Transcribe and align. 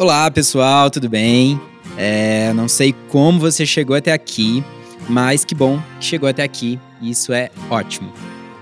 Olá, 0.00 0.30
pessoal, 0.30 0.92
tudo 0.92 1.08
bem? 1.08 1.60
É, 1.96 2.52
não 2.52 2.68
sei 2.68 2.94
como 3.08 3.40
você 3.40 3.66
chegou 3.66 3.96
até 3.96 4.12
aqui, 4.12 4.62
mas 5.08 5.44
que 5.44 5.56
bom 5.56 5.82
que 5.98 6.06
chegou 6.06 6.28
até 6.28 6.44
aqui. 6.44 6.78
Isso 7.02 7.32
é 7.32 7.50
ótimo. 7.68 8.12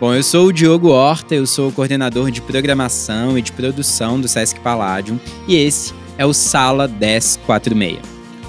Bom, 0.00 0.14
eu 0.14 0.22
sou 0.22 0.46
o 0.46 0.52
Diogo 0.52 0.88
Horta, 0.88 1.34
eu 1.34 1.46
sou 1.46 1.68
o 1.68 1.72
coordenador 1.72 2.30
de 2.30 2.40
programação 2.40 3.36
e 3.36 3.42
de 3.42 3.52
produção 3.52 4.18
do 4.18 4.26
Sesc 4.26 4.58
Palladium 4.60 5.20
e 5.46 5.56
esse 5.56 5.92
é 6.16 6.24
o 6.24 6.32
Sala 6.32 6.88
1046, 6.88 7.98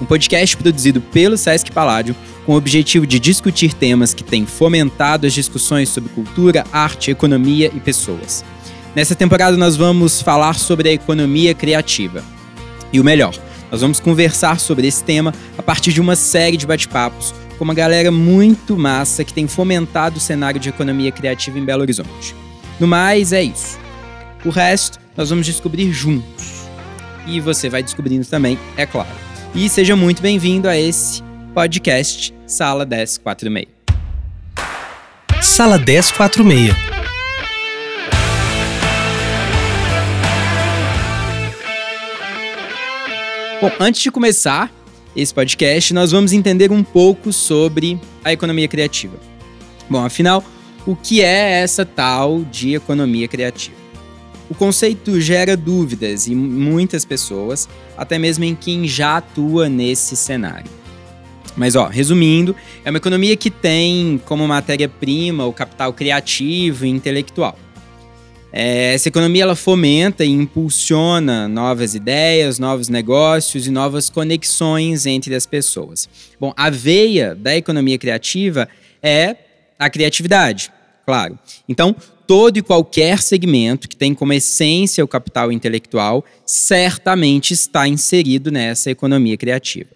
um 0.02 0.06
podcast 0.06 0.56
produzido 0.56 1.02
pelo 1.02 1.38
Sesc 1.38 1.70
Palladium 1.74 2.16
com 2.46 2.54
o 2.54 2.58
objetivo 2.58 3.06
de 3.06 3.20
discutir 3.20 3.74
temas 3.74 4.14
que 4.14 4.24
têm 4.24 4.46
fomentado 4.46 5.28
as 5.28 5.34
discussões 5.34 5.90
sobre 5.90 6.10
cultura, 6.12 6.64
arte, 6.72 7.12
economia 7.12 7.70
e 7.76 7.82
pessoas. 7.82 8.46
Nessa 8.96 9.14
temporada 9.14 9.58
nós 9.58 9.76
vamos 9.76 10.22
falar 10.22 10.54
sobre 10.54 10.88
a 10.88 10.94
economia 10.94 11.54
criativa. 11.54 12.37
E 12.92 13.00
o 13.00 13.04
melhor, 13.04 13.36
nós 13.72 13.82
vamos 13.82 14.00
conversar 14.00 14.60
sobre 14.60 14.88
esse 14.88 15.04
tema 15.04 15.34
a 15.58 15.64
partir 15.64 15.92
de 15.92 16.02
uma 16.02 16.16
série 16.16 16.58
de 16.58 16.66
bate-papos 16.66 17.34
com 17.58 17.64
uma 17.64 17.74
galera 17.74 18.12
muito 18.12 18.78
massa 18.78 19.24
que 19.24 19.34
tem 19.34 19.48
fomentado 19.48 20.18
o 20.18 20.22
cenário 20.22 20.60
de 20.60 20.70
economia 20.70 21.12
criativa 21.12 21.58
em 21.58 21.66
Belo 21.66 21.82
Horizonte. 21.82 22.36
No 22.80 22.88
mais, 22.88 23.34
é 23.34 23.44
isso. 23.44 23.78
O 24.46 24.50
resto 24.50 25.00
nós 25.16 25.30
vamos 25.30 25.46
descobrir 25.46 25.92
juntos. 25.92 26.68
E 27.26 27.42
você 27.42 27.70
vai 27.70 27.84
descobrindo 27.84 28.26
também, 28.26 28.58
é 28.78 28.86
claro. 28.86 29.10
E 29.54 29.68
seja 29.68 29.96
muito 29.96 30.22
bem-vindo 30.22 30.70
a 30.70 30.78
esse 30.78 31.22
podcast 31.54 32.34
Sala 32.46 32.86
1046. 32.86 33.68
Sala 35.42 35.78
1046. 35.78 36.97
Bom, 43.60 43.72
antes 43.80 44.02
de 44.02 44.12
começar 44.12 44.72
esse 45.16 45.34
podcast, 45.34 45.92
nós 45.92 46.12
vamos 46.12 46.32
entender 46.32 46.72
um 46.72 46.84
pouco 46.84 47.34
sobre 47.34 48.00
a 48.24 48.32
economia 48.32 48.68
criativa. 48.68 49.18
Bom, 49.90 50.06
afinal, 50.06 50.44
o 50.86 50.96
que 50.96 51.24
é 51.24 51.62
essa 51.62 51.84
tal 51.84 52.44
de 52.44 52.76
economia 52.76 53.28
criativa? 53.28 53.76
O 54.48 54.54
conceito 54.54 55.20
gera 55.20 55.58
dúvidas 55.58 56.28
em 56.28 56.36
muitas 56.36 57.04
pessoas, 57.04 57.68
até 57.98 58.20
mesmo 58.20 58.44
em 58.44 58.54
quem 58.54 58.88
já 58.88 59.18
atua 59.18 59.68
nesse 59.68 60.16
cenário. 60.16 60.70
Mas, 61.56 61.76
ó, 61.76 61.88
resumindo, 61.88 62.56
é 62.86 62.92
uma 62.92 62.98
economia 62.98 63.36
que 63.36 63.50
tem 63.50 64.22
como 64.24 64.48
matéria-prima 64.48 65.48
o 65.48 65.52
capital 65.52 65.92
criativo 65.94 66.86
e 66.86 66.90
intelectual. 66.90 67.58
É, 68.60 68.96
essa 68.96 69.08
economia 69.08 69.44
ela 69.44 69.56
fomenta 69.56 70.26
e 70.26 70.30
impulsiona 70.30 71.48
novas 71.48 71.94
ideias, 71.94 72.58
novos 72.58 72.90
negócios 72.90 73.68
e 73.68 73.70
novas 73.70 74.10
conexões 74.10 75.06
entre 75.06 75.36
as 75.36 75.46
pessoas. 75.46 76.10
Bom, 76.40 76.52
a 76.58 76.68
veia 76.72 77.36
da 77.36 77.56
economia 77.56 78.00
criativa 78.00 78.68
é 79.00 79.36
a 79.78 79.88
criatividade, 79.92 80.72
claro. 81.06 81.38
Então, 81.70 81.96
todo 82.26 82.58
e 82.58 82.64
qualquer 82.64 83.22
segmento 83.22 83.88
que 83.88 83.96
tem 83.96 84.16
como 84.16 84.34
essência 84.34 85.06
o 85.06 85.08
capital 85.08 85.52
intelectual 85.52 86.26
certamente 86.44 87.54
está 87.54 87.88
inserido 87.88 88.50
nessa 88.50 88.90
economia 88.90 89.38
criativa. 89.38 89.92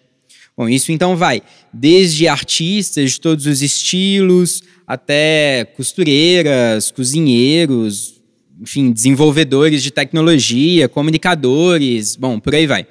Bom, 0.55 0.69
isso 0.69 0.91
então 0.91 1.17
vai 1.17 1.41
desde 1.73 2.27
artistas 2.27 3.13
de 3.13 3.21
todos 3.21 3.47
os 3.47 3.63
estilos 3.63 4.61
até 4.85 5.65
costureiras, 5.75 6.91
cozinheiros, 6.91 8.20
enfim, 8.61 8.91
desenvolvedores 8.91 9.81
de 9.81 9.89
tecnologia, 9.89 10.87
comunicadores, 10.87 12.15
bom, 12.15 12.39
por 12.39 12.53
aí 12.53 12.67
vai. 12.67 12.85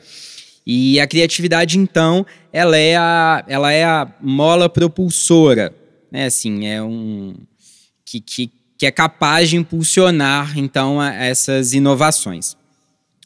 E 0.66 0.98
a 0.98 1.06
criatividade, 1.06 1.78
então, 1.78 2.26
ela 2.52 2.76
é 2.76 2.96
a, 2.96 3.44
ela 3.46 3.72
é 3.72 3.84
a 3.84 4.12
mola 4.20 4.68
propulsora, 4.68 5.72
né? 6.10 6.26
Assim, 6.26 6.66
é 6.66 6.82
um 6.82 7.34
que, 8.04 8.20
que, 8.20 8.50
que 8.76 8.84
é 8.84 8.90
capaz 8.90 9.48
de 9.48 9.56
impulsionar, 9.56 10.58
então, 10.58 11.00
essas 11.00 11.72
inovações. 11.72 12.56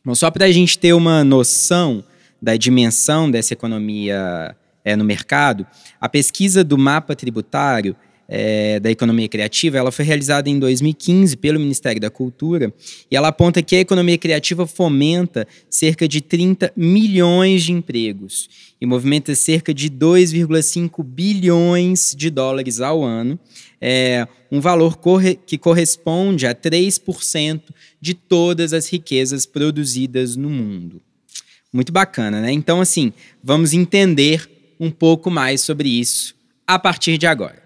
Bom, 0.04 0.14
só 0.14 0.30
para 0.30 0.44
a 0.44 0.52
gente 0.52 0.78
ter 0.78 0.92
uma 0.92 1.24
noção 1.24 2.04
da 2.40 2.56
dimensão 2.56 3.30
dessa 3.30 3.54
economia 3.54 4.54
é, 4.84 4.94
no 4.94 5.04
mercado, 5.04 5.66
a 5.98 6.10
pesquisa 6.10 6.62
do 6.62 6.76
mapa 6.76 7.16
tributário 7.16 7.96
é, 8.28 8.80
da 8.80 8.90
economia 8.90 9.28
criativa, 9.28 9.78
ela 9.78 9.92
foi 9.92 10.04
realizada 10.04 10.48
em 10.48 10.58
2015 10.58 11.36
pelo 11.36 11.60
Ministério 11.60 12.00
da 12.00 12.10
Cultura 12.10 12.72
e 13.10 13.16
ela 13.16 13.28
aponta 13.28 13.62
que 13.62 13.76
a 13.76 13.80
economia 13.80 14.18
criativa 14.18 14.66
fomenta 14.66 15.46
cerca 15.68 16.08
de 16.08 16.20
30 16.20 16.72
milhões 16.76 17.64
de 17.64 17.72
empregos 17.72 18.48
e 18.80 18.86
movimenta 18.86 19.34
cerca 19.34 19.72
de 19.72 19.90
2,5 19.90 21.02
bilhões 21.02 22.14
de 22.16 22.30
dólares 22.30 22.80
ao 22.80 23.02
ano, 23.02 23.38
é, 23.80 24.26
um 24.50 24.60
valor 24.60 24.96
corre 24.96 25.36
que 25.46 25.58
corresponde 25.58 26.46
a 26.46 26.54
3% 26.54 27.62
de 28.00 28.14
todas 28.14 28.72
as 28.72 28.88
riquezas 28.88 29.46
produzidas 29.46 30.36
no 30.36 30.50
mundo. 30.50 31.00
Muito 31.72 31.92
bacana, 31.92 32.40
né? 32.40 32.52
Então, 32.52 32.80
assim, 32.80 33.12
vamos 33.42 33.72
entender 33.72 34.48
um 34.78 34.90
pouco 34.90 35.30
mais 35.30 35.60
sobre 35.60 35.88
isso 35.88 36.34
a 36.66 36.78
partir 36.78 37.18
de 37.18 37.26
agora. 37.26 37.63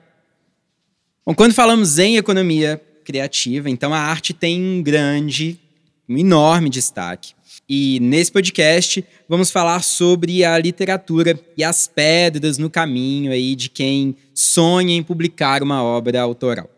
Bom, 1.28 1.34
quando 1.34 1.52
falamos 1.52 1.98
em 1.98 2.16
economia 2.16 2.80
criativa, 3.04 3.68
então 3.68 3.92
a 3.92 3.98
arte 3.98 4.32
tem 4.32 4.58
um 4.58 4.82
grande, 4.82 5.60
um 6.08 6.16
enorme 6.16 6.70
destaque. 6.70 7.34
E 7.68 8.00
nesse 8.00 8.32
podcast 8.32 9.04
vamos 9.28 9.50
falar 9.50 9.82
sobre 9.82 10.42
a 10.42 10.58
literatura 10.58 11.38
e 11.54 11.62
as 11.62 11.86
pedras 11.86 12.56
no 12.56 12.70
caminho 12.70 13.30
aí 13.30 13.54
de 13.54 13.68
quem 13.68 14.16
sonha 14.32 14.94
em 14.96 15.02
publicar 15.02 15.62
uma 15.62 15.82
obra 15.82 16.22
autoral. 16.22 16.70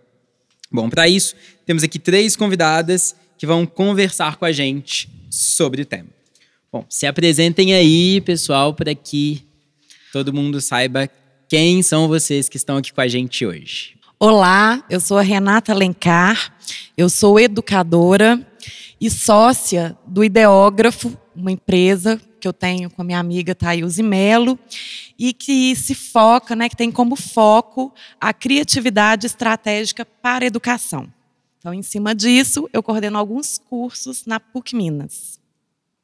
Bom, 0.69 0.91
para 0.91 1.09
isso, 1.09 1.37
temos 1.65 1.85
aqui 1.85 2.01
três 2.01 2.35
convidadas 2.35 3.15
que 3.39 3.47
vão 3.47 3.65
conversar 3.65 4.35
com 4.35 4.45
a 4.45 4.51
gente 4.51 5.09
sobre 5.31 5.83
o 5.83 5.87
tema. 5.87 6.09
Bom, 6.73 6.85
se 6.89 7.07
apresentem 7.07 7.73
aí, 7.73 8.21
pessoal, 8.21 8.75
para 8.75 8.97
que 8.97 9.45
todo 10.13 10.35
mundo 10.35 10.61
saiba 10.61 11.09
quem 11.49 11.85
são 11.85 12.09
vocês 12.09 12.49
que 12.49 12.57
estão 12.57 12.79
aqui 12.79 12.93
com 12.93 13.01
a 13.01 13.07
gente 13.07 13.47
hoje. 13.47 14.00
Olá, 14.23 14.85
eu 14.91 15.01
sou 15.01 15.17
a 15.17 15.23
Renata 15.23 15.73
Alencar, 15.73 16.55
eu 16.95 17.09
sou 17.09 17.41
educadora 17.41 18.47
e 19.01 19.09
sócia 19.09 19.97
do 20.07 20.23
Ideógrafo, 20.23 21.17
uma 21.35 21.51
empresa 21.51 22.21
que 22.39 22.47
eu 22.47 22.53
tenho 22.53 22.91
com 22.91 23.01
a 23.01 23.05
minha 23.05 23.19
amiga 23.19 23.55
Thailze 23.55 24.03
Melo 24.03 24.59
e 25.19 25.33
que 25.33 25.75
se 25.75 25.95
foca, 25.95 26.55
né, 26.55 26.69
que 26.69 26.77
tem 26.77 26.93
como 26.93 27.17
foco 27.17 27.95
a 28.21 28.35
criatividade 28.35 29.25
estratégica 29.25 30.05
para 30.05 30.45
a 30.45 30.49
educação. 30.49 31.11
Então, 31.59 31.73
em 31.73 31.83
cima 31.83 32.15
disso, 32.15 32.69
eu 32.75 32.83
coordeno 32.83 33.17
alguns 33.17 33.57
cursos 33.57 34.27
na 34.27 34.39
PUC 34.39 34.77
Minas. 34.77 35.41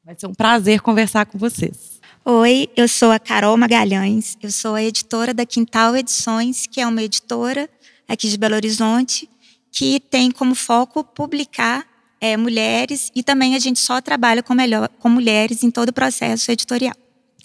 Vai 0.03 0.15
ser 0.17 0.25
um 0.25 0.33
prazer 0.33 0.81
conversar 0.81 1.27
com 1.27 1.37
vocês. 1.37 2.01
Oi, 2.25 2.67
eu 2.75 2.87
sou 2.87 3.11
a 3.11 3.19
Carol 3.19 3.55
Magalhães, 3.55 4.37
eu 4.41 4.51
sou 4.51 4.73
a 4.73 4.83
editora 4.83 5.35
da 5.35 5.45
Quintal 5.45 5.95
Edições, 5.95 6.65
que 6.65 6.81
é 6.81 6.87
uma 6.87 7.03
editora 7.03 7.69
aqui 8.07 8.29
de 8.29 8.37
Belo 8.37 8.55
Horizonte, 8.55 9.29
que 9.71 9.99
tem 9.99 10.31
como 10.31 10.55
foco 10.55 11.03
publicar 11.03 11.85
é, 12.19 12.35
mulheres 12.37 13.11
e 13.15 13.21
também 13.21 13.55
a 13.55 13.59
gente 13.59 13.79
só 13.79 14.01
trabalha 14.01 14.41
com, 14.41 14.53
melhor, 14.53 14.89
com 14.99 15.09
mulheres 15.09 15.63
em 15.63 15.69
todo 15.69 15.89
o 15.89 15.93
processo 15.93 16.51
editorial. 16.51 16.95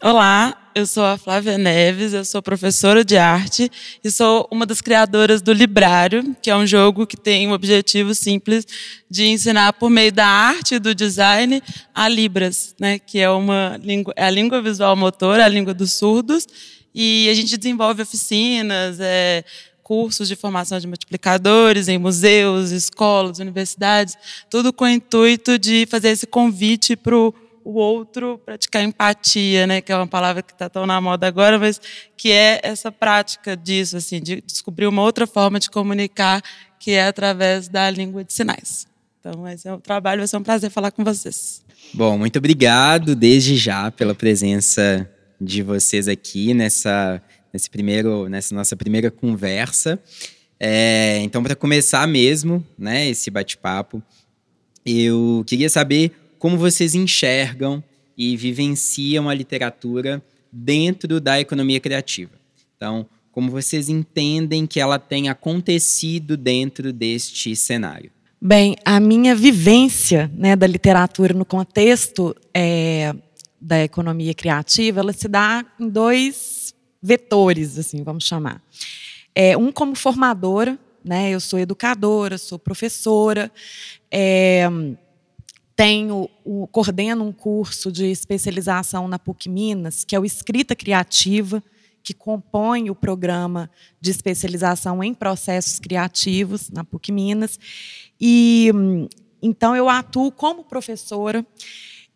Olá, 0.02 0.70
eu 0.74 0.84
sou 0.84 1.04
a 1.04 1.16
Flávia 1.16 1.56
Neves, 1.56 2.12
eu 2.12 2.24
sou 2.24 2.42
professora 2.42 3.04
de 3.04 3.16
arte 3.16 3.70
e 4.02 4.10
sou 4.10 4.48
uma 4.50 4.66
das 4.66 4.80
criadoras 4.80 5.40
do 5.40 5.52
Librário, 5.52 6.34
que 6.42 6.50
é 6.50 6.56
um 6.56 6.66
jogo 6.66 7.06
que 7.06 7.16
tem 7.16 7.46
o 7.46 7.52
objetivo 7.52 8.12
simples 8.12 8.66
de 9.08 9.26
ensinar 9.28 9.74
por 9.74 9.88
meio 9.88 10.10
da 10.10 10.26
arte 10.26 10.74
e 10.74 10.78
do 10.80 10.92
design 10.92 11.62
a 11.94 12.08
Libras, 12.08 12.74
né, 12.80 12.98
que 12.98 13.20
é 13.20 13.30
uma 13.30 13.78
língua, 13.80 14.12
é 14.16 14.24
a 14.24 14.30
língua 14.30 14.60
visual 14.60 14.96
motora, 14.96 15.44
a 15.44 15.48
língua 15.48 15.72
dos 15.72 15.92
surdos, 15.92 16.48
e 16.92 17.28
a 17.30 17.34
gente 17.34 17.56
desenvolve 17.56 18.02
oficinas, 18.02 18.98
é, 18.98 19.44
cursos 19.82 20.28
de 20.28 20.36
formação 20.36 20.78
de 20.78 20.86
multiplicadores 20.86 21.88
em 21.88 21.98
museus, 21.98 22.70
escolas, 22.70 23.38
universidades, 23.38 24.16
tudo 24.48 24.72
com 24.72 24.84
o 24.84 24.88
intuito 24.88 25.58
de 25.58 25.86
fazer 25.86 26.08
esse 26.10 26.26
convite 26.26 26.96
para 26.96 27.16
o 27.16 27.32
outro 27.64 28.40
praticar 28.44 28.82
empatia, 28.82 29.66
né, 29.66 29.80
que 29.80 29.92
é 29.92 29.96
uma 29.96 30.06
palavra 30.06 30.42
que 30.42 30.52
está 30.52 30.68
tão 30.68 30.86
na 30.86 31.00
moda 31.00 31.26
agora, 31.26 31.58
mas 31.58 31.80
que 32.16 32.30
é 32.30 32.60
essa 32.62 32.90
prática 32.90 33.56
disso, 33.56 33.96
assim, 33.96 34.20
de 34.20 34.40
descobrir 34.40 34.86
uma 34.86 35.02
outra 35.02 35.26
forma 35.26 35.60
de 35.60 35.70
comunicar, 35.70 36.42
que 36.78 36.92
é 36.92 37.06
através 37.06 37.68
da 37.68 37.88
língua 37.90 38.24
de 38.24 38.32
sinais. 38.32 38.86
Então, 39.20 39.46
esse 39.48 39.68
é 39.68 39.72
o 39.72 39.78
trabalho, 39.78 40.20
vai 40.20 40.26
ser 40.26 40.36
um 40.36 40.42
prazer 40.42 40.70
falar 40.70 40.90
com 40.90 41.04
vocês. 41.04 41.62
Bom, 41.94 42.18
muito 42.18 42.38
obrigado 42.38 43.14
desde 43.14 43.56
já 43.56 43.90
pela 43.90 44.14
presença 44.14 45.08
de 45.40 45.62
vocês 45.62 46.08
aqui 46.08 46.54
nessa 46.54 47.22
nesse 47.52 47.68
primeiro, 47.68 48.28
nessa 48.28 48.54
nossa 48.54 48.74
primeira 48.74 49.10
conversa. 49.10 50.00
É, 50.58 51.18
então, 51.22 51.42
para 51.42 51.54
começar 51.54 52.06
mesmo, 52.06 52.64
né, 52.78 53.08
esse 53.08 53.30
bate-papo, 53.30 54.02
eu 54.86 55.44
queria 55.46 55.68
saber 55.68 56.12
como 56.38 56.56
vocês 56.56 56.94
enxergam 56.94 57.82
e 58.16 58.36
vivenciam 58.36 59.28
a 59.28 59.34
literatura 59.34 60.22
dentro 60.50 61.20
da 61.20 61.40
economia 61.40 61.80
criativa. 61.80 62.32
Então, 62.76 63.06
como 63.30 63.50
vocês 63.50 63.88
entendem 63.88 64.66
que 64.66 64.78
ela 64.78 64.98
tem 64.98 65.28
acontecido 65.28 66.36
dentro 66.36 66.92
deste 66.92 67.56
cenário? 67.56 68.10
Bem, 68.40 68.76
a 68.84 68.98
minha 69.00 69.34
vivência 69.34 70.30
né, 70.34 70.54
da 70.56 70.66
literatura 70.66 71.32
no 71.32 71.44
contexto 71.44 72.34
é, 72.52 73.14
da 73.60 73.82
economia 73.82 74.34
criativa, 74.34 75.00
ela 75.00 75.12
se 75.12 75.28
dá 75.28 75.64
em 75.78 75.88
dois 75.88 76.61
vetores, 77.02 77.78
assim, 77.78 78.02
vamos 78.02 78.24
chamar. 78.24 78.62
É, 79.34 79.56
um 79.56 79.72
como 79.72 79.94
formadora, 79.94 80.78
né, 81.04 81.30
eu 81.30 81.40
sou 81.40 81.58
educadora, 81.58 82.38
sou 82.38 82.58
professora, 82.58 83.50
é, 84.10 84.68
tenho, 85.74 86.28
o, 86.44 86.66
coordeno 86.68 87.24
um 87.24 87.32
curso 87.32 87.90
de 87.90 88.06
especialização 88.06 89.08
na 89.08 89.18
PUC 89.18 89.48
Minas, 89.48 90.04
que 90.04 90.14
é 90.14 90.20
o 90.20 90.24
Escrita 90.24 90.76
Criativa, 90.76 91.62
que 92.04 92.12
compõe 92.12 92.90
o 92.90 92.94
programa 92.94 93.70
de 94.00 94.10
especialização 94.10 95.02
em 95.02 95.14
processos 95.14 95.78
criativos 95.78 96.68
na 96.70 96.84
PUC 96.84 97.10
Minas. 97.10 97.58
E 98.20 98.70
então 99.40 99.74
eu 99.74 99.88
atuo 99.88 100.30
como 100.30 100.64
professora, 100.64 101.44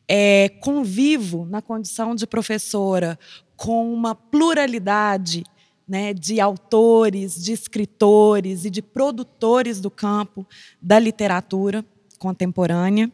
é, 0.08 0.48
convivo 0.60 1.44
na 1.46 1.60
condição 1.60 2.14
de 2.14 2.26
professora 2.26 3.18
com 3.56 3.92
uma 3.92 4.14
pluralidade 4.14 5.44
né, 5.88 6.12
de 6.12 6.40
autores, 6.40 7.42
de 7.42 7.52
escritores 7.52 8.64
e 8.64 8.70
de 8.70 8.82
produtores 8.82 9.80
do 9.80 9.90
campo 9.90 10.46
da 10.80 10.98
literatura 10.98 11.84
contemporânea. 12.18 13.10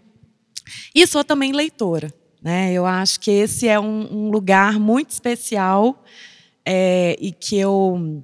E 0.94 1.06
sou 1.06 1.22
também 1.22 1.52
leitora. 1.52 2.12
Né? 2.42 2.72
Eu 2.72 2.86
acho 2.86 3.20
que 3.20 3.30
esse 3.30 3.68
é 3.68 3.78
um, 3.78 4.26
um 4.26 4.30
lugar 4.30 4.78
muito 4.78 5.10
especial 5.10 6.02
é, 6.64 7.16
e 7.20 7.32
que 7.32 7.56
eu 7.56 8.22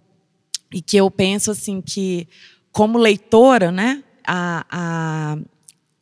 e 0.72 0.82
que 0.82 0.96
eu 0.96 1.10
penso 1.10 1.50
assim 1.50 1.80
que 1.80 2.28
como 2.70 2.98
leitora, 2.98 3.72
né, 3.72 4.04
a, 4.26 4.66
a, 4.70 5.38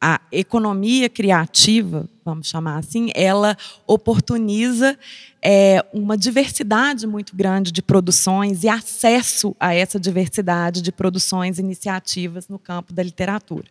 a 0.01 0.21
economia 0.31 1.09
criativa, 1.09 2.09
vamos 2.25 2.49
chamar 2.49 2.79
assim, 2.79 3.11
ela 3.15 3.57
oportuniza 3.87 4.99
é, 5.41 5.85
uma 5.93 6.17
diversidade 6.17 7.07
muito 7.07 7.35
grande 7.35 7.73
de 7.73 7.81
produções 7.81 8.63
e 8.63 8.69
acesso 8.69 9.57
a 9.59 9.75
essa 9.75 9.99
diversidade 9.99 10.83
de 10.83 10.93
produções 10.93 11.59
e 11.59 11.63
iniciativas 11.63 12.49
no 12.49 12.59
campo 12.59 12.93
da 12.93 13.03
literatura. 13.03 13.67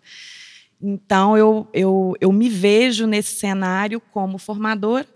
Então, 0.82 1.38
eu, 1.38 1.68
eu, 1.74 2.16
eu 2.20 2.32
me 2.32 2.50
vejo 2.50 3.06
nesse 3.08 3.36
cenário 3.36 4.00
como 4.00 4.38
formadora 4.38 5.08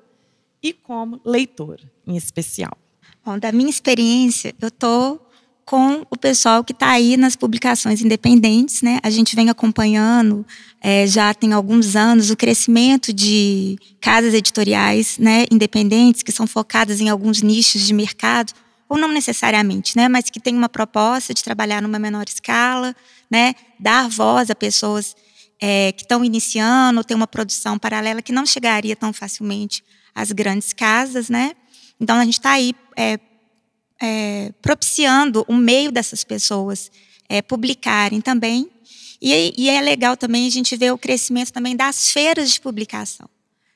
e 0.62 0.74
como 0.74 1.20
leitora, 1.26 1.84
em 2.06 2.16
especial. 2.16 2.78
Bom, 3.26 3.38
da 3.38 3.52
minha 3.52 3.70
experiência, 3.70 4.54
eu 4.62 4.70
estou 4.70 5.29
com 5.70 6.04
o 6.10 6.18
pessoal 6.18 6.64
que 6.64 6.72
está 6.72 6.90
aí 6.90 7.16
nas 7.16 7.36
publicações 7.36 8.02
independentes, 8.02 8.82
né? 8.82 8.98
A 9.04 9.10
gente 9.12 9.36
vem 9.36 9.52
acompanhando 9.52 10.44
é, 10.82 11.06
já 11.06 11.32
tem 11.32 11.54
alguns 11.54 11.96
anos 11.96 12.32
o 12.32 12.36
crescimento 12.36 13.14
de 13.14 13.78
casas 14.02 14.34
editoriais, 14.34 15.20
né, 15.20 15.46
independentes 15.52 16.24
que 16.24 16.32
são 16.32 16.48
focadas 16.48 17.00
em 17.00 17.08
alguns 17.08 17.44
nichos 17.44 17.86
de 17.86 17.94
mercado 17.94 18.52
ou 18.90 18.98
não 18.98 19.10
necessariamente, 19.10 19.96
né, 19.96 20.10
mas 20.10 20.32
que 20.32 20.40
tem 20.40 20.56
uma 20.56 20.68
proposta 20.68 21.36
de 21.36 21.44
trabalhar 21.44 21.84
numa 21.84 22.00
menor 22.00 22.26
escala, 22.28 22.96
né, 23.30 23.54
dar 23.80 24.10
voz 24.10 24.50
a 24.50 24.56
pessoas 24.56 25.16
é, 25.62 25.92
que 25.92 26.02
estão 26.02 26.26
iniciando, 26.26 27.04
tem 27.04 27.16
uma 27.16 27.28
produção 27.28 27.78
paralela 27.78 28.24
que 28.24 28.32
não 28.32 28.44
chegaria 28.44 28.96
tão 28.96 29.14
facilmente 29.14 29.84
às 30.16 30.32
grandes 30.32 30.74
casas, 30.74 31.30
né? 31.30 31.52
Então 32.00 32.16
a 32.16 32.26
gente 32.26 32.40
está 32.40 32.54
aí 32.54 32.74
é, 32.98 33.20
é, 34.02 34.52
propiciando 34.62 35.46
o 35.48 35.56
meio 35.56 35.92
dessas 35.92 36.24
pessoas 36.24 36.92
é, 37.28 37.42
publicarem 37.42 38.22
também. 38.22 38.70
E, 39.22 39.54
e, 39.58 39.70
é 39.70 39.82
legal 39.82 40.16
também 40.16 40.48
a 40.48 40.50
gente 40.50 40.76
ver 40.78 40.94
o 40.94 40.98
crescimento 40.98 41.52
também 41.52 41.76
das 41.76 42.10
feiras 42.12 42.54
de 42.54 42.62
publicação, 42.62 43.30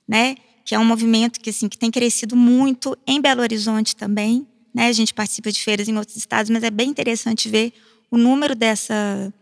né? 0.08 0.36
Que 0.66 0.74
é 0.74 0.80
um 0.80 0.86
movimento 0.86 1.40
que 1.42 1.50
assim 1.50 1.68
que 1.68 1.78
tem 1.78 1.92
crescido 1.92 2.36
muito 2.36 2.98
em 3.06 3.20
Belo 3.20 3.42
Horizonte 3.42 3.96
também, 3.96 4.48
né? 4.74 4.88
A 4.88 4.94
gente 4.94 5.14
participa 5.14 5.52
de 5.52 5.62
feiras 5.62 5.90
em 5.90 5.98
outros 5.98 6.16
estados, 6.16 6.50
mas 6.50 6.64
é 6.64 6.72
bem 6.72 6.90
interessante 6.90 7.50
ver 7.50 7.74
o 8.10 8.18
número 8.18 8.56
dessa 8.56 9.34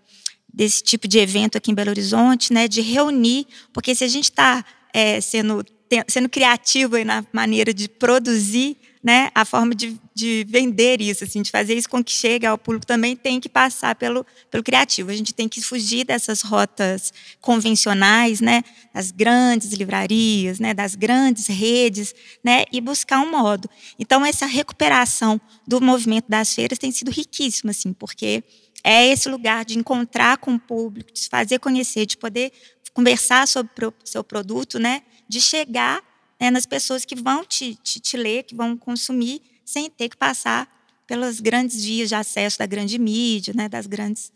desse 0.53 0.83
tipo 0.83 1.07
de 1.07 1.17
evento 1.17 1.57
aqui 1.57 1.71
em 1.71 1.75
Belo 1.75 1.91
Horizonte, 1.91 2.51
né? 2.51 2.67
De 2.67 2.81
reunir, 2.81 3.45
porque 3.71 3.93
se 3.93 4.03
a 4.03 4.07
gente 4.07 4.25
está 4.25 4.65
é, 4.91 5.21
sendo 5.21 5.63
sendo 6.07 6.29
criativo 6.29 7.03
na 7.03 7.23
maneira 7.33 7.73
de 7.73 7.87
produzir 7.87 8.77
né, 9.03 9.31
a 9.33 9.43
forma 9.43 9.73
de, 9.73 9.99
de 10.13 10.45
vender 10.47 11.01
isso, 11.01 11.23
assim, 11.23 11.41
de 11.41 11.49
fazer 11.49 11.73
isso 11.73 11.89
com 11.89 12.03
que 12.03 12.11
chegue 12.11 12.45
ao 12.45 12.57
público 12.57 12.85
também 12.85 13.15
tem 13.15 13.39
que 13.39 13.49
passar 13.49 13.95
pelo, 13.95 14.25
pelo 14.49 14.63
criativo. 14.63 15.09
A 15.09 15.15
gente 15.15 15.33
tem 15.33 15.49
que 15.49 15.59
fugir 15.61 16.05
dessas 16.05 16.41
rotas 16.41 17.11
convencionais, 17.39 18.41
né, 18.41 18.63
das 18.93 19.09
grandes 19.09 19.73
livrarias, 19.73 20.59
né, 20.59 20.73
das 20.73 20.93
grandes 20.93 21.47
redes, 21.47 22.13
né, 22.43 22.65
e 22.71 22.79
buscar 22.79 23.21
um 23.21 23.31
modo. 23.31 23.67
Então 23.97 24.23
essa 24.23 24.45
recuperação 24.45 25.41
do 25.67 25.81
movimento 25.81 26.29
das 26.29 26.53
feiras 26.53 26.77
tem 26.77 26.91
sido 26.91 27.09
riquíssima, 27.09 27.71
assim, 27.71 27.93
porque 27.93 28.43
é 28.83 29.07
esse 29.07 29.29
lugar 29.29 29.65
de 29.65 29.77
encontrar 29.77 30.37
com 30.37 30.55
o 30.55 30.59
público, 30.59 31.11
de 31.11 31.19
se 31.19 31.29
fazer 31.29 31.59
conhecer, 31.59 32.05
de 32.05 32.17
poder 32.17 32.51
conversar 32.93 33.47
sobre 33.47 33.85
o 33.85 33.93
seu 34.03 34.23
produto, 34.23 34.77
né, 34.77 35.01
de 35.27 35.41
chegar 35.41 36.10
né, 36.41 36.49
nas 36.49 36.65
pessoas 36.65 37.05
que 37.05 37.15
vão 37.15 37.45
te, 37.45 37.75
te, 37.83 37.99
te 37.99 38.17
ler, 38.17 38.41
que 38.41 38.55
vão 38.55 38.75
consumir, 38.75 39.39
sem 39.63 39.91
ter 39.91 40.09
que 40.09 40.17
passar 40.17 40.67
pelas 41.05 41.39
grandes 41.39 41.85
vias 41.85 42.09
de 42.09 42.15
acesso 42.15 42.57
da 42.57 42.65
grande 42.65 42.97
mídia, 42.97 43.53
né, 43.55 43.69
das 43.69 43.85
grandes 43.85 44.31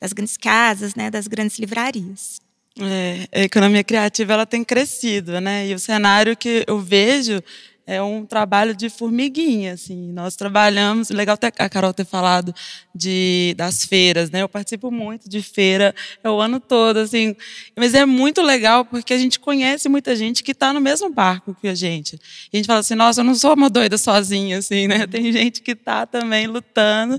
das 0.00 0.12
grandes 0.12 0.36
casas, 0.36 0.94
né, 0.94 1.10
das 1.10 1.26
grandes 1.26 1.58
livrarias. 1.58 2.40
É, 2.80 3.26
a 3.32 3.42
economia 3.42 3.82
criativa 3.82 4.34
ela 4.34 4.46
tem 4.46 4.62
crescido, 4.62 5.40
né? 5.40 5.66
E 5.66 5.74
o 5.74 5.78
cenário 5.80 6.36
que 6.36 6.64
eu 6.68 6.78
vejo 6.78 7.42
é 7.88 8.02
um 8.02 8.26
trabalho 8.26 8.76
de 8.76 8.90
formiguinha, 8.90 9.72
assim. 9.72 10.12
Nós 10.12 10.36
trabalhamos, 10.36 11.08
legal 11.08 11.38
a 11.58 11.68
Carol 11.70 11.94
ter 11.94 12.04
falado 12.04 12.54
de 12.94 13.54
das 13.56 13.82
feiras, 13.82 14.30
né? 14.30 14.42
Eu 14.42 14.48
participo 14.48 14.90
muito 14.90 15.26
de 15.26 15.40
feira 15.40 15.94
é 16.22 16.28
o 16.28 16.38
ano 16.38 16.60
todo, 16.60 16.98
assim. 16.98 17.34
Mas 17.74 17.94
é 17.94 18.04
muito 18.04 18.42
legal 18.42 18.84
porque 18.84 19.14
a 19.14 19.18
gente 19.18 19.40
conhece 19.40 19.88
muita 19.88 20.14
gente 20.14 20.44
que 20.44 20.52
está 20.52 20.70
no 20.70 20.82
mesmo 20.82 21.08
barco 21.08 21.56
que 21.58 21.66
a 21.66 21.74
gente. 21.74 22.16
E 22.52 22.56
a 22.56 22.58
gente 22.58 22.66
fala 22.66 22.80
assim, 22.80 22.94
nossa, 22.94 23.22
eu 23.22 23.24
não 23.24 23.34
sou 23.34 23.54
uma 23.54 23.70
doida 23.70 23.96
sozinha, 23.96 24.58
assim, 24.58 24.86
né? 24.86 25.06
Tem 25.08 25.32
gente 25.32 25.62
que 25.62 25.72
está 25.72 26.04
também 26.04 26.46
lutando 26.46 27.18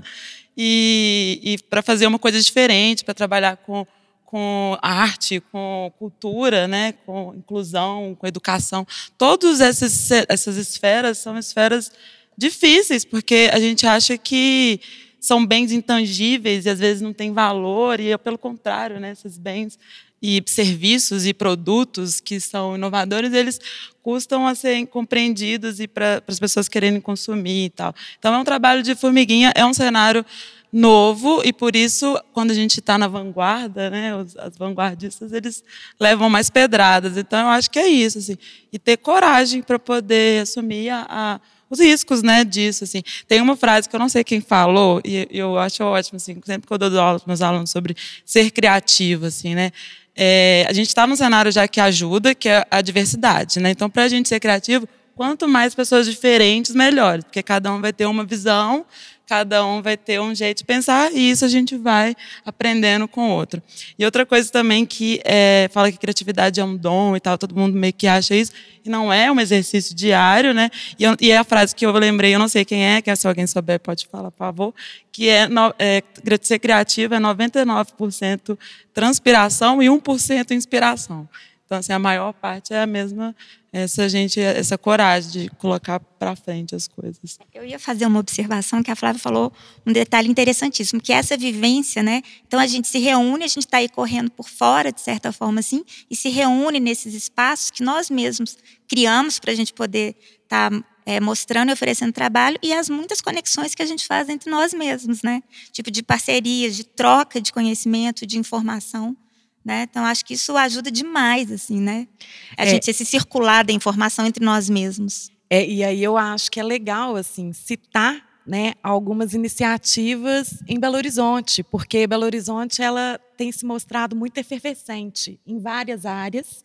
e, 0.56 1.40
e 1.42 1.58
para 1.68 1.82
fazer 1.82 2.06
uma 2.06 2.18
coisa 2.18 2.40
diferente, 2.40 3.04
para 3.04 3.12
trabalhar 3.12 3.56
com 3.56 3.84
com 4.30 4.78
arte, 4.80 5.40
com 5.50 5.92
cultura, 5.98 6.68
né, 6.68 6.92
com 7.04 7.34
inclusão, 7.36 8.16
com 8.18 8.26
educação. 8.28 8.86
Todas 9.18 9.60
essas, 9.60 10.10
essas 10.28 10.56
esferas 10.56 11.18
são 11.18 11.36
esferas 11.36 11.90
difíceis, 12.38 13.04
porque 13.04 13.50
a 13.52 13.58
gente 13.58 13.86
acha 13.86 14.16
que 14.16 14.80
são 15.18 15.44
bens 15.44 15.72
intangíveis 15.72 16.64
e 16.64 16.70
às 16.70 16.78
vezes 16.78 17.02
não 17.02 17.12
tem 17.12 17.32
valor, 17.32 17.98
e 17.98 18.16
pelo 18.18 18.38
contrário, 18.38 19.00
né, 19.00 19.10
esses 19.10 19.36
bens 19.36 19.76
e 20.22 20.42
serviços 20.46 21.26
e 21.26 21.34
produtos 21.34 22.20
que 22.20 22.38
são 22.38 22.76
inovadores, 22.76 23.32
eles 23.32 23.58
custam 24.02 24.46
a 24.46 24.54
serem 24.54 24.86
compreendidos 24.86 25.80
e 25.80 25.88
para 25.88 26.22
as 26.26 26.38
pessoas 26.38 26.68
quererem 26.68 27.00
consumir 27.00 27.64
e 27.64 27.70
tal. 27.70 27.94
Então 28.18 28.32
é 28.32 28.38
um 28.38 28.44
trabalho 28.44 28.82
de 28.82 28.94
formiguinha, 28.94 29.52
é 29.56 29.64
um 29.64 29.74
cenário 29.74 30.24
novo 30.72 31.42
e 31.44 31.52
por 31.52 31.74
isso 31.74 32.18
quando 32.32 32.52
a 32.52 32.54
gente 32.54 32.78
está 32.78 32.96
na 32.96 33.08
vanguarda, 33.08 33.90
né, 33.90 34.14
os, 34.14 34.36
as 34.36 34.56
vanguardistas 34.56 35.32
eles 35.32 35.64
levam 35.98 36.30
mais 36.30 36.48
pedradas. 36.48 37.16
Então 37.16 37.40
eu 37.40 37.48
acho 37.48 37.70
que 37.70 37.78
é 37.78 37.88
isso 37.88 38.18
assim, 38.18 38.36
e 38.72 38.78
ter 38.78 38.96
coragem 38.96 39.62
para 39.62 39.78
poder 39.78 40.42
assumir 40.42 40.90
a, 40.90 41.06
a, 41.08 41.40
os 41.68 41.80
riscos, 41.80 42.22
né, 42.22 42.44
disso 42.44 42.84
assim. 42.84 43.02
Tem 43.26 43.40
uma 43.40 43.56
frase 43.56 43.88
que 43.88 43.96
eu 43.96 44.00
não 44.00 44.08
sei 44.08 44.22
quem 44.22 44.40
falou 44.40 45.00
e 45.04 45.26
eu 45.30 45.58
acho 45.58 45.82
ótimo 45.82 46.16
assim, 46.16 46.40
sempre 46.44 46.66
que 46.66 46.72
eu 46.72 46.78
dou 46.78 47.00
aula 47.00 47.18
para 47.18 47.26
meus 47.26 47.42
alunos 47.42 47.70
sobre 47.70 47.96
ser 48.24 48.50
criativo, 48.50 49.26
assim, 49.26 49.54
né. 49.54 49.72
É, 50.16 50.66
a 50.68 50.72
gente 50.72 50.88
está 50.88 51.06
num 51.06 51.16
cenário 51.16 51.50
já 51.50 51.66
que 51.66 51.80
ajuda, 51.80 52.34
que 52.34 52.48
é 52.48 52.64
a 52.70 52.80
diversidade, 52.80 53.58
né. 53.58 53.70
Então 53.70 53.90
para 53.90 54.04
a 54.04 54.08
gente 54.08 54.28
ser 54.28 54.38
criativo 54.38 54.88
quanto 55.16 55.46
mais 55.46 55.74
pessoas 55.74 56.06
diferentes, 56.06 56.74
melhor, 56.74 57.22
porque 57.22 57.42
cada 57.42 57.70
um 57.72 57.80
vai 57.80 57.92
ter 57.92 58.06
uma 58.06 58.24
visão 58.24 58.86
cada 59.30 59.64
um 59.64 59.80
vai 59.80 59.96
ter 59.96 60.20
um 60.20 60.34
jeito 60.34 60.58
de 60.58 60.64
pensar 60.64 61.12
e 61.12 61.30
isso 61.30 61.44
a 61.44 61.48
gente 61.48 61.76
vai 61.76 62.16
aprendendo 62.44 63.06
com 63.06 63.30
o 63.30 63.30
outro. 63.30 63.62
E 63.96 64.04
outra 64.04 64.26
coisa 64.26 64.50
também 64.50 64.84
que 64.84 65.20
é, 65.24 65.70
fala 65.72 65.92
que 65.92 65.98
criatividade 65.98 66.58
é 66.58 66.64
um 66.64 66.76
dom 66.76 67.14
e 67.14 67.20
tal, 67.20 67.38
todo 67.38 67.54
mundo 67.54 67.78
meio 67.78 67.92
que 67.92 68.08
acha 68.08 68.34
isso, 68.34 68.50
e 68.84 68.90
não 68.90 69.12
é 69.12 69.30
um 69.30 69.38
exercício 69.38 69.94
diário, 69.94 70.52
né? 70.52 70.68
E, 70.98 71.04
e 71.20 71.30
é 71.30 71.38
a 71.38 71.44
frase 71.44 71.76
que 71.76 71.86
eu 71.86 71.92
lembrei, 71.92 72.34
eu 72.34 72.40
não 72.40 72.48
sei 72.48 72.64
quem 72.64 72.84
é, 72.84 73.00
que 73.00 73.14
se 73.14 73.28
alguém 73.28 73.46
souber 73.46 73.78
pode 73.78 74.08
falar, 74.08 74.32
por 74.32 74.38
favor, 74.38 74.74
que 75.12 75.28
é, 75.28 75.46
é 75.78 76.02
ser 76.42 76.58
criativo 76.58 77.14
é 77.14 77.20
99% 77.20 78.58
transpiração 78.92 79.80
e 79.80 79.86
1% 79.86 80.50
inspiração. 80.50 81.28
Então, 81.70 81.78
assim, 81.78 81.92
a 81.92 82.00
maior 82.00 82.32
parte 82.32 82.74
é 82.74 82.80
a 82.80 82.86
mesma, 82.86 83.32
essa 83.72 84.08
gente, 84.08 84.40
essa 84.40 84.76
coragem 84.76 85.30
de 85.30 85.50
colocar 85.50 86.00
para 86.00 86.34
frente 86.34 86.74
as 86.74 86.88
coisas. 86.88 87.38
Eu 87.54 87.64
ia 87.64 87.78
fazer 87.78 88.06
uma 88.06 88.18
observação 88.18 88.82
que 88.82 88.90
a 88.90 88.96
Flávia 88.96 89.20
falou, 89.20 89.52
um 89.86 89.92
detalhe 89.92 90.28
interessantíssimo, 90.28 91.00
que 91.00 91.12
é 91.12 91.16
essa 91.16 91.36
vivência, 91.36 92.02
né? 92.02 92.22
Então 92.44 92.58
a 92.58 92.66
gente 92.66 92.88
se 92.88 92.98
reúne, 92.98 93.44
a 93.44 93.46
gente 93.46 93.66
está 93.66 93.76
aí 93.76 93.88
correndo 93.88 94.32
por 94.32 94.48
fora, 94.48 94.90
de 94.90 95.00
certa 95.00 95.30
forma 95.30 95.60
assim, 95.60 95.84
e 96.10 96.16
se 96.16 96.28
reúne 96.28 96.80
nesses 96.80 97.14
espaços 97.14 97.70
que 97.70 97.84
nós 97.84 98.10
mesmos 98.10 98.58
criamos 98.88 99.38
para 99.38 99.52
a 99.52 99.54
gente 99.54 99.72
poder 99.72 100.16
estar 100.42 100.72
tá, 100.72 100.84
é, 101.06 101.20
mostrando 101.20 101.68
e 101.68 101.72
oferecendo 101.72 102.12
trabalho 102.12 102.58
e 102.60 102.72
as 102.72 102.88
muitas 102.88 103.20
conexões 103.20 103.76
que 103.76 103.82
a 103.82 103.86
gente 103.86 104.08
faz 104.08 104.28
entre 104.28 104.50
nós 104.50 104.74
mesmos, 104.74 105.22
né? 105.22 105.40
Tipo 105.70 105.88
de 105.88 106.02
parcerias, 106.02 106.74
de 106.74 106.82
troca 106.82 107.40
de 107.40 107.52
conhecimento, 107.52 108.26
de 108.26 108.40
informação. 108.40 109.16
Né? 109.64 109.86
Então, 109.90 110.04
acho 110.04 110.24
que 110.24 110.34
isso 110.34 110.56
ajuda 110.56 110.90
demais, 110.90 111.52
assim, 111.52 111.80
né? 111.80 112.08
A 112.56 112.64
é, 112.64 112.70
gente 112.70 112.92
se 112.92 113.04
circular 113.04 113.62
da 113.62 113.72
informação 113.72 114.26
entre 114.26 114.44
nós 114.44 114.70
mesmos. 114.70 115.30
É, 115.50 115.66
e 115.66 115.84
aí 115.84 116.02
eu 116.02 116.16
acho 116.16 116.50
que 116.50 116.58
é 116.58 116.62
legal, 116.62 117.16
assim, 117.16 117.52
citar 117.52 118.30
né, 118.46 118.72
algumas 118.82 119.34
iniciativas 119.34 120.62
em 120.66 120.80
Belo 120.80 120.96
Horizonte, 120.96 121.62
porque 121.62 122.06
Belo 122.06 122.24
Horizonte 122.24 122.82
ela 122.82 123.20
tem 123.36 123.52
se 123.52 123.64
mostrado 123.64 124.16
muito 124.16 124.38
efervescente 124.38 125.38
em 125.46 125.60
várias 125.60 126.06
áreas, 126.06 126.64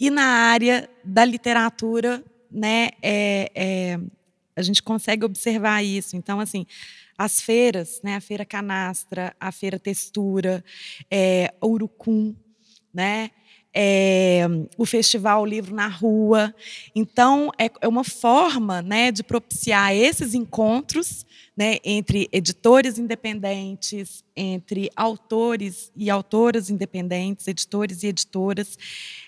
e 0.00 0.10
na 0.10 0.24
área 0.24 0.90
da 1.04 1.24
literatura, 1.24 2.24
né, 2.50 2.90
é, 3.02 3.50
é, 3.54 4.00
a 4.56 4.62
gente 4.62 4.82
consegue 4.82 5.24
observar 5.24 5.82
isso. 5.82 6.16
Então, 6.16 6.40
assim, 6.40 6.66
as 7.16 7.40
feiras, 7.40 8.00
né, 8.02 8.16
a 8.16 8.20
feira 8.20 8.44
canastra, 8.44 9.34
a 9.38 9.52
feira 9.52 9.78
textura, 9.78 10.64
é, 11.10 11.52
Urucum, 11.62 12.34
né, 12.92 13.30
é, 13.74 14.46
o 14.76 14.84
festival 14.84 15.46
Livro 15.46 15.74
na 15.74 15.88
Rua. 15.88 16.54
Então, 16.94 17.50
é, 17.58 17.70
é 17.80 17.88
uma 17.88 18.04
forma 18.04 18.82
né, 18.82 19.10
de 19.10 19.22
propiciar 19.22 19.94
esses 19.94 20.34
encontros 20.34 21.24
né, 21.56 21.78
entre 21.84 22.28
editores 22.32 22.98
independentes, 22.98 24.24
entre 24.34 24.90
autores 24.96 25.90
e 25.94 26.10
autoras 26.10 26.70
independentes, 26.70 27.46
editores 27.46 28.02
e 28.02 28.08
editoras, 28.08 28.78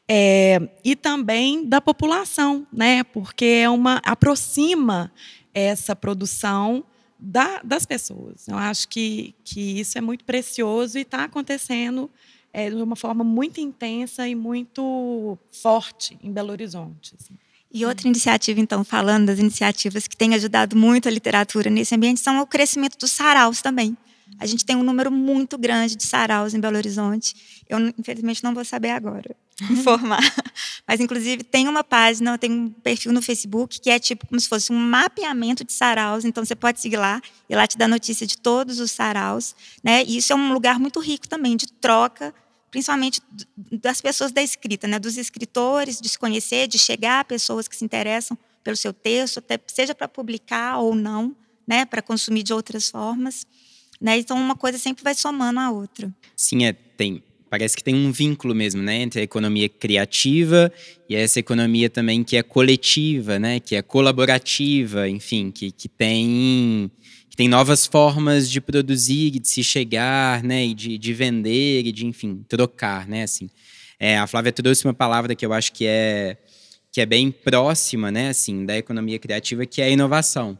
é, 0.08 0.58
e 0.82 0.96
também 0.96 1.66
da 1.66 1.80
população, 1.80 2.66
né, 2.72 3.04
porque 3.04 3.44
é 3.44 3.68
uma 3.68 4.00
aproxima 4.04 5.12
essa 5.52 5.94
produção 5.94 6.84
da, 7.18 7.60
das 7.62 7.86
pessoas. 7.86 8.46
Eu 8.48 8.56
acho 8.56 8.88
que, 8.88 9.34
que 9.44 9.80
isso 9.80 9.96
é 9.98 10.00
muito 10.00 10.24
precioso 10.24 10.98
e 10.98 11.02
está 11.02 11.24
acontecendo 11.24 12.10
é, 12.52 12.70
de 12.70 12.76
uma 12.76 12.96
forma 12.96 13.24
muito 13.24 13.60
intensa 13.60 14.26
e 14.28 14.34
muito 14.34 15.38
forte 15.50 16.18
em 16.22 16.32
Belo 16.32 16.50
Horizonte. 16.50 17.14
Assim. 17.20 17.34
E 17.72 17.84
outra 17.84 18.06
iniciativa, 18.06 18.60
então, 18.60 18.84
falando 18.84 19.26
das 19.26 19.38
iniciativas 19.38 20.06
que 20.06 20.16
têm 20.16 20.34
ajudado 20.34 20.76
muito 20.76 21.08
a 21.08 21.10
literatura 21.10 21.68
nesse 21.68 21.94
ambiente, 21.94 22.20
são 22.20 22.40
o 22.40 22.46
crescimento 22.46 22.96
dos 22.98 23.10
saraus 23.10 23.60
também. 23.60 23.96
A 24.38 24.46
gente 24.46 24.64
tem 24.64 24.76
um 24.76 24.82
número 24.82 25.10
muito 25.10 25.58
grande 25.58 25.96
de 25.96 26.04
saraus 26.04 26.54
em 26.54 26.60
Belo 26.60 26.76
Horizonte. 26.76 27.34
Eu, 27.68 27.78
infelizmente, 27.98 28.42
não 28.42 28.54
vou 28.54 28.64
saber 28.64 28.90
agora 28.90 29.36
informar. 29.70 30.22
Mas, 30.86 31.00
inclusive, 31.00 31.44
tem 31.44 31.68
uma 31.68 31.84
página, 31.84 32.36
tem 32.36 32.50
um 32.50 32.70
perfil 32.70 33.12
no 33.12 33.22
Facebook 33.22 33.80
que 33.80 33.90
é 33.90 33.98
tipo 33.98 34.26
como 34.26 34.40
se 34.40 34.48
fosse 34.48 34.72
um 34.72 34.76
mapeamento 34.76 35.64
de 35.64 35.72
saraus. 35.72 36.24
Então, 36.24 36.44
você 36.44 36.54
pode 36.54 36.80
seguir 36.80 36.96
lá 36.96 37.20
e 37.48 37.54
lá 37.54 37.66
te 37.66 37.78
dá 37.78 37.86
notícia 37.86 38.26
de 38.26 38.36
todos 38.36 38.80
os 38.80 38.90
saraus. 38.90 39.54
Né? 39.82 40.04
E 40.04 40.16
isso 40.16 40.32
é 40.32 40.36
um 40.36 40.52
lugar 40.52 40.78
muito 40.78 40.98
rico 41.00 41.28
também 41.28 41.56
de 41.56 41.66
troca, 41.66 42.34
principalmente 42.70 43.20
das 43.56 44.00
pessoas 44.00 44.32
da 44.32 44.42
escrita, 44.42 44.88
né? 44.88 44.98
dos 44.98 45.16
escritores, 45.16 46.00
de 46.00 46.08
se 46.08 46.18
conhecer, 46.18 46.66
de 46.66 46.78
chegar 46.78 47.20
a 47.20 47.24
pessoas 47.24 47.68
que 47.68 47.76
se 47.76 47.84
interessam 47.84 48.36
pelo 48.64 48.76
seu 48.76 48.92
texto, 48.92 49.38
até, 49.38 49.60
seja 49.66 49.94
para 49.94 50.08
publicar 50.08 50.78
ou 50.78 50.94
não, 50.94 51.36
né? 51.66 51.84
para 51.84 52.02
consumir 52.02 52.42
de 52.42 52.52
outras 52.52 52.88
formas. 52.88 53.46
Né? 54.00 54.18
Então, 54.18 54.36
uma 54.36 54.56
coisa 54.56 54.78
sempre 54.78 55.04
vai 55.04 55.14
somando 55.14 55.60
a 55.60 55.70
outra. 55.70 56.12
Sim, 56.34 56.64
é, 56.64 56.72
tem 56.72 57.22
parece 57.54 57.76
que 57.76 57.84
tem 57.84 57.94
um 57.94 58.10
vínculo 58.10 58.52
mesmo, 58.52 58.82
né, 58.82 58.96
entre 58.96 59.20
a 59.20 59.22
economia 59.22 59.68
criativa 59.68 60.72
e 61.08 61.14
essa 61.14 61.38
economia 61.38 61.88
também 61.88 62.24
que 62.24 62.36
é 62.36 62.42
coletiva, 62.42 63.38
né, 63.38 63.60
que 63.60 63.76
é 63.76 63.82
colaborativa, 63.82 65.08
enfim, 65.08 65.52
que, 65.52 65.70
que 65.70 65.88
tem 65.88 66.90
que 67.30 67.36
tem 67.36 67.48
novas 67.48 67.86
formas 67.86 68.50
de 68.50 68.60
produzir, 68.60 69.30
de 69.30 69.46
se 69.46 69.62
chegar, 69.62 70.42
né, 70.42 70.66
e 70.66 70.74
de, 70.74 70.98
de 70.98 71.14
vender 71.14 71.86
e 71.86 71.92
de, 71.92 72.06
enfim, 72.06 72.44
trocar, 72.48 73.06
né, 73.06 73.22
assim. 73.22 73.48
É, 74.00 74.18
a 74.18 74.26
Flávia 74.26 74.50
trouxe 74.50 74.84
uma 74.84 74.94
palavra 74.94 75.36
que 75.36 75.46
eu 75.46 75.52
acho 75.52 75.72
que 75.72 75.86
é 75.86 76.36
que 76.90 77.00
é 77.00 77.06
bem 77.06 77.30
próxima, 77.30 78.10
né, 78.10 78.30
assim, 78.30 78.66
da 78.66 78.76
economia 78.76 79.18
criativa, 79.20 79.64
que 79.64 79.80
é 79.80 79.84
a 79.84 79.90
inovação, 79.90 80.58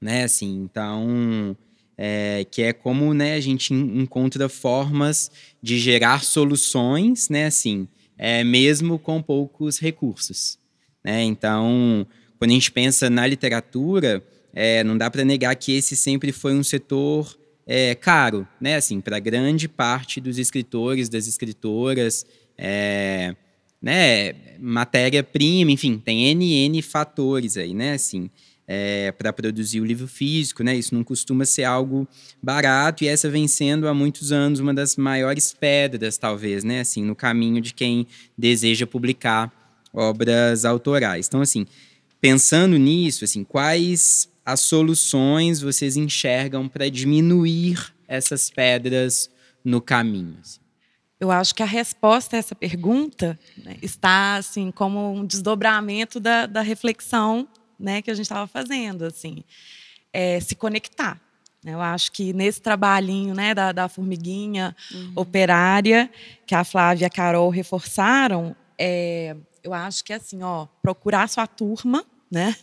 né, 0.00 0.22
assim. 0.22 0.62
Então, 0.62 1.56
é, 1.96 2.46
que 2.50 2.62
é 2.62 2.72
como 2.72 3.14
né, 3.14 3.34
a 3.34 3.40
gente 3.40 3.72
encontra 3.72 4.48
formas 4.48 5.30
de 5.62 5.78
gerar 5.78 6.22
soluções, 6.24 7.28
né, 7.28 7.46
assim, 7.46 7.88
é, 8.18 8.42
mesmo 8.44 8.98
com 8.98 9.22
poucos 9.22 9.78
recursos. 9.78 10.58
Né? 11.04 11.22
Então, 11.22 12.06
quando 12.38 12.50
a 12.50 12.54
gente 12.54 12.72
pensa 12.72 13.08
na 13.08 13.26
literatura, 13.26 14.22
é, 14.52 14.84
não 14.84 14.96
dá 14.96 15.10
para 15.10 15.24
negar 15.24 15.54
que 15.56 15.72
esse 15.72 15.96
sempre 15.96 16.32
foi 16.32 16.54
um 16.54 16.62
setor 16.62 17.36
é, 17.66 17.94
caro, 17.94 18.46
né? 18.60 18.76
Assim, 18.76 19.00
para 19.00 19.18
grande 19.18 19.68
parte 19.68 20.20
dos 20.20 20.38
escritores, 20.38 21.08
das 21.08 21.26
escritoras, 21.26 22.26
é, 22.56 23.34
né? 23.80 24.34
Matéria-prima, 24.58 25.72
enfim, 25.72 25.98
tem 25.98 26.26
n 26.26 26.52
n 26.66 26.82
fatores 26.82 27.56
aí, 27.56 27.74
né? 27.74 27.94
Assim, 27.94 28.30
é, 28.66 29.12
para 29.12 29.32
produzir 29.32 29.80
o 29.80 29.84
livro 29.84 30.08
físico, 30.08 30.62
né? 30.62 30.74
Isso 30.74 30.94
não 30.94 31.04
costuma 31.04 31.44
ser 31.44 31.64
algo 31.64 32.08
barato 32.42 33.04
e 33.04 33.08
essa 33.08 33.28
vem 33.28 33.46
sendo 33.46 33.86
há 33.86 33.94
muitos 33.94 34.32
anos 34.32 34.60
uma 34.60 34.72
das 34.72 34.96
maiores 34.96 35.52
pedras, 35.52 36.16
talvez, 36.16 36.64
né? 36.64 36.80
Assim, 36.80 37.04
no 37.04 37.14
caminho 37.14 37.60
de 37.60 37.74
quem 37.74 38.06
deseja 38.36 38.86
publicar 38.86 39.52
obras 39.92 40.64
autorais. 40.64 41.26
Então, 41.28 41.40
assim, 41.40 41.66
pensando 42.20 42.76
nisso, 42.76 43.24
assim, 43.24 43.44
quais 43.44 44.28
as 44.44 44.60
soluções 44.60 45.60
vocês 45.60 45.96
enxergam 45.96 46.68
para 46.68 46.90
diminuir 46.90 47.94
essas 48.08 48.50
pedras 48.50 49.30
no 49.64 49.80
caminho? 49.80 50.36
Assim? 50.40 50.60
Eu 51.20 51.30
acho 51.30 51.54
que 51.54 51.62
a 51.62 51.66
resposta 51.66 52.36
a 52.36 52.38
essa 52.38 52.54
pergunta 52.54 53.38
né, 53.56 53.76
está 53.80 54.36
assim 54.36 54.70
como 54.70 55.12
um 55.12 55.24
desdobramento 55.24 56.18
da, 56.20 56.44
da 56.44 56.60
reflexão 56.60 57.48
né, 57.78 58.02
que 58.02 58.10
a 58.10 58.14
gente 58.14 58.26
estava 58.26 58.46
fazendo, 58.46 59.04
assim, 59.04 59.44
é, 60.12 60.40
se 60.40 60.54
conectar. 60.54 61.20
Eu 61.64 61.80
acho 61.80 62.12
que 62.12 62.32
nesse 62.32 62.60
trabalhinho 62.60 63.34
né, 63.34 63.54
da, 63.54 63.72
da 63.72 63.88
formiguinha 63.88 64.76
uhum. 64.92 65.12
operária, 65.16 66.10
que 66.46 66.54
a 66.54 66.62
Flávia 66.62 67.04
e 67.04 67.06
a 67.06 67.10
Carol 67.10 67.48
reforçaram, 67.48 68.54
é, 68.78 69.34
eu 69.62 69.72
acho 69.72 70.04
que 70.04 70.12
é 70.12 70.16
assim, 70.16 70.42
ó, 70.42 70.66
procurar 70.82 71.26
sua 71.28 71.46
turma, 71.46 72.04
né? 72.30 72.54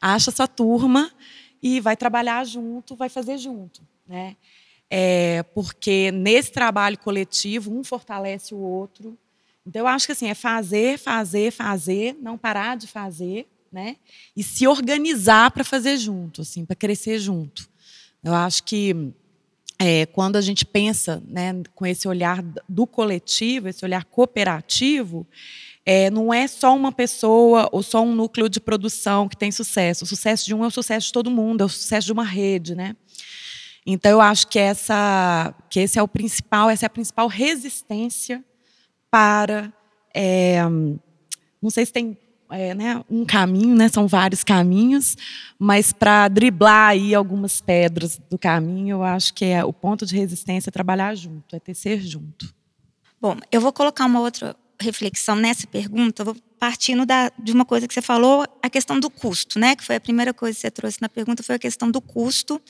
Acha 0.00 0.30
sua 0.30 0.48
turma 0.48 1.10
e 1.62 1.78
vai 1.78 1.96
trabalhar 1.96 2.44
junto, 2.46 2.96
vai 2.96 3.10
fazer 3.10 3.36
junto, 3.36 3.82
né? 4.06 4.36
É, 4.90 5.42
porque 5.54 6.10
nesse 6.10 6.50
trabalho 6.50 6.98
coletivo, 6.98 7.76
um 7.76 7.84
fortalece 7.84 8.54
o 8.54 8.58
outro. 8.58 9.18
Então, 9.66 9.80
eu 9.80 9.86
acho 9.86 10.06
que 10.06 10.12
assim, 10.12 10.28
é 10.28 10.34
fazer, 10.34 10.98
fazer, 10.98 11.50
fazer, 11.50 12.16
não 12.22 12.38
parar 12.38 12.76
de 12.78 12.86
fazer, 12.86 13.46
né? 13.72 13.96
E 14.36 14.42
se 14.42 14.66
organizar 14.66 15.50
para 15.50 15.64
fazer 15.64 15.96
junto, 15.96 16.42
assim, 16.42 16.64
para 16.64 16.76
crescer 16.76 17.18
junto. 17.18 17.68
Eu 18.22 18.34
acho 18.34 18.64
que 18.64 19.12
é, 19.78 20.06
quando 20.06 20.36
a 20.36 20.40
gente 20.40 20.64
pensa 20.64 21.22
né, 21.26 21.62
com 21.74 21.86
esse 21.86 22.08
olhar 22.08 22.42
do 22.68 22.86
coletivo, 22.86 23.68
esse 23.68 23.84
olhar 23.84 24.04
cooperativo, 24.04 25.26
é, 25.86 26.10
não 26.10 26.34
é 26.34 26.46
só 26.48 26.74
uma 26.74 26.90
pessoa 26.90 27.68
ou 27.72 27.82
só 27.82 28.02
um 28.02 28.14
núcleo 28.14 28.48
de 28.48 28.60
produção 28.60 29.28
que 29.28 29.36
tem 29.36 29.52
sucesso. 29.52 30.04
O 30.04 30.06
sucesso 30.06 30.44
de 30.44 30.54
um 30.54 30.64
é 30.64 30.66
o 30.66 30.70
sucesso 30.70 31.06
de 31.06 31.12
todo 31.12 31.30
mundo, 31.30 31.62
é 31.62 31.64
o 31.64 31.68
sucesso 31.68 32.06
de 32.06 32.12
uma 32.12 32.24
rede, 32.24 32.74
né? 32.74 32.96
Então 33.86 34.10
eu 34.10 34.20
acho 34.20 34.48
que 34.48 34.58
essa, 34.58 35.54
que 35.70 35.80
esse 35.80 35.98
é 35.98 36.02
o 36.02 36.08
principal, 36.08 36.68
essa 36.68 36.84
é 36.84 36.88
a 36.88 36.90
principal 36.90 37.26
resistência 37.26 38.44
para, 39.10 39.72
é, 40.14 40.60
não 41.62 41.70
sei 41.70 41.86
se 41.86 41.92
tem 41.92 42.18
é, 42.50 42.74
né, 42.74 43.02
um 43.10 43.24
caminho, 43.24 43.74
né, 43.74 43.88
são 43.88 44.06
vários 44.06 44.42
caminhos, 44.42 45.16
mas 45.58 45.92
para 45.92 46.28
driblar 46.28 46.90
aí 46.90 47.14
algumas 47.14 47.60
pedras 47.60 48.20
do 48.30 48.38
caminho, 48.38 48.96
eu 48.96 49.02
acho 49.02 49.34
que 49.34 49.44
é 49.44 49.64
o 49.64 49.72
ponto 49.72 50.06
de 50.06 50.16
resistência 50.16 50.70
é 50.70 50.72
trabalhar 50.72 51.14
junto, 51.14 51.54
é 51.54 51.60
tecer 51.60 52.00
junto. 52.00 52.54
Bom, 53.20 53.36
eu 53.50 53.60
vou 53.60 53.72
colocar 53.72 54.06
uma 54.06 54.20
outra 54.20 54.56
reflexão 54.80 55.34
nessa 55.34 55.66
pergunta, 55.66 56.22
eu 56.22 56.26
vou 56.26 56.36
partindo 56.58 57.06
da, 57.06 57.30
de 57.38 57.52
uma 57.52 57.64
coisa 57.64 57.86
que 57.86 57.94
você 57.94 58.02
falou, 58.02 58.44
a 58.62 58.70
questão 58.70 58.98
do 58.98 59.08
custo, 59.08 59.58
né, 59.58 59.76
que 59.76 59.84
foi 59.84 59.96
a 59.96 60.00
primeira 60.00 60.34
coisa 60.34 60.54
que 60.54 60.60
você 60.60 60.70
trouxe 60.70 60.98
na 61.00 61.08
pergunta, 61.08 61.42
foi 61.42 61.54
a 61.54 61.58
questão 61.58 61.90
do 61.90 62.00
custo. 62.00 62.60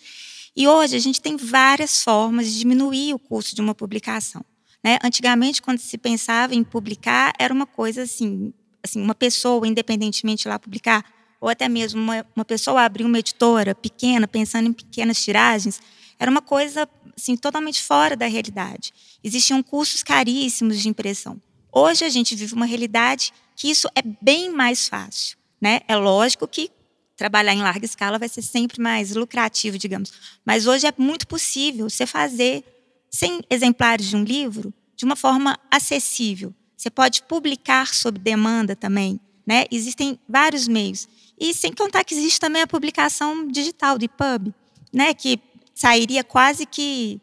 E 0.55 0.67
hoje 0.67 0.97
a 0.97 0.99
gente 0.99 1.21
tem 1.21 1.37
várias 1.37 2.03
formas 2.03 2.51
de 2.51 2.59
diminuir 2.59 3.15
o 3.15 3.19
custo 3.19 3.55
de 3.55 3.61
uma 3.61 3.75
publicação. 3.75 4.45
Né? 4.83 4.99
Antigamente, 5.03 5.63
quando 5.63 5.79
se 5.79 5.97
pensava 5.99 6.55
em 6.55 6.63
publicar, 6.63 7.33
era 7.39 7.53
uma 7.53 7.67
coisa 7.67 8.03
assim, 8.03 8.53
assim 8.89 9.01
uma 9.01 9.15
pessoa, 9.15 9.67
independentemente 9.67 10.49
lá 10.49 10.59
publicar, 10.59 11.05
ou 11.41 11.49
até 11.49 11.69
mesmo 11.69 12.01
uma, 12.01 12.27
uma 12.35 12.45
pessoa 12.45 12.83
abrir 12.83 13.05
uma 13.05 13.19
editora 13.19 13.75
pequena, 13.75 14.27
pensando 14.27 14.69
em 14.69 14.73
pequenas 14.73 15.23
tiragens, 15.23 15.81
era 16.19 16.31
uma 16.31 16.43
coisa 16.43 16.89
assim, 17.17 17.37
totalmente 17.37 17.83
fora 17.83 18.17
da 18.17 18.27
realidade. 18.27 18.93
Existiam 19.23 19.63
custos 19.63 20.03
caríssimos 20.03 20.81
de 20.81 20.89
impressão. 20.89 21.41
Hoje 21.73 22.05
a 22.05 22.09
gente 22.09 22.35
vive 22.35 22.55
uma 22.55 22.67
realidade 22.67 23.33
que 23.55 23.71
isso 23.71 23.89
é 23.95 24.03
bem 24.23 24.51
mais 24.51 24.89
fácil. 24.89 25.37
Né? 25.61 25.81
É 25.87 25.97
lógico 25.97 26.47
que 26.47 26.71
trabalhar 27.17 27.53
em 27.53 27.63
larga 27.63 27.85
escala 27.85 28.19
vai 28.19 28.29
ser 28.29 28.43
sempre 28.43 28.81
mais 28.81 29.15
lucrativo, 29.15 29.77
digamos. 29.77 30.13
Mas 30.45 30.67
hoje 30.67 30.87
é 30.87 30.95
muito 30.97 31.27
possível 31.27 31.91
você 31.91 32.07
fazer 32.07 32.65
100 33.11 33.43
exemplares 33.51 34.07
de 34.07 34.17
um 34.17 34.23
livro 34.23 34.73
de 34.97 35.05
uma 35.05 35.17
forma 35.17 35.59
acessível. 35.71 36.55
Você 36.79 36.91
pode 36.91 37.25
publicar 37.25 37.93
sob 37.93 38.21
demanda 38.21 38.77
também. 38.77 39.19
Né? 39.45 39.65
Existem 39.69 40.17
vários 40.29 40.69
meios. 40.69 41.09
E 41.37 41.53
sem 41.53 41.73
contar 41.73 42.05
que 42.05 42.15
existe 42.15 42.39
também 42.39 42.63
a 42.63 42.69
publicação 42.69 43.49
digital 43.49 43.99
do 43.99 44.05
EPUB, 44.05 44.55
né? 44.93 45.13
que 45.13 45.41
sairia 45.75 46.23
quase 46.23 46.65
que 46.65 47.21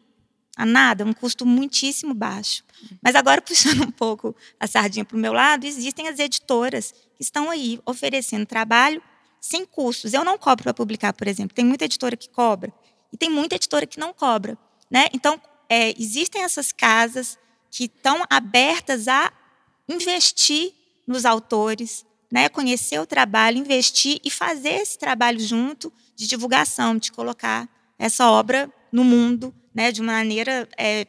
a 0.56 0.66
nada, 0.66 1.04
um 1.04 1.12
custo 1.12 1.46
muitíssimo 1.46 2.12
baixo. 2.12 2.64
Mas 3.02 3.14
agora, 3.14 3.40
puxando 3.42 3.82
um 3.82 3.90
pouco 3.90 4.36
a 4.60 4.66
sardinha 4.66 5.06
para 5.06 5.16
o 5.16 5.20
meu 5.20 5.32
lado, 5.32 5.64
existem 5.64 6.06
as 6.06 6.18
editoras 6.18 6.92
que 7.16 7.22
estão 7.22 7.50
aí 7.50 7.80
oferecendo 7.86 8.44
trabalho 8.44 9.02
sem 9.40 9.64
custos. 9.64 10.12
Eu 10.12 10.24
não 10.24 10.36
cobro 10.36 10.64
para 10.64 10.74
publicar, 10.74 11.14
por 11.14 11.26
exemplo. 11.26 11.54
Tem 11.54 11.64
muita 11.64 11.86
editora 11.86 12.16
que 12.16 12.28
cobra 12.28 12.70
e 13.10 13.16
tem 13.16 13.30
muita 13.30 13.54
editora 13.54 13.86
que 13.86 13.98
não 13.98 14.12
cobra. 14.12 14.58
Né? 14.90 15.06
Então, 15.14 15.40
é, 15.66 15.94
existem 15.98 16.42
essas 16.42 16.72
casas 16.72 17.38
que 17.70 17.84
estão 17.84 18.22
abertas 18.28 19.08
a 19.08 19.32
investir 19.88 20.72
nos 21.06 21.24
autores, 21.24 22.04
né? 22.30 22.48
conhecer 22.48 23.00
o 23.00 23.06
trabalho, 23.06 23.58
investir 23.58 24.20
e 24.24 24.30
fazer 24.30 24.80
esse 24.80 24.98
trabalho 24.98 25.40
junto 25.40 25.92
de 26.14 26.26
divulgação, 26.26 26.96
de 26.96 27.12
colocar 27.12 27.68
essa 27.98 28.30
obra 28.30 28.72
no 28.90 29.04
mundo, 29.04 29.54
né, 29.74 29.92
de 29.92 30.00
uma 30.00 30.12
maneira 30.12 30.68
é, 30.78 31.06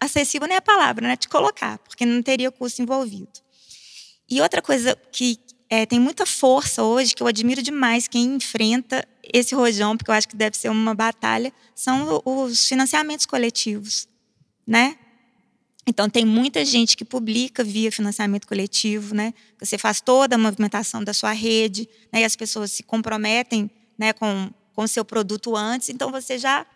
acessível 0.00 0.46
nem 0.46 0.56
a 0.56 0.62
palavra, 0.62 1.08
né, 1.08 1.16
de 1.16 1.28
colocar, 1.28 1.78
porque 1.78 2.04
não 2.04 2.22
teria 2.22 2.50
custo 2.50 2.82
envolvido. 2.82 3.40
E 4.28 4.40
outra 4.40 4.60
coisa 4.60 4.96
que 5.12 5.38
é, 5.68 5.86
tem 5.86 5.98
muita 5.98 6.26
força 6.26 6.82
hoje, 6.82 7.14
que 7.14 7.22
eu 7.22 7.26
admiro 7.26 7.62
demais 7.62 8.06
quem 8.06 8.36
enfrenta 8.36 9.06
esse 9.22 9.54
rojão, 9.54 9.96
porque 9.96 10.10
eu 10.10 10.14
acho 10.14 10.28
que 10.28 10.36
deve 10.36 10.56
ser 10.56 10.68
uma 10.68 10.94
batalha, 10.94 11.52
são 11.74 12.22
os 12.24 12.68
financiamentos 12.68 13.26
coletivos, 13.26 14.08
né? 14.66 14.96
Então 15.86 16.10
tem 16.10 16.24
muita 16.24 16.64
gente 16.64 16.96
que 16.96 17.04
publica 17.04 17.62
via 17.62 17.92
financiamento 17.92 18.46
coletivo, 18.46 19.14
né? 19.14 19.32
Você 19.60 19.78
faz 19.78 20.00
toda 20.00 20.34
a 20.34 20.38
movimentação 20.38 21.04
da 21.04 21.14
sua 21.14 21.30
rede, 21.32 21.88
né? 22.12 22.22
E 22.22 22.24
as 22.24 22.34
pessoas 22.34 22.72
se 22.72 22.82
comprometem, 22.82 23.70
né, 23.96 24.12
com 24.12 24.52
o 24.76 24.86
seu 24.88 25.04
produto 25.04 25.56
antes, 25.56 25.88
então 25.88 26.10
você 26.10 26.36
já 26.38 26.66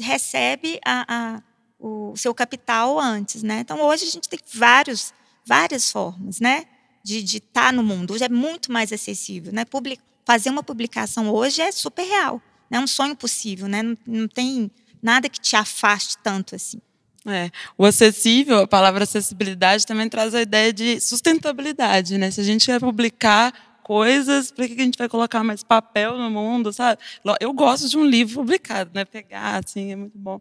recebe 0.00 0.78
a, 0.84 1.04
a, 1.08 1.42
o 1.78 2.16
seu 2.16 2.32
capital 2.34 3.00
antes, 3.00 3.42
né? 3.42 3.60
Então 3.60 3.80
hoje 3.80 4.04
a 4.04 4.10
gente 4.10 4.28
tem 4.28 4.38
vários, 4.52 5.12
várias 5.44 5.90
formas, 5.90 6.38
né, 6.38 6.66
de 7.02 7.18
estar 7.18 7.66
tá 7.66 7.72
no 7.72 7.82
mundo. 7.82 8.12
Hoje 8.12 8.24
é 8.24 8.28
muito 8.28 8.70
mais 8.70 8.92
acessível, 8.92 9.52
né? 9.52 9.64
Public, 9.64 10.00
fazer 10.24 10.50
uma 10.50 10.62
publicação 10.62 11.30
hoje 11.30 11.62
é 11.62 11.72
super 11.72 12.04
real, 12.04 12.40
né? 12.70 12.78
É 12.78 12.80
um 12.80 12.86
sonho 12.86 13.16
possível, 13.16 13.66
né? 13.66 13.82
Não, 13.82 13.96
não 14.06 14.28
tem 14.28 14.70
nada 15.02 15.28
que 15.28 15.40
te 15.40 15.56
afaste 15.56 16.18
tanto 16.22 16.54
assim. 16.54 16.80
É, 17.28 17.50
o 17.76 17.84
acessível, 17.84 18.60
a 18.60 18.66
palavra 18.66 19.04
acessibilidade 19.04 19.86
também 19.86 20.08
traz 20.08 20.34
a 20.34 20.42
ideia 20.42 20.72
de 20.72 21.00
sustentabilidade, 21.00 22.16
né? 22.16 22.30
Se 22.30 22.40
a 22.40 22.44
gente 22.44 22.66
quer 22.66 22.80
publicar 22.80 23.52
coisas, 23.82 24.50
por 24.50 24.66
que 24.66 24.74
a 24.74 24.84
gente 24.84 24.98
vai 24.98 25.08
colocar 25.08 25.42
mais 25.42 25.62
papel 25.62 26.18
no 26.18 26.30
mundo, 26.30 26.72
sabe? 26.72 27.00
Eu 27.40 27.52
gosto 27.54 27.88
de 27.88 27.96
um 27.96 28.04
livro 28.04 28.34
publicado, 28.34 28.90
né? 28.92 29.04
Pegar, 29.04 29.62
assim, 29.64 29.92
é 29.92 29.96
muito 29.96 30.18
bom. 30.18 30.40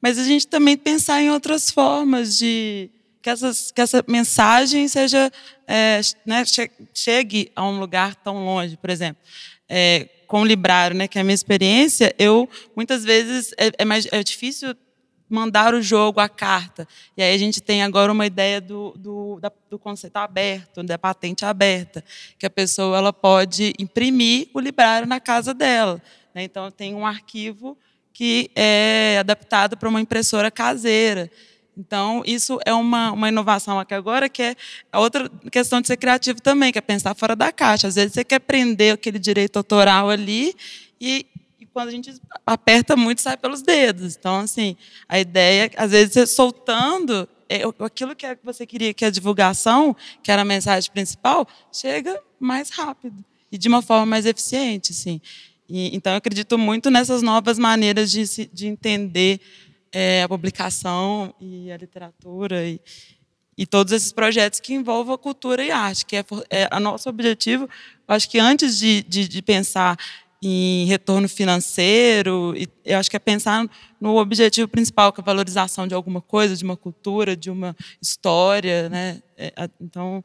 Mas 0.00 0.18
a 0.18 0.24
gente 0.24 0.46
também 0.46 0.76
pensar 0.76 1.22
em 1.22 1.30
outras 1.30 1.70
formas 1.70 2.36
de 2.36 2.90
que, 3.22 3.30
essas, 3.30 3.70
que 3.70 3.80
essa 3.80 4.04
mensagem 4.08 4.88
seja, 4.88 5.30
é, 5.66 6.00
né, 6.24 6.44
chegue 6.94 7.52
a 7.54 7.64
um 7.64 7.78
lugar 7.78 8.14
tão 8.16 8.44
longe, 8.44 8.76
por 8.76 8.90
exemplo. 8.90 9.22
É, 9.68 10.08
com 10.26 10.42
o 10.42 10.44
Librário, 10.44 10.96
né, 10.96 11.08
que 11.08 11.18
é 11.18 11.20
a 11.20 11.24
minha 11.24 11.34
experiência, 11.34 12.14
eu 12.18 12.48
muitas 12.76 13.04
vezes 13.04 13.52
é, 13.58 13.70
é 13.78 13.84
mais 13.84 14.06
é 14.10 14.22
difícil 14.22 14.74
mandar 15.28 15.74
o 15.74 15.82
jogo, 15.82 16.20
a 16.20 16.28
carta. 16.28 16.86
E 17.16 17.22
aí 17.22 17.34
a 17.34 17.38
gente 17.38 17.60
tem 17.60 17.82
agora 17.82 18.10
uma 18.10 18.26
ideia 18.26 18.60
do, 18.60 18.94
do, 18.96 19.38
da, 19.40 19.52
do 19.70 19.78
conceito 19.78 20.16
aberto, 20.16 20.82
da 20.82 20.98
patente 20.98 21.44
aberta, 21.44 22.02
que 22.38 22.46
a 22.46 22.50
pessoa 22.50 22.96
ela 22.96 23.12
pode 23.12 23.72
imprimir 23.78 24.48
o 24.54 24.60
librário 24.60 25.06
na 25.06 25.20
casa 25.20 25.52
dela. 25.52 26.00
Né? 26.34 26.44
Então, 26.44 26.70
tem 26.70 26.94
um 26.94 27.06
arquivo 27.06 27.76
que 28.12 28.50
é 28.56 29.18
adaptado 29.20 29.76
para 29.76 29.88
uma 29.88 30.00
impressora 30.00 30.50
caseira. 30.50 31.30
Então, 31.76 32.24
isso 32.26 32.58
é 32.66 32.74
uma, 32.74 33.12
uma 33.12 33.28
inovação 33.28 33.78
aqui 33.78 33.94
agora, 33.94 34.28
que 34.28 34.42
é 34.42 34.56
outra 34.94 35.30
questão 35.52 35.80
de 35.80 35.86
ser 35.86 35.96
criativo 35.96 36.42
também, 36.42 36.72
que 36.72 36.78
é 36.78 36.82
pensar 36.82 37.14
fora 37.14 37.36
da 37.36 37.52
caixa. 37.52 37.86
Às 37.86 37.94
vezes 37.94 38.14
você 38.14 38.24
quer 38.24 38.40
prender 38.40 38.94
aquele 38.94 39.18
direito 39.18 39.56
autoral 39.58 40.10
ali 40.10 40.56
e 41.00 41.24
quando 41.78 41.90
a 41.90 41.92
gente 41.92 42.20
aperta 42.44 42.96
muito, 42.96 43.20
sai 43.20 43.36
pelos 43.36 43.62
dedos. 43.62 44.16
Então, 44.16 44.40
assim, 44.40 44.76
a 45.08 45.20
ideia, 45.20 45.70
às 45.76 45.92
vezes, 45.92 46.12
você 46.12 46.26
soltando 46.26 47.28
é, 47.48 47.62
aquilo 47.84 48.16
que 48.16 48.26
você 48.42 48.66
queria 48.66 48.92
que 48.92 49.04
a 49.04 49.10
divulgação, 49.10 49.94
que 50.20 50.32
era 50.32 50.42
a 50.42 50.44
mensagem 50.44 50.90
principal, 50.90 51.46
chega 51.72 52.20
mais 52.40 52.70
rápido 52.70 53.24
e 53.52 53.56
de 53.56 53.68
uma 53.68 53.80
forma 53.80 54.06
mais 54.06 54.26
eficiente, 54.26 54.90
assim. 54.90 55.20
E, 55.68 55.94
então, 55.94 56.12
eu 56.14 56.16
acredito 56.16 56.58
muito 56.58 56.90
nessas 56.90 57.22
novas 57.22 57.60
maneiras 57.60 58.10
de, 58.10 58.50
de 58.52 58.66
entender 58.66 59.40
é, 59.92 60.24
a 60.24 60.28
publicação 60.28 61.32
e 61.40 61.70
a 61.70 61.76
literatura 61.76 62.66
e, 62.66 62.80
e 63.56 63.64
todos 63.64 63.92
esses 63.92 64.10
projetos 64.10 64.58
que 64.58 64.74
envolvam 64.74 65.16
cultura 65.16 65.64
e 65.64 65.70
arte, 65.70 66.04
que 66.04 66.16
é, 66.16 66.24
é 66.50 66.68
a 66.72 66.80
nosso 66.80 67.08
objetivo. 67.08 67.70
Acho 68.08 68.28
que 68.28 68.40
antes 68.40 68.76
de, 68.76 69.00
de, 69.04 69.28
de 69.28 69.40
pensar 69.42 69.96
em 70.42 70.86
retorno 70.86 71.28
financeiro. 71.28 72.54
E 72.56 72.68
eu 72.84 72.98
acho 72.98 73.10
que 73.10 73.16
é 73.16 73.20
pensar 73.20 73.68
no 74.00 74.16
objetivo 74.16 74.68
principal, 74.68 75.12
que 75.12 75.20
é 75.20 75.22
a 75.22 75.24
valorização 75.24 75.86
de 75.86 75.94
alguma 75.94 76.20
coisa, 76.20 76.56
de 76.56 76.64
uma 76.64 76.76
cultura, 76.76 77.36
de 77.36 77.50
uma 77.50 77.76
história, 78.00 78.88
né? 78.88 79.22
É, 79.36 79.52
então 79.80 80.24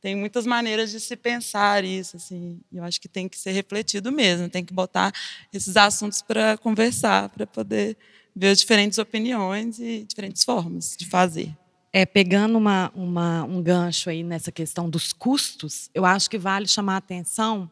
tem 0.00 0.16
muitas 0.16 0.46
maneiras 0.46 0.90
de 0.90 0.98
se 0.98 1.14
pensar 1.14 1.84
isso, 1.84 2.16
assim. 2.16 2.60
Eu 2.72 2.82
acho 2.84 3.00
que 3.00 3.08
tem 3.08 3.28
que 3.28 3.38
ser 3.38 3.52
refletido 3.52 4.10
mesmo, 4.10 4.48
tem 4.48 4.64
que 4.64 4.72
botar 4.72 5.12
esses 5.52 5.76
assuntos 5.76 6.22
para 6.22 6.56
conversar, 6.56 7.28
para 7.28 7.46
poder 7.46 7.96
ver 8.34 8.48
as 8.48 8.60
diferentes 8.60 8.98
opiniões 8.98 9.78
e 9.78 10.04
diferentes 10.08 10.42
formas 10.42 10.96
de 10.98 11.04
fazer. 11.04 11.54
É, 11.92 12.06
pegando 12.06 12.56
uma, 12.56 12.90
uma, 12.94 13.42
um 13.44 13.60
gancho 13.60 14.08
aí 14.08 14.22
nessa 14.22 14.52
questão 14.52 14.88
dos 14.88 15.12
custos, 15.12 15.90
eu 15.92 16.06
acho 16.06 16.30
que 16.30 16.38
vale 16.38 16.68
chamar 16.68 16.94
a 16.94 16.98
atenção 16.98 17.70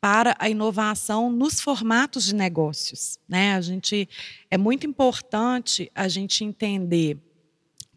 para 0.00 0.34
a 0.38 0.48
inovação 0.48 1.30
nos 1.30 1.60
formatos 1.60 2.24
de 2.24 2.34
negócios. 2.34 3.18
Né? 3.28 3.54
A 3.54 3.60
gente, 3.60 4.08
é 4.50 4.56
muito 4.56 4.86
importante 4.86 5.90
a 5.94 6.08
gente 6.08 6.42
entender 6.42 7.18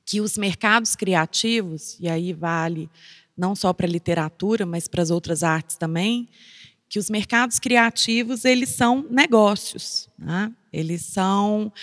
que 0.06 0.20
os 0.20 0.38
mercados 0.38 0.96
criativos, 0.96 1.98
e 2.00 2.10
aí 2.10 2.34
vale 2.34 2.90
não 3.38 3.56
só 3.56 3.72
para 3.72 3.88
a 3.88 3.90
literatura, 3.90 4.66
mas 4.66 4.88
para 4.88 5.02
as 5.02 5.10
outras 5.10 5.44
artes 5.44 5.78
também, 5.78 6.28
que 6.90 7.00
os 7.00 7.10
mercados 7.10 7.58
criativos 7.58 8.46
eles 8.46 8.70
são 8.70 9.08
negócios, 9.10 10.08
né? 10.20 10.52
eles 10.72 11.02
são 11.04 11.74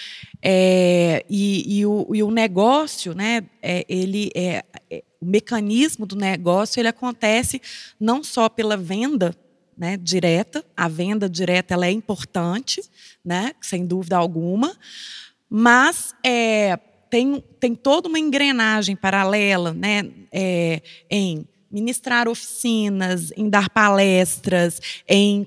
é, 0.40 1.24
e, 1.28 1.78
e, 1.78 1.87
o, 1.87 2.06
e, 2.14 2.22
o, 2.22 2.30
negócio, 2.30 3.12
né? 3.12 3.44
É, 3.61 3.85
ele 3.88 4.30
é, 4.37 4.64
é, 4.88 5.02
o 5.20 5.26
mecanismo 5.26 6.06
do 6.06 6.14
negócio 6.14 6.80
ele 6.80 6.88
acontece 6.88 7.61
não 7.98 8.22
só 8.22 8.48
pela 8.48 8.76
venda 8.76 9.35
né, 9.81 9.97
direta. 9.97 10.62
A 10.77 10.87
venda 10.88 11.27
direta 11.27 11.73
ela 11.73 11.87
é 11.87 11.90
importante, 11.90 12.83
né, 13.25 13.53
sem 13.62 13.87
dúvida 13.87 14.14
alguma, 14.14 14.77
mas 15.49 16.14
é, 16.23 16.79
tem, 17.09 17.43
tem 17.59 17.75
toda 17.75 18.07
uma 18.07 18.19
engrenagem 18.19 18.95
paralela 18.95 19.73
né, 19.73 20.05
é, 20.31 20.83
em 21.11 21.47
ministrar 21.73 22.29
oficinas, 22.29 23.33
em 23.37 23.49
dar 23.49 23.71
palestras, 23.71 24.83
em, 25.09 25.47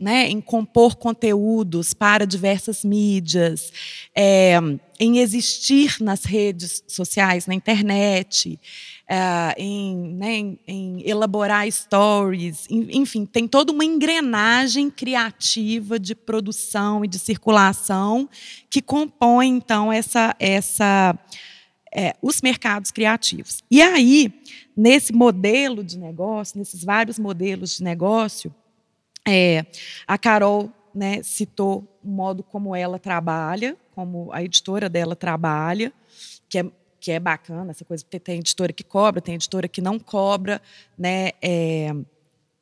né, 0.00 0.28
em 0.28 0.40
compor 0.40 0.96
conteúdos 0.96 1.92
para 1.92 2.24
diversas 2.24 2.84
mídias, 2.84 3.72
é, 4.14 4.54
em 4.98 5.18
existir 5.18 5.96
nas 6.00 6.24
redes 6.24 6.82
sociais, 6.86 7.46
na 7.46 7.54
internet 7.54 8.58
uh, 9.10 9.54
em, 9.56 10.14
né, 10.14 10.32
em, 10.32 10.58
em, 10.66 11.08
elaborar 11.08 11.70
stories, 11.70 12.66
enfim, 12.70 13.26
tem 13.26 13.46
toda 13.46 13.72
uma 13.72 13.84
engrenagem 13.84 14.90
criativa 14.90 15.98
de 15.98 16.14
produção 16.14 17.04
e 17.04 17.08
de 17.08 17.18
circulação 17.18 18.28
que 18.70 18.80
compõe 18.80 19.48
então 19.48 19.92
essa 19.92 20.34
essa 20.38 21.18
é, 21.94 22.16
os 22.20 22.42
mercados 22.42 22.90
criativos. 22.90 23.62
E 23.70 23.80
aí, 23.80 24.32
nesse 24.76 25.12
modelo 25.12 25.84
de 25.84 25.96
negócio, 25.96 26.58
nesses 26.58 26.82
vários 26.82 27.20
modelos 27.20 27.76
de 27.76 27.84
negócio, 27.84 28.52
é, 29.26 29.64
a 30.06 30.18
Carol 30.18 30.72
né, 30.92 31.22
citou 31.22 31.86
o 32.02 32.08
modo 32.08 32.42
como 32.42 32.74
ela 32.74 32.98
trabalha, 32.98 33.76
como 33.94 34.32
a 34.32 34.42
editora 34.42 34.88
dela 34.88 35.14
trabalha, 35.14 35.92
que 36.48 36.58
é, 36.58 36.66
que 37.04 37.12
é 37.12 37.20
bacana, 37.20 37.70
essa 37.70 37.84
coisa, 37.84 38.02
porque 38.02 38.18
tem 38.18 38.38
editora 38.38 38.72
que 38.72 38.82
cobra, 38.82 39.20
tem 39.20 39.34
editora 39.34 39.68
que 39.68 39.82
não 39.82 39.98
cobra, 39.98 40.58
né? 40.96 41.32
É, 41.42 41.94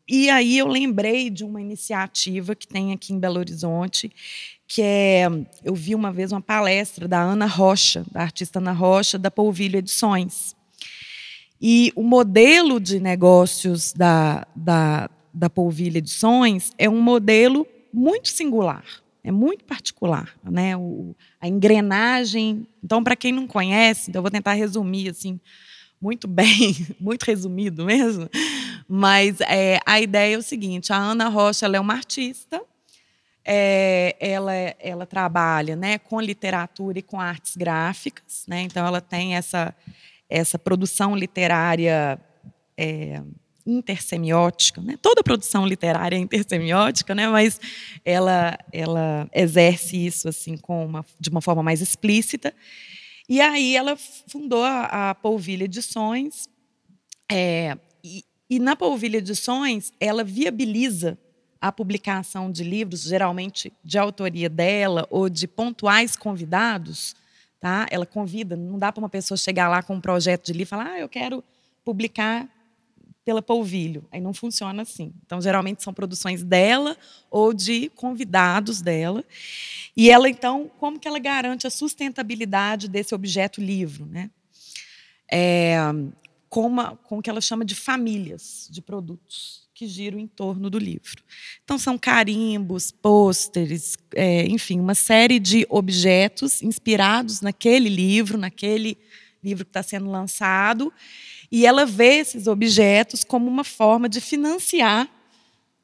e 0.09 0.29
aí 0.29 0.59
eu 0.59 0.67
lembrei 0.67 1.31
de 1.31 1.45
uma 1.45 1.61
iniciativa 1.61 2.53
que 2.57 2.67
tem 2.67 2.93
aqui 2.93 3.13
em 3.13 3.21
Belo 3.21 3.39
Horizonte, 3.39 4.11
que 4.67 4.83
é, 4.83 5.29
eu 5.63 5.77
vi 5.77 5.95
uma 5.95 6.11
vez 6.11 6.33
uma 6.33 6.41
palestra 6.41 7.07
da 7.07 7.21
Ana 7.21 7.47
Rocha, 7.47 8.05
da 8.11 8.23
artista 8.23 8.59
Ana 8.59 8.73
Rocha, 8.73 9.17
da 9.17 9.31
Polvilho 9.31 9.79
Edições. 9.79 10.57
E 11.61 11.93
o 11.95 12.03
modelo 12.03 12.81
de 12.81 12.99
negócios 12.99 13.93
da, 13.93 14.45
da, 14.57 15.09
da 15.33 15.49
Polvilho 15.49 15.99
Edições 15.99 16.73
é 16.77 16.91
um 16.91 17.01
modelo 17.01 17.65
muito 17.93 18.29
singular, 18.29 19.02
é 19.25 19.31
muito 19.31 19.65
particular, 19.65 20.29
né? 20.43 20.77
O, 20.77 21.15
a 21.41 21.49
engrenagem. 21.49 22.67
Então, 22.83 23.03
para 23.03 23.17
quem 23.17 23.33
não 23.33 23.47
conhece, 23.47 24.11
então 24.11 24.19
eu 24.21 24.23
vou 24.23 24.31
tentar 24.31 24.53
resumir 24.55 25.09
assim 25.09 25.41
muito 26.01 26.27
bem, 26.27 26.75
muito 26.99 27.23
resumido 27.23 27.85
mesmo. 27.85 28.29
Mas 28.89 29.41
é, 29.43 29.79
a 29.87 30.01
ideia 30.01 30.35
é 30.35 30.39
o 30.39 30.43
seguinte: 30.43 30.93
a 30.93 30.97
Ana 30.97 31.29
Rocha 31.29 31.67
é 31.67 31.81
uma 31.81 31.95
artista, 31.95 32.61
é, 33.45 34.17
ela, 34.19 34.53
ela 34.81 35.07
trabalha 35.07 35.77
né, 35.77 35.99
com 35.99 36.21
literatura 36.21 36.99
e 36.99 37.03
com 37.03 37.21
artes 37.21 37.57
gráficas, 37.57 38.45
né, 38.49 38.63
então 38.63 38.87
ela 38.87 39.01
tem 39.01 39.37
essa, 39.37 39.75
essa 40.29 40.59
produção 40.59 41.17
literária 41.17 42.21
é, 42.77 43.23
intersemiótica, 43.67 44.81
né? 44.81 44.97
Toda 45.01 45.23
produção 45.23 45.67
literária 45.67 46.17
é 46.17 46.19
intersemiótica, 46.19 47.15
né? 47.15 47.29
Mas 47.29 47.61
ela 48.05 48.59
ela 48.73 49.29
exerce 49.33 50.07
isso 50.07 50.29
assim 50.29 50.57
com 50.57 50.87
uma, 50.87 51.05
de 51.19 51.31
uma 51.31 51.41
forma 51.41 51.63
mais 51.63 51.81
explícita. 51.81 52.55
E 53.29 53.41
aí 53.41 53.77
ela 53.77 53.97
fundou 53.97 54.65
a, 54.65 55.11
a 55.11 55.15
Polvilha 55.15 55.65
Edições. 55.65 56.49
É, 57.31 57.77
e, 58.03 58.25
e 58.51 58.59
na 58.59 58.77
Polvilha 58.77 59.19
Edições 59.19 59.93
ela 60.01 60.25
viabiliza 60.25 61.17
a 61.61 61.71
publicação 61.71 62.51
de 62.51 62.65
livros, 62.65 63.03
geralmente 63.03 63.73
de 63.85 63.97
autoria 63.97 64.49
dela 64.49 65.07
ou 65.09 65.29
de 65.29 65.47
pontuais 65.47 66.17
convidados. 66.17 67.15
Tá? 67.61 67.87
Ela 67.93 68.05
convida, 68.05 68.57
não 68.57 68.77
dá 68.77 68.91
para 68.91 69.01
uma 69.01 69.09
pessoa 69.09 69.39
chegar 69.39 69.69
lá 69.69 69.81
com 69.81 69.95
um 69.95 70.01
projeto 70.01 70.47
de 70.47 70.53
livro 70.53 70.65
e 70.65 70.67
falar: 70.67 70.87
ah, 70.87 70.99
eu 70.99 71.09
quero 71.09 71.45
publicar 71.85 72.49
pela 73.25 73.43
Polvilho. 73.43 74.05
Aí 74.11 74.21
não 74.21 74.35
funciona 74.35 74.83
assim. 74.83 75.13
Então, 75.25 75.41
geralmente 75.41 75.83
são 75.83 75.93
produções 75.95 76.43
dela 76.43 76.97
ou 77.31 77.53
de 77.53 77.91
convidados 77.95 78.81
dela. 78.81 79.25
E 79.97 80.11
ela, 80.11 80.29
então, 80.29 80.71
como 80.79 80.99
que 80.99 81.07
ela 81.07 81.19
garante 81.19 81.67
a 81.67 81.71
sustentabilidade 81.71 82.89
desse 82.89 83.15
objeto 83.15 83.61
livro? 83.61 84.07
Né? 84.07 84.31
É, 85.31 85.77
com, 86.49 86.67
uma, 86.67 86.97
com 86.97 87.19
o 87.19 87.23
que 87.23 87.31
ela 87.31 87.41
chama 87.41 87.65
de 87.65 87.75
famílias 87.75 88.69
de 88.71 88.83
produtos 88.83 89.63
que 89.75 89.87
giram 89.87 90.19
em 90.19 90.27
torno 90.27 90.69
do 90.69 90.79
livro. 90.79 91.23
Então, 91.65 91.79
são 91.79 91.97
carimbos, 91.97 92.91
pôsteres, 92.91 93.97
é, 94.15 94.47
enfim, 94.47 94.79
uma 94.79 94.95
série 94.95 95.41
de 95.41 95.67
objetos 95.69 96.63
inspirados 96.63 97.41
naquele 97.41 97.89
livro, 97.89 98.37
naquele 98.37 98.99
livro 99.43 99.65
que 99.65 99.71
está 99.71 99.83
sendo 99.83 100.11
lançado, 100.11 100.93
e 101.51 101.67
ela 101.67 101.85
vê 101.85 102.19
esses 102.19 102.47
objetos 102.47 103.25
como 103.25 103.49
uma 103.49 103.65
forma 103.65 104.09
de 104.09 104.21
financiar 104.21 105.09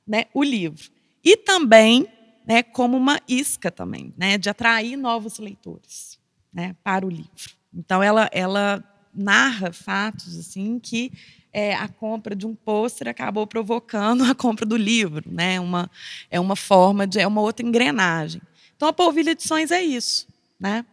né, 0.07 0.25
o 0.33 0.43
livro. 0.43 0.91
E 1.25 1.37
também 1.37 2.07
né, 2.47 2.63
como 2.63 2.97
uma 2.97 3.21
isca 3.29 3.71
também, 3.71 4.15
né, 4.17 4.39
de 4.39 4.49
atrair 4.49 4.97
novos 4.97 5.39
leitores 5.39 6.19
né, 6.53 6.75
para 6.83 7.05
o 7.05 7.11
livro. 7.11 7.53
Então, 7.75 8.03
ela, 8.03 8.31
ela 8.33 8.83
narra 9.15 9.73
fatos 9.73 10.39
assim 10.39 10.79
que 10.79 11.13
é, 11.53 11.75
a 11.75 11.89
compra 11.89 12.37
de 12.37 12.47
um 12.47 12.55
pôster 12.55 13.09
acabou 13.09 13.47
provocando 13.47 14.25
a 14.25 14.35
compra 14.35 14.65
do 14.65 14.77
livro, 14.77 15.25
né? 15.31 15.59
Uma 15.59 15.91
é 16.31 16.39
uma 16.39 16.55
forma 16.55 17.07
de 17.07 17.19
é 17.19 17.27
uma 17.27 17.41
outra 17.41 17.67
engrenagem. 17.67 18.41
Então 18.77 18.89
a 18.89 18.93
Polvilha 18.93 19.31
Edições 19.31 19.71
é 19.71 19.83
isso, 19.83 20.29
né? 20.59 20.85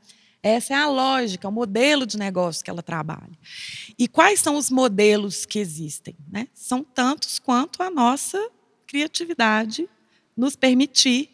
Essa 0.46 0.76
é 0.76 0.78
a 0.78 0.88
lógica, 0.88 1.50
o 1.50 1.52
modelo 1.52 2.06
de 2.06 2.20
negócio 2.20 2.64
que 2.64 2.70
ela 2.70 2.84
trabalha. 2.84 3.32
E 3.98 4.08
quais 4.08 4.40
são 4.40 4.58
os 4.58 4.70
modelos 4.70 5.44
que 5.44 5.58
existem? 5.58 6.16
Né? 6.32 6.48
São 6.54 6.84
tantos 6.84 7.40
quanto 7.40 7.82
a 7.82 7.90
nossa 7.90 8.38
criatividade 8.86 9.90
nos 10.38 10.56
permitir 10.56 11.32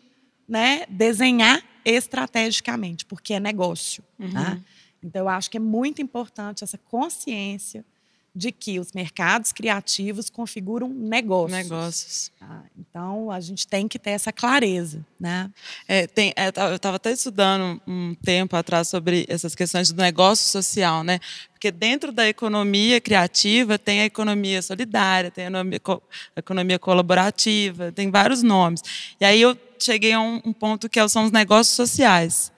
né, 0.47 0.86
desenhar 0.88 1.62
estrategicamente, 1.84 3.06
porque 3.06 3.34
é 3.34 3.39
negócio. 3.41 4.02
Uhum. 4.17 4.32
Tá? 4.32 4.58
Então, 5.04 5.24
eu 5.24 5.28
acho 5.28 5.52
que 5.52 5.58
é 5.58 5.60
muito 5.60 6.02
importante 6.02 6.63
essa 6.63 6.78
consciência 6.78 7.84
de 8.33 8.51
que 8.51 8.79
os 8.79 8.93
mercados 8.93 9.51
criativos 9.51 10.29
configuram 10.29 10.87
negócios. 10.87 11.51
Negócios. 11.51 12.31
Ah, 12.39 12.63
então, 12.79 13.29
a 13.29 13.39
gente 13.41 13.67
tem 13.67 13.87
que 13.87 13.99
ter 13.99 14.11
essa 14.11 14.31
clareza. 14.31 15.05
Né? 15.19 15.51
É, 15.87 16.07
tem, 16.07 16.33
é, 16.37 16.47
eu 16.47 16.75
estava 16.75 16.95
até 16.95 17.11
estudando 17.11 17.81
um 17.85 18.15
tempo 18.15 18.55
atrás 18.55 18.87
sobre 18.87 19.25
essas 19.27 19.53
questões 19.53 19.91
do 19.91 20.01
negócio 20.01 20.49
social, 20.49 21.03
né? 21.03 21.19
porque 21.51 21.71
dentro 21.71 22.11
da 22.11 22.27
economia 22.27 22.99
criativa 22.99 23.77
tem 23.77 24.01
a 24.01 24.05
economia 24.05 24.61
solidária, 24.61 25.29
tem 25.29 25.45
a 25.45 25.47
economia, 25.47 25.81
a 26.35 26.39
economia 26.39 26.79
colaborativa, 26.79 27.91
tem 27.91 28.09
vários 28.09 28.41
nomes. 28.41 28.81
E 29.19 29.25
aí 29.25 29.41
eu 29.41 29.55
cheguei 29.77 30.13
a 30.13 30.19
um, 30.19 30.41
um 30.45 30.53
ponto 30.53 30.89
que 30.89 31.07
são 31.07 31.25
os 31.25 31.31
negócios 31.31 31.75
sociais 31.75 32.51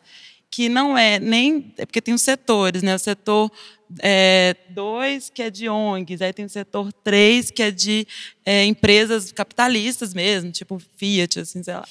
que 0.54 0.70
não 0.70 0.96
é 0.96 1.20
nem. 1.20 1.74
É 1.80 1.86
porque 1.86 2.00
tem 2.00 2.14
os 2.14 2.22
setores, 2.22 2.84
né? 2.84 2.94
O 2.94 3.00
setor 3.00 3.52
2, 3.90 4.02
é, 4.04 5.34
que 5.34 5.42
é 5.42 5.50
de 5.50 5.68
ONGs, 5.68 6.22
aí 6.22 6.32
tem 6.32 6.46
o 6.46 6.50
setor 6.50 6.94
3, 7.04 7.50
que 7.50 7.64
é 7.64 7.72
de 7.72 8.06
é, 8.46 8.64
empresas 8.64 9.32
capitalistas 9.32 10.14
mesmo, 10.14 10.52
tipo 10.52 10.80
Fiat, 10.96 11.40
assim, 11.40 11.64
sei 11.64 11.74
lá. 11.74 11.88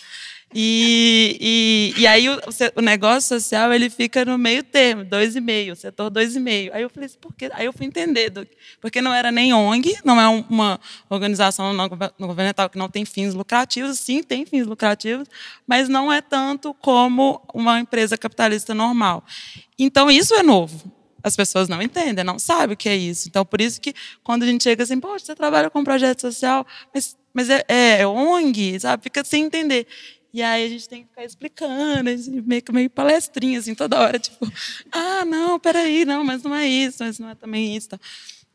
E, 0.54 1.92
e, 1.96 2.00
e 2.02 2.06
aí 2.06 2.28
o, 2.28 2.38
o, 2.76 2.80
negócio 2.82 3.40
social 3.40 3.72
ele 3.72 3.88
fica 3.88 4.24
no 4.24 4.36
meio 4.36 4.62
termo, 4.62 5.04
dois 5.04 5.34
e 5.34 5.40
meio, 5.40 5.74
setor 5.74 6.10
dois 6.10 6.36
e 6.36 6.40
meio. 6.40 6.72
Aí 6.74 6.82
eu 6.82 6.90
falei, 6.90 7.06
assim, 7.06 7.18
por 7.18 7.34
quê? 7.34 7.48
Aí 7.52 7.64
eu 7.64 7.72
fui 7.72 7.86
entender, 7.86 8.28
do, 8.30 8.46
porque 8.80 9.00
não 9.00 9.14
era 9.14 9.32
nem 9.32 9.54
ONG, 9.54 9.96
não 10.04 10.20
é 10.20 10.44
uma 10.48 10.78
organização 11.08 11.72
não 11.72 11.88
governamental 11.88 12.68
que 12.68 12.78
não 12.78 12.88
tem 12.88 13.04
fins 13.04 13.34
lucrativos, 13.34 13.98
sim, 13.98 14.22
tem 14.22 14.44
fins 14.44 14.66
lucrativos, 14.66 15.26
mas 15.66 15.88
não 15.88 16.12
é 16.12 16.20
tanto 16.20 16.74
como 16.74 17.40
uma 17.54 17.80
empresa 17.80 18.18
capitalista 18.18 18.74
normal. 18.74 19.24
Então 19.78 20.10
isso 20.10 20.34
é 20.34 20.42
novo. 20.42 20.92
As 21.22 21.36
pessoas 21.36 21.68
não 21.68 21.80
entendem, 21.80 22.24
não 22.24 22.38
sabem 22.38 22.74
o 22.74 22.76
que 22.76 22.88
é 22.88 22.96
isso. 22.96 23.28
Então, 23.28 23.44
por 23.44 23.60
isso 23.60 23.80
que 23.80 23.94
quando 24.24 24.42
a 24.42 24.46
gente 24.46 24.64
chega 24.64 24.82
assim, 24.82 24.98
poxa, 24.98 25.26
você 25.26 25.34
trabalha 25.36 25.70
com 25.70 25.84
projeto 25.84 26.20
social, 26.20 26.66
mas, 26.92 27.16
mas 27.32 27.48
é, 27.48 27.64
é, 27.68 28.00
é 28.00 28.06
ONG, 28.06 28.80
sabe? 28.80 29.04
Fica 29.04 29.22
sem 29.24 29.44
entender. 29.44 29.86
E 30.32 30.42
aí 30.42 30.64
a 30.64 30.68
gente 30.68 30.88
tem 30.88 31.02
que 31.02 31.08
ficar 31.10 31.24
explicando, 31.24 32.10
meio, 32.44 32.62
meio 32.72 32.90
palestrinha, 32.90 33.58
assim, 33.58 33.74
toda 33.74 34.00
hora, 34.00 34.18
tipo, 34.18 34.50
ah, 34.90 35.24
não, 35.26 35.60
peraí, 35.60 36.06
não, 36.06 36.24
mas 36.24 36.42
não 36.42 36.54
é 36.54 36.66
isso, 36.66 37.04
mas 37.04 37.18
não 37.18 37.28
é 37.28 37.34
também 37.34 37.76
isso. 37.76 37.90
Tá. 37.90 38.00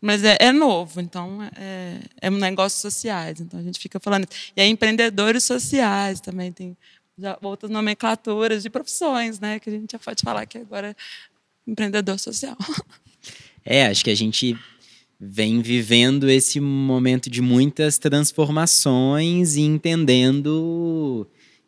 Mas 0.02 0.24
é, 0.24 0.38
é, 0.40 0.52
novo, 0.52 1.00
então 1.00 1.40
é, 1.56 2.00
é 2.22 2.30
um 2.30 2.38
negócios 2.38 2.82
sociais, 2.82 3.40
então 3.40 3.60
a 3.60 3.64
gente 3.64 3.80
fica 3.80 4.00
falando. 4.00 4.28
E 4.56 4.62
aí 4.62 4.70
empreendedores 4.70 5.44
sociais 5.44 6.20
também 6.20 6.52
tem 6.52 6.76
já 7.18 7.38
outras 7.42 7.72
nomenclaturas 7.72 8.62
de 8.62 8.70
profissões, 8.70 9.40
né? 9.40 9.60
Que 9.60 9.70
a 9.70 9.74
gente 9.74 9.92
já 9.92 10.00
pode 10.00 10.22
falar 10.24 10.46
que 10.46 10.60
agora 10.60 10.90
é 10.90 10.96
empreendedor 11.70 12.20
social. 12.20 12.58
É, 13.70 13.88
acho 13.88 14.02
que 14.02 14.10
a 14.10 14.16
gente 14.16 14.58
vem 15.20 15.62
vivendo 15.62 16.30
esse 16.30 16.58
momento 16.58 17.30
de 17.30 17.42
muitas 17.42 17.98
transformações 17.98 19.58
e 19.58 19.62
entendendo 19.62 21.28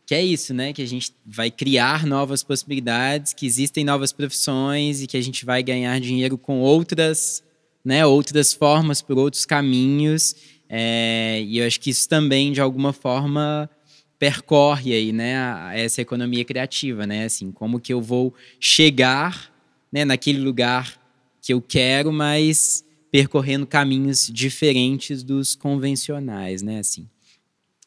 que 0.09 0.15
é 0.15 0.23
isso, 0.23 0.55
né? 0.55 0.73
Que 0.73 0.81
a 0.81 0.87
gente 0.87 1.13
vai 1.23 1.51
criar 1.51 2.03
novas 2.03 2.41
possibilidades, 2.41 3.31
que 3.31 3.45
existem 3.45 3.85
novas 3.85 4.11
profissões 4.11 5.03
e 5.03 5.05
que 5.05 5.15
a 5.15 5.21
gente 5.21 5.45
vai 5.45 5.61
ganhar 5.61 5.99
dinheiro 5.99 6.35
com 6.35 6.61
outras, 6.61 7.43
né? 7.85 8.03
Outras 8.07 8.51
formas, 8.51 9.03
por 9.03 9.19
outros 9.19 9.45
caminhos. 9.45 10.35
É, 10.67 11.43
e 11.45 11.59
eu 11.59 11.67
acho 11.67 11.79
que 11.79 11.91
isso 11.91 12.09
também, 12.09 12.51
de 12.51 12.59
alguma 12.59 12.91
forma, 12.91 13.69
percorre 14.17 14.93
aí, 14.93 15.11
né? 15.11 15.35
Essa 15.75 16.01
economia 16.01 16.43
criativa, 16.43 17.05
né? 17.05 17.25
Assim, 17.25 17.51
como 17.51 17.79
que 17.79 17.93
eu 17.93 18.01
vou 18.01 18.33
chegar, 18.59 19.53
né? 19.91 20.05
Naquele 20.05 20.39
lugar 20.39 20.99
que 21.39 21.53
eu 21.53 21.61
quero, 21.61 22.11
mas 22.11 22.83
percorrendo 23.11 23.67
caminhos 23.67 24.27
diferentes 24.33 25.21
dos 25.21 25.55
convencionais, 25.55 26.63
né? 26.63 26.79
Assim. 26.79 27.07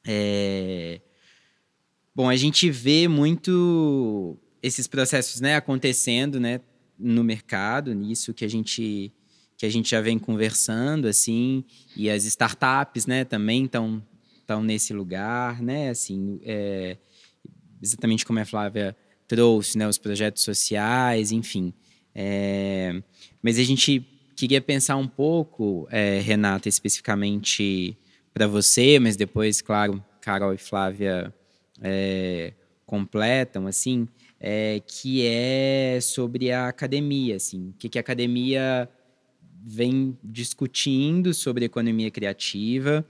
É... 0.06 1.00
Bom, 2.14 2.28
a 2.28 2.36
gente 2.36 2.70
vê 2.70 3.08
muito 3.08 4.36
esses 4.62 4.86
processos 4.86 5.40
né, 5.40 5.56
acontecendo, 5.56 6.38
né, 6.38 6.60
no 6.98 7.24
mercado, 7.24 7.94
nisso 7.94 8.34
que 8.34 8.44
a 8.44 8.48
gente 8.48 9.10
que 9.56 9.64
a 9.64 9.70
gente 9.70 9.90
já 9.90 10.00
vem 10.00 10.18
conversando, 10.18 11.06
assim, 11.06 11.64
e 11.96 12.10
as 12.10 12.24
startups, 12.24 13.06
né, 13.06 13.24
também 13.24 13.64
estão 13.64 14.02
estão 14.40 14.62
nesse 14.62 14.92
lugar, 14.92 15.62
né, 15.62 15.88
assim, 15.88 16.38
é, 16.44 16.98
exatamente 17.80 18.26
como 18.26 18.40
a 18.40 18.44
Flávia 18.44 18.94
trouxe, 19.26 19.78
né, 19.78 19.88
os 19.88 19.96
projetos 19.96 20.42
sociais, 20.42 21.32
enfim. 21.32 21.72
É, 22.14 23.02
mas 23.40 23.58
a 23.58 23.62
gente 23.62 24.04
queria 24.36 24.60
pensar 24.60 24.96
um 24.96 25.08
pouco, 25.08 25.88
é, 25.90 26.18
Renata, 26.20 26.68
especificamente 26.68 27.96
para 28.34 28.46
você, 28.46 28.98
mas 28.98 29.16
depois, 29.16 29.62
claro, 29.62 30.04
Carol 30.20 30.52
e 30.52 30.58
Flávia 30.58 31.32
é, 31.82 32.52
completam, 32.86 33.66
assim, 33.66 34.06
é, 34.38 34.80
que 34.86 35.26
é 35.26 35.98
sobre 36.00 36.50
a 36.52 36.68
academia, 36.68 37.36
assim, 37.36 37.70
o 37.70 37.74
que, 37.78 37.88
que 37.88 37.98
a 37.98 38.00
academia 38.00 38.88
vem 39.64 40.18
discutindo 40.22 41.32
sobre 41.32 41.64
economia 41.64 42.10
criativa, 42.10 43.06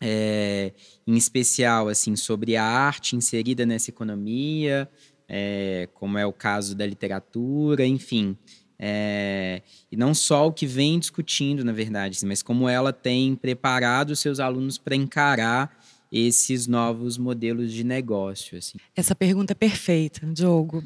é, 0.00 0.72
em 1.06 1.16
especial 1.16 1.88
assim 1.88 2.16
sobre 2.16 2.56
a 2.56 2.64
arte 2.64 3.16
inserida 3.16 3.66
nessa 3.66 3.90
economia, 3.90 4.88
é, 5.28 5.88
como 5.94 6.18
é 6.18 6.26
o 6.26 6.32
caso 6.32 6.74
da 6.74 6.86
literatura, 6.86 7.84
enfim. 7.84 8.36
É, 8.78 9.62
e 9.90 9.96
não 9.96 10.14
só 10.14 10.46
o 10.46 10.52
que 10.52 10.66
vem 10.66 10.98
discutindo, 10.98 11.64
na 11.64 11.72
verdade, 11.72 12.18
mas 12.26 12.42
como 12.42 12.68
ela 12.68 12.92
tem 12.92 13.34
preparado 13.34 14.14
seus 14.14 14.38
alunos 14.38 14.76
para 14.76 14.94
encarar 14.94 15.82
esses 16.10 16.66
novos 16.66 17.18
modelos 17.18 17.72
de 17.72 17.84
negócio. 17.84 18.58
Assim. 18.58 18.78
Essa 18.94 19.14
pergunta 19.14 19.52
é 19.52 19.54
perfeita, 19.54 20.26
Diogo. 20.26 20.82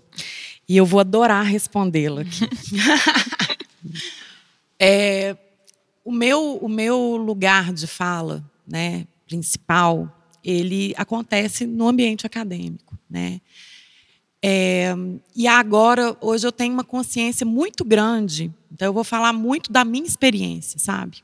E 0.69 0.77
eu 0.77 0.87
vou 0.87 1.01
adorar 1.01 1.45
respondê-la 1.45 2.23
aqui. 2.23 2.49
é, 4.79 5.37
o, 6.05 6.13
meu, 6.13 6.57
o 6.57 6.69
meu 6.69 7.17
lugar 7.17 7.73
de 7.73 7.87
fala 7.87 8.45
né, 8.67 9.07
principal, 9.27 10.11
ele 10.45 10.95
acontece 10.97 11.67
no 11.67 11.89
ambiente 11.89 12.27
acadêmico. 12.27 12.99
Né? 13.09 13.41
É, 14.43 14.95
e 15.37 15.47
agora, 15.47 16.17
hoje, 16.21 16.47
eu 16.47 16.53
tenho 16.53 16.73
uma 16.73 16.85
consciência 16.85 17.45
muito 17.45 17.85
grande, 17.85 18.51
então 18.73 18.89
eu 18.89 18.93
vou 18.93 19.05
falar 19.05 19.33
muito 19.33 19.71
da 19.71 19.85
minha 19.85 20.07
experiência, 20.07 20.79
sabe? 20.79 21.23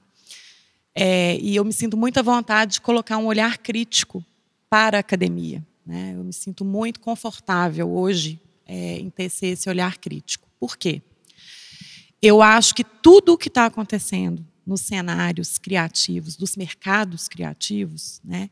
É, 0.98 1.36
e 1.38 1.54
eu 1.54 1.62
me 1.62 1.74
sinto 1.74 1.94
muito 1.94 2.18
à 2.18 2.22
vontade 2.22 2.74
de 2.74 2.80
colocar 2.80 3.18
um 3.18 3.26
olhar 3.26 3.58
crítico 3.58 4.24
para 4.70 4.96
a 4.96 5.00
academia. 5.00 5.62
Né? 5.84 6.14
Eu 6.16 6.24
me 6.24 6.32
sinto 6.32 6.64
muito 6.64 7.00
confortável 7.00 7.90
hoje 7.90 8.40
é, 8.64 8.98
em 8.98 9.10
ter 9.10 9.24
esse 9.24 9.68
olhar 9.68 9.98
crítico. 9.98 10.48
Por 10.58 10.78
quê? 10.78 11.02
Eu 12.22 12.40
acho 12.40 12.74
que 12.74 12.82
tudo 12.82 13.34
o 13.34 13.38
que 13.38 13.48
está 13.48 13.66
acontecendo 13.66 14.44
nos 14.66 14.80
cenários 14.80 15.58
criativos, 15.58 16.34
dos 16.34 16.56
mercados 16.56 17.28
criativos, 17.28 18.20
né, 18.24 18.48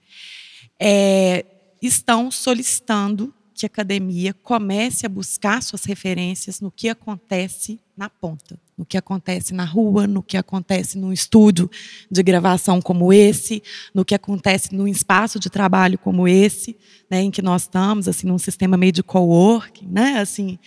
é, 0.79 1.47
estão 1.81 2.31
solicitando 2.31 3.35
que 3.55 3.65
a 3.65 3.69
academia 3.69 4.35
comece 4.35 5.07
a 5.07 5.09
buscar 5.09 5.63
suas 5.63 5.85
referências 5.85 6.61
no 6.61 6.71
que 6.71 6.89
acontece 6.89 7.81
na 7.97 8.11
ponta, 8.11 8.61
no 8.77 8.85
que 8.85 8.97
acontece 8.97 9.55
na 9.55 9.65
rua, 9.65 10.07
no 10.07 10.23
que 10.23 10.37
acontece 10.37 10.99
num 10.99 11.13
estúdio 11.13 11.71
de 12.11 12.23
gravação 12.23 12.83
como 12.83 13.13
esse, 13.13 13.63
no 13.95 14.05
que 14.05 14.15
acontece 14.15 14.75
num 14.75 14.89
espaço 14.89 15.39
de 15.39 15.49
trabalho 15.49 15.99
como 15.99 16.27
esse, 16.27 16.77
né, 17.09 17.23
em 17.23 17.31
que 17.31 17.41
nós 17.41 17.63
estamos, 17.63 18.09
assim, 18.09 18.27
num 18.27 18.39
sistema 18.39 18.77
meio 18.77 18.93
de 18.93 19.03
coworking, 19.03 19.87
né, 19.87 20.19
assim, 20.19 20.59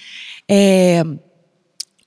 é, 0.47 1.03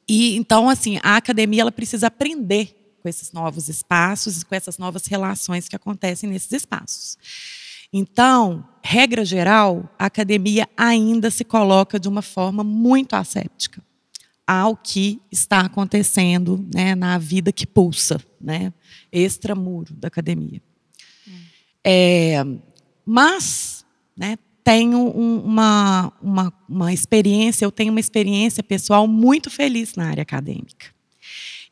e 0.08 0.36
então, 0.36 0.68
assim, 0.68 0.98
a 1.02 1.16
academia 1.16 1.60
ela 1.62 1.72
precisa 1.72 2.08
aprender 2.08 2.96
com 3.00 3.08
esses 3.08 3.32
novos 3.32 3.68
espaços 3.68 4.42
e 4.42 4.44
com 4.44 4.54
essas 4.54 4.76
novas 4.76 5.06
relações 5.06 5.68
que 5.68 5.76
acontecem 5.76 6.28
nesses 6.28 6.52
espaços. 6.52 7.16
Então, 7.92 8.66
regra 8.82 9.24
geral, 9.24 9.88
a 9.98 10.06
academia 10.06 10.68
ainda 10.76 11.30
se 11.30 11.44
coloca 11.44 11.98
de 11.98 12.08
uma 12.08 12.22
forma 12.22 12.64
muito 12.64 13.14
asséptica 13.14 13.82
ao 14.52 14.76
que 14.76 15.22
está 15.30 15.60
acontecendo 15.60 16.68
né, 16.74 16.96
na 16.96 17.16
vida 17.18 17.52
que 17.52 17.64
pulsa, 17.64 18.20
né, 18.40 18.72
extramuro 19.12 19.94
da 19.94 20.08
academia. 20.08 20.60
Hum. 21.28 21.32
É, 21.84 22.44
mas, 23.06 23.86
né, 24.16 24.36
tenho 24.64 24.98
um, 24.98 25.38
uma, 25.44 26.12
uma, 26.20 26.52
uma 26.68 26.92
experiência, 26.92 27.64
eu 27.64 27.70
tenho 27.70 27.92
uma 27.92 28.00
experiência 28.00 28.60
pessoal 28.60 29.06
muito 29.06 29.48
feliz 29.48 29.94
na 29.94 30.08
área 30.08 30.22
acadêmica. 30.22 30.86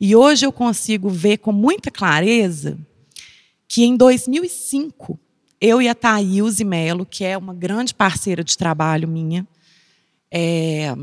E 0.01 0.15
hoje 0.15 0.47
eu 0.47 0.53
consigo 0.53 1.11
ver 1.11 1.39
com 1.39 1.51
muita 1.51 1.91
clareza 1.91 2.79
que 3.67 3.83
em 3.83 3.97
2005 3.97 5.19
eu 5.61 5.83
e 5.83 5.89
a 5.89 5.97
Thaís 5.97 6.61
Melo, 6.61 7.05
que 7.05 7.25
é 7.25 7.37
uma 7.37 7.53
grande 7.53 7.93
parceira 7.93 8.45
de 8.45 8.57
trabalho 8.57 9.09
minha, 9.09 9.45
é, 10.31 10.95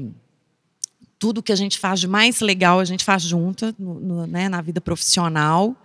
tudo 1.17 1.43
que 1.43 1.51
a 1.51 1.55
gente 1.55 1.79
faz 1.79 1.99
de 1.99 2.07
mais 2.07 2.39
legal 2.39 2.79
a 2.79 2.85
gente 2.85 3.03
faz 3.03 3.23
junto 3.23 3.73
no, 3.79 3.99
no, 3.99 4.27
né, 4.27 4.49
na 4.49 4.61
vida 4.61 4.81
profissional. 4.81 5.75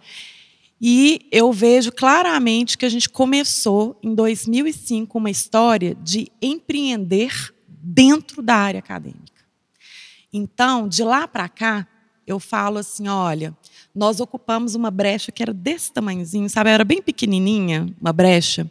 E 0.80 1.26
eu 1.30 1.52
vejo 1.52 1.92
claramente 1.92 2.78
que 2.78 2.86
a 2.86 2.88
gente 2.88 3.08
começou 3.08 3.98
em 4.02 4.14
2005 4.14 5.18
uma 5.18 5.30
história 5.30 5.94
de 5.94 6.32
empreender 6.40 7.54
dentro 7.68 8.42
da 8.42 8.54
área 8.54 8.78
acadêmica. 8.78 9.44
Então, 10.32 10.88
de 10.88 11.02
lá 11.02 11.28
para 11.28 11.48
cá, 11.48 11.86
eu 12.26 12.38
falo 12.38 12.78
assim, 12.78 13.08
olha, 13.08 13.54
nós 13.94 14.20
ocupamos 14.20 14.74
uma 14.74 14.90
brecha 14.90 15.32
que 15.32 15.42
era 15.42 15.52
desse 15.52 15.92
tamanhozinho, 15.92 16.48
sabe? 16.48 16.70
Era 16.70 16.84
bem 16.84 17.02
pequenininha, 17.02 17.92
uma 18.00 18.12
brecha. 18.12 18.70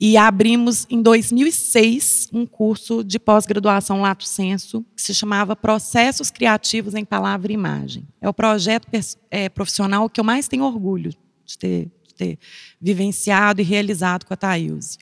E 0.00 0.16
abrimos 0.16 0.86
em 0.88 1.02
2006 1.02 2.28
um 2.32 2.46
curso 2.46 3.02
de 3.02 3.18
pós-graduação 3.18 4.00
Lato 4.00 4.24
Senso, 4.24 4.84
que 4.94 5.02
se 5.02 5.12
chamava 5.12 5.56
Processos 5.56 6.30
Criativos 6.30 6.94
em 6.94 7.04
Palavra 7.04 7.50
e 7.50 7.54
Imagem. 7.54 8.06
É 8.20 8.28
o 8.28 8.34
projeto 8.34 8.86
é, 9.28 9.48
profissional 9.48 10.08
que 10.08 10.20
eu 10.20 10.24
mais 10.24 10.46
tenho 10.46 10.64
orgulho 10.64 11.12
de 11.44 11.58
ter, 11.58 11.90
de 12.06 12.14
ter 12.14 12.38
vivenciado 12.80 13.60
e 13.60 13.64
realizado 13.64 14.24
com 14.24 14.34
a 14.34 14.36
Thailze. 14.36 14.98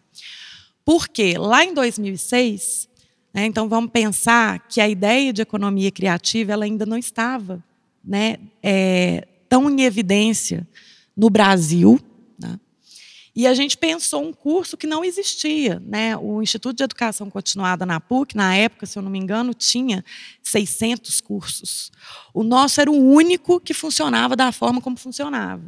Porque 0.82 1.37
lá 1.37 1.62
em 1.62 1.74
2006, 1.74 2.88
né, 3.35 3.44
então 3.44 3.68
vamos 3.68 3.90
pensar 3.90 4.66
que 4.66 4.80
a 4.80 4.88
ideia 4.88 5.30
de 5.30 5.42
economia 5.42 5.90
criativa 5.90 6.52
ela 6.52 6.64
ainda 6.64 6.87
não 6.87 6.96
estava 6.96 7.62
né, 8.02 8.37
é, 8.62 9.26
tão 9.46 9.68
em 9.68 9.82
evidência 9.82 10.66
no 11.14 11.28
Brasil. 11.28 12.00
E 13.37 13.46
a 13.46 13.53
gente 13.53 13.77
pensou 13.77 14.25
um 14.25 14.33
curso 14.33 14.79
que 14.79 14.87
não 14.87 15.05
existia. 15.05 15.79
Né? 15.85 16.16
O 16.16 16.42
Instituto 16.42 16.79
de 16.79 16.83
Educação 16.83 17.29
Continuada 17.29 17.85
na 17.85 18.01
PUC, 18.01 18.35
na 18.35 18.57
época, 18.57 18.87
se 18.87 18.99
eu 18.99 19.03
não 19.03 19.11
me 19.11 19.18
engano, 19.18 19.53
tinha 19.53 20.03
600 20.42 21.20
cursos. 21.20 21.92
O 22.33 22.42
nosso 22.42 22.81
era 22.81 22.90
o 22.90 22.94
único 22.94 23.61
que 23.61 23.75
funcionava 23.75 24.35
da 24.35 24.51
forma 24.53 24.81
como 24.81 24.96
funcionava. 24.96 25.62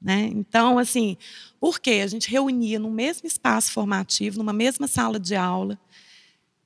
Né? 0.00 0.30
Então, 0.32 0.78
assim, 0.78 1.16
por 1.58 1.80
quê? 1.80 2.00
A 2.04 2.06
gente 2.06 2.30
reunia 2.30 2.78
no 2.78 2.90
mesmo 2.90 3.26
espaço 3.26 3.72
formativo, 3.72 4.38
numa 4.38 4.52
mesma 4.52 4.86
sala 4.86 5.18
de 5.18 5.34
aula, 5.34 5.76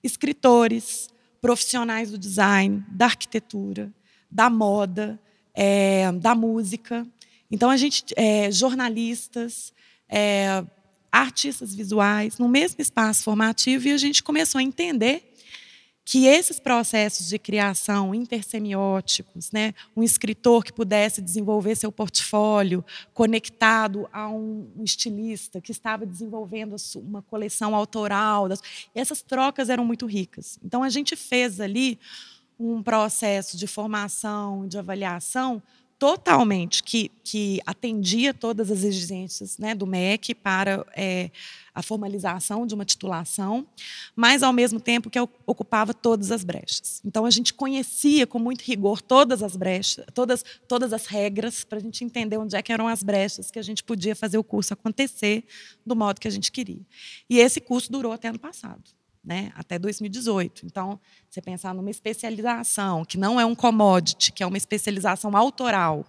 escritores, 0.02 1.09
profissionais 1.40 2.11
do 2.11 2.18
design, 2.18 2.85
da 2.88 3.07
arquitetura, 3.07 3.90
da 4.30 4.50
moda, 4.50 5.18
é, 5.54 6.12
da 6.12 6.35
música. 6.35 7.07
Então, 7.50 7.70
a 7.70 7.78
gente, 7.78 8.04
é, 8.14 8.52
jornalistas, 8.52 9.72
é, 10.16 10.64
artistas 11.11 11.74
visuais, 11.74 12.38
no 12.38 12.48
mesmo 12.48 12.81
espaço 12.81 13.24
formativo, 13.24 13.88
e 13.88 13.92
a 13.92 13.96
gente 13.96 14.22
começou 14.22 14.61
a 14.61 14.62
entender 14.62 15.33
que 16.05 16.27
esses 16.27 16.61
processos 16.61 17.29
de 17.29 17.38
criação 17.38 18.14
intersemióticos, 18.14 19.50
né, 19.50 19.74
um 19.96 20.03
escritor 20.03 20.62
que 20.62 20.72
pudesse 20.72 21.20
desenvolver 21.20 21.74
seu 21.74 21.90
portfólio 21.90 22.85
conectado 23.12 24.07
a 24.12 24.29
um, 24.29 24.70
estilista 24.85 25.61
que 25.61 25.72
estava 25.72 26.05
desenvolvendo 26.05 26.77
uma 26.96 27.22
coleção 27.22 27.74
autoral, 27.74 28.46
essas 28.94 29.22
trocas 29.22 29.68
eram 29.70 29.85
muito 29.85 30.07
ricas. 30.07 30.61
Então 30.62 30.83
a 30.83 30.90
gente 30.90 31.16
fez 31.16 31.59
ali 31.59 31.98
um 32.61 32.83
processo 32.83 33.57
de 33.57 33.66
formação, 33.66 34.68
de 34.68 34.79
avaliação 34.79 35.61
totalmente 35.98 36.83
que, 36.83 37.11
que 37.22 37.61
atendia 37.64 38.35
todas 38.35 38.70
as 38.70 38.83
exigências 38.83 39.59
né, 39.59 39.74
do 39.74 39.87
MEC 39.87 40.35
para 40.35 40.85
é, 40.94 41.30
a 41.74 41.83
formalização 41.83 42.66
de 42.66 42.74
uma 42.74 42.85
titulação, 42.85 43.66
mas 44.14 44.42
ao 44.42 44.52
mesmo 44.52 44.80
tempo 44.80 45.11
que 45.11 45.18
ocupava 45.46 45.92
todas 45.92 46.30
as 46.30 46.44
brechas. 46.44 47.00
Então 47.04 47.24
a 47.24 47.30
gente 47.30 47.52
conhecia 47.52 48.26
com 48.26 48.38
muito 48.38 48.62
rigor 48.62 49.02
todas 49.02 49.42
as 49.42 49.57
brechas, 49.57 50.04
todas, 50.14 50.44
todas 50.68 50.92
as 50.92 51.07
regras 51.07 51.64
para 51.64 51.78
a 51.78 51.83
gente 51.83 52.04
entender 52.04 52.38
onde 52.38 52.57
é 52.57 52.62
que 52.62 52.72
eram 52.72 52.87
as 52.87 53.02
brechas 53.02 53.50
que 53.50 53.59
a 53.59 53.62
gente 53.62 53.83
podia 53.83 54.14
fazer 54.14 54.38
o 54.38 54.44
curso 54.44 54.74
acontecer 54.74 55.44
do 55.85 55.96
modo 55.96 56.20
que 56.20 56.28
a 56.28 56.30
gente 56.30 56.52
queria. 56.52 56.83
E 57.28 57.38
esse 57.38 57.61
curso 57.61 57.90
durou 57.90 58.12
até 58.12 58.28
ano 58.28 58.38
passado. 58.38 58.83
Né, 59.24 59.52
até 59.54 59.78
2018. 59.78 60.66
Então, 60.66 61.00
você 61.30 61.40
pensar 61.40 61.74
numa 61.74 61.90
especialização 61.90 63.04
que 63.04 63.16
não 63.16 63.40
é 63.40 63.46
um 63.46 63.54
commodity, 63.54 64.32
que 64.32 64.42
é 64.42 64.46
uma 64.46 64.58
especialização 64.58 65.37
autoral, 65.37 66.04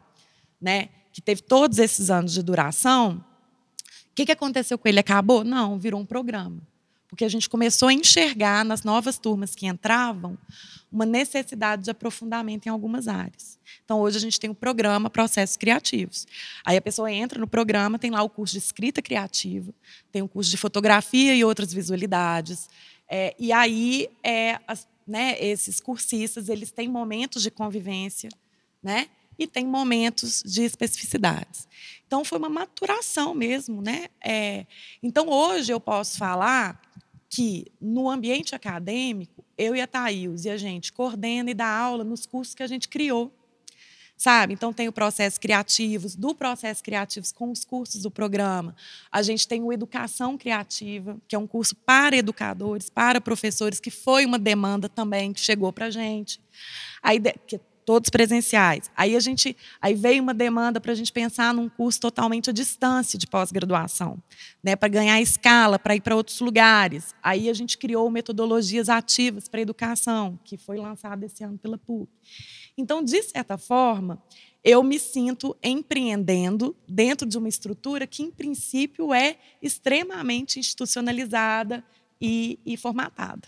né, 0.60 0.90
que 1.14 1.22
teve 1.22 1.42
todos 1.42 1.80
esses 1.80 2.10
anos 2.10 2.34
de 2.34 2.44
duração, 2.44 3.24
o 4.12 4.16
que, 4.16 4.26
que 4.26 4.32
aconteceu 4.32 4.78
com 4.78 4.88
ele? 4.88 5.00
Acabou? 5.00 5.44
Não, 5.44 5.78
virou 5.78 6.00
um 6.00 6.06
programa. 6.06 6.62
Porque 7.08 7.24
a 7.24 7.30
gente 7.30 7.50
começou 7.50 7.88
a 7.88 7.94
enxergar 7.94 8.66
nas 8.66 8.84
novas 8.84 9.18
turmas 9.18 9.56
que 9.56 9.68
entravam 9.68 10.38
uma 10.92 11.06
necessidade 11.06 11.84
de 11.84 11.92
aprofundamento 11.92 12.68
em 12.68 12.70
algumas 12.70 13.08
áreas. 13.08 13.60
Então, 13.84 14.00
hoje 14.00 14.18
a 14.18 14.20
gente 14.20 14.40
tem 14.40 14.50
o 14.50 14.54
um 14.54 14.56
programa 14.56 15.10
Processos 15.10 15.58
Criativos. 15.58 16.26
Aí 16.66 16.78
a 16.78 16.82
pessoa 16.82 17.12
entra 17.12 17.40
no 17.40 17.48
programa, 17.48 18.00
tem 18.00 18.12
lá 18.12 18.24
o 18.24 18.30
curso 18.30 18.54
de 18.54 18.60
escrita 18.60 19.02
criativa, 19.02 19.74
tem 20.12 20.22
o 20.22 20.28
curso 20.28 20.50
de 20.50 20.58
fotografia 20.58 21.36
e 21.36 21.44
outras 21.44 21.74
visualidades. 21.74 22.70
É, 23.10 23.36
e 23.38 23.52
aí, 23.52 24.10
é, 24.24 24.60
as, 24.68 24.88
né, 25.08 25.38
esses 25.40 25.80
cursistas, 25.80 26.50
eles 26.50 26.72
têm 26.72 26.88
momentos 26.88 27.44
de 27.44 27.52
convivência, 27.52 28.30
né? 28.82 29.10
E 29.38 29.46
tem 29.46 29.66
momentos 29.66 30.42
de 30.46 30.64
especificidades. 30.64 31.68
Então, 32.08 32.24
foi 32.24 32.38
uma 32.38 32.50
maturação 32.50 33.34
mesmo, 33.34 33.82
né? 33.82 34.08
É, 34.24 34.66
então, 35.04 35.30
hoje 35.30 35.72
eu 35.72 35.80
posso 35.80 36.18
falar 36.18 36.82
que, 37.30 37.66
no 37.82 38.10
ambiente 38.10 38.56
acadêmico, 38.56 39.44
eu 39.58 39.76
e 39.76 39.82
a 39.82 39.88
Thaís 39.88 40.46
e 40.46 40.50
a 40.50 40.58
gente 40.58 40.94
coordena 40.94 41.52
e 41.52 41.54
dá 41.54 41.68
aula 41.68 42.04
nos 42.04 42.26
cursos 42.26 42.56
que 42.56 42.64
a 42.64 42.68
gente 42.68 42.88
criou 42.88 43.32
sabe? 44.18 44.54
Então 44.54 44.72
tem 44.72 44.88
o 44.88 44.92
processo 44.92 45.40
criativos, 45.40 46.16
do 46.16 46.34
processo 46.34 46.84
criativos 46.84 47.32
com 47.32 47.52
os 47.52 47.64
cursos 47.66 48.02
do 48.02 48.12
programa. 48.12 48.76
A 49.12 49.22
gente 49.22 49.48
tem 49.48 49.62
o 49.62 49.74
educação 49.74 50.38
criativa, 50.38 51.18
que 51.28 51.36
é 51.36 51.40
um 51.40 51.48
curso 51.48 51.76
para 51.76 52.16
educadores, 52.16 52.90
para 52.90 53.20
professores, 53.20 53.80
que 53.80 53.92
foi 53.92 54.26
uma 54.26 54.40
demanda 54.40 54.88
também 54.88 55.34
que 55.34 55.40
chegou 55.40 55.72
para 55.74 55.88
a 55.88 55.90
gente. 55.92 56.40
Aí 57.02 57.20
que 57.46 57.60
todos 57.86 58.10
presenciais. 58.10 58.90
Aí 58.96 59.16
a 59.16 59.20
gente, 59.20 59.56
aí 59.80 59.94
veio 59.94 60.24
uma 60.24 60.34
demanda 60.34 60.82
para 60.82 60.92
a 60.92 60.96
gente 60.96 61.12
pensar 61.12 61.54
num 61.54 61.70
curso 61.70 62.00
totalmente 62.00 62.50
à 62.50 62.54
distância 62.54 63.18
de 63.18 63.28
pós-graduação, 63.28 64.18
né, 64.64 64.76
para 64.76 64.90
ganhar 64.90 65.22
escala, 65.22 65.78
para 65.78 65.96
ir 65.96 66.02
para 66.02 66.16
outros 66.16 66.40
lugares. 66.40 67.14
Aí 67.22 67.50
a 67.50 67.54
gente 67.54 67.78
criou 67.78 68.10
metodologias 68.10 68.90
ativas 68.90 69.48
para 69.48 69.62
educação, 69.62 70.40
que 70.44 70.58
foi 70.58 70.78
lançado 70.78 71.24
esse 71.24 71.44
ano 71.44 71.58
pela 71.58 71.78
PUC. 71.78 72.10
Então, 72.78 73.04
de 73.04 73.22
certa 73.24 73.58
forma, 73.58 74.22
eu 74.64 74.82
me 74.82 74.98
sinto 74.98 75.56
empreendendo 75.64 76.76
dentro 76.88 77.28
de 77.28 77.38
uma 77.38 77.48
estrutura 77.48 78.08
que, 78.08 78.24
em 78.24 78.32
princípio, 78.32 79.14
é 79.14 79.38
extremamente 79.62 80.60
institucionalizada 80.60 81.84
e, 82.20 82.60
e 82.66 82.76
formatada, 82.76 83.48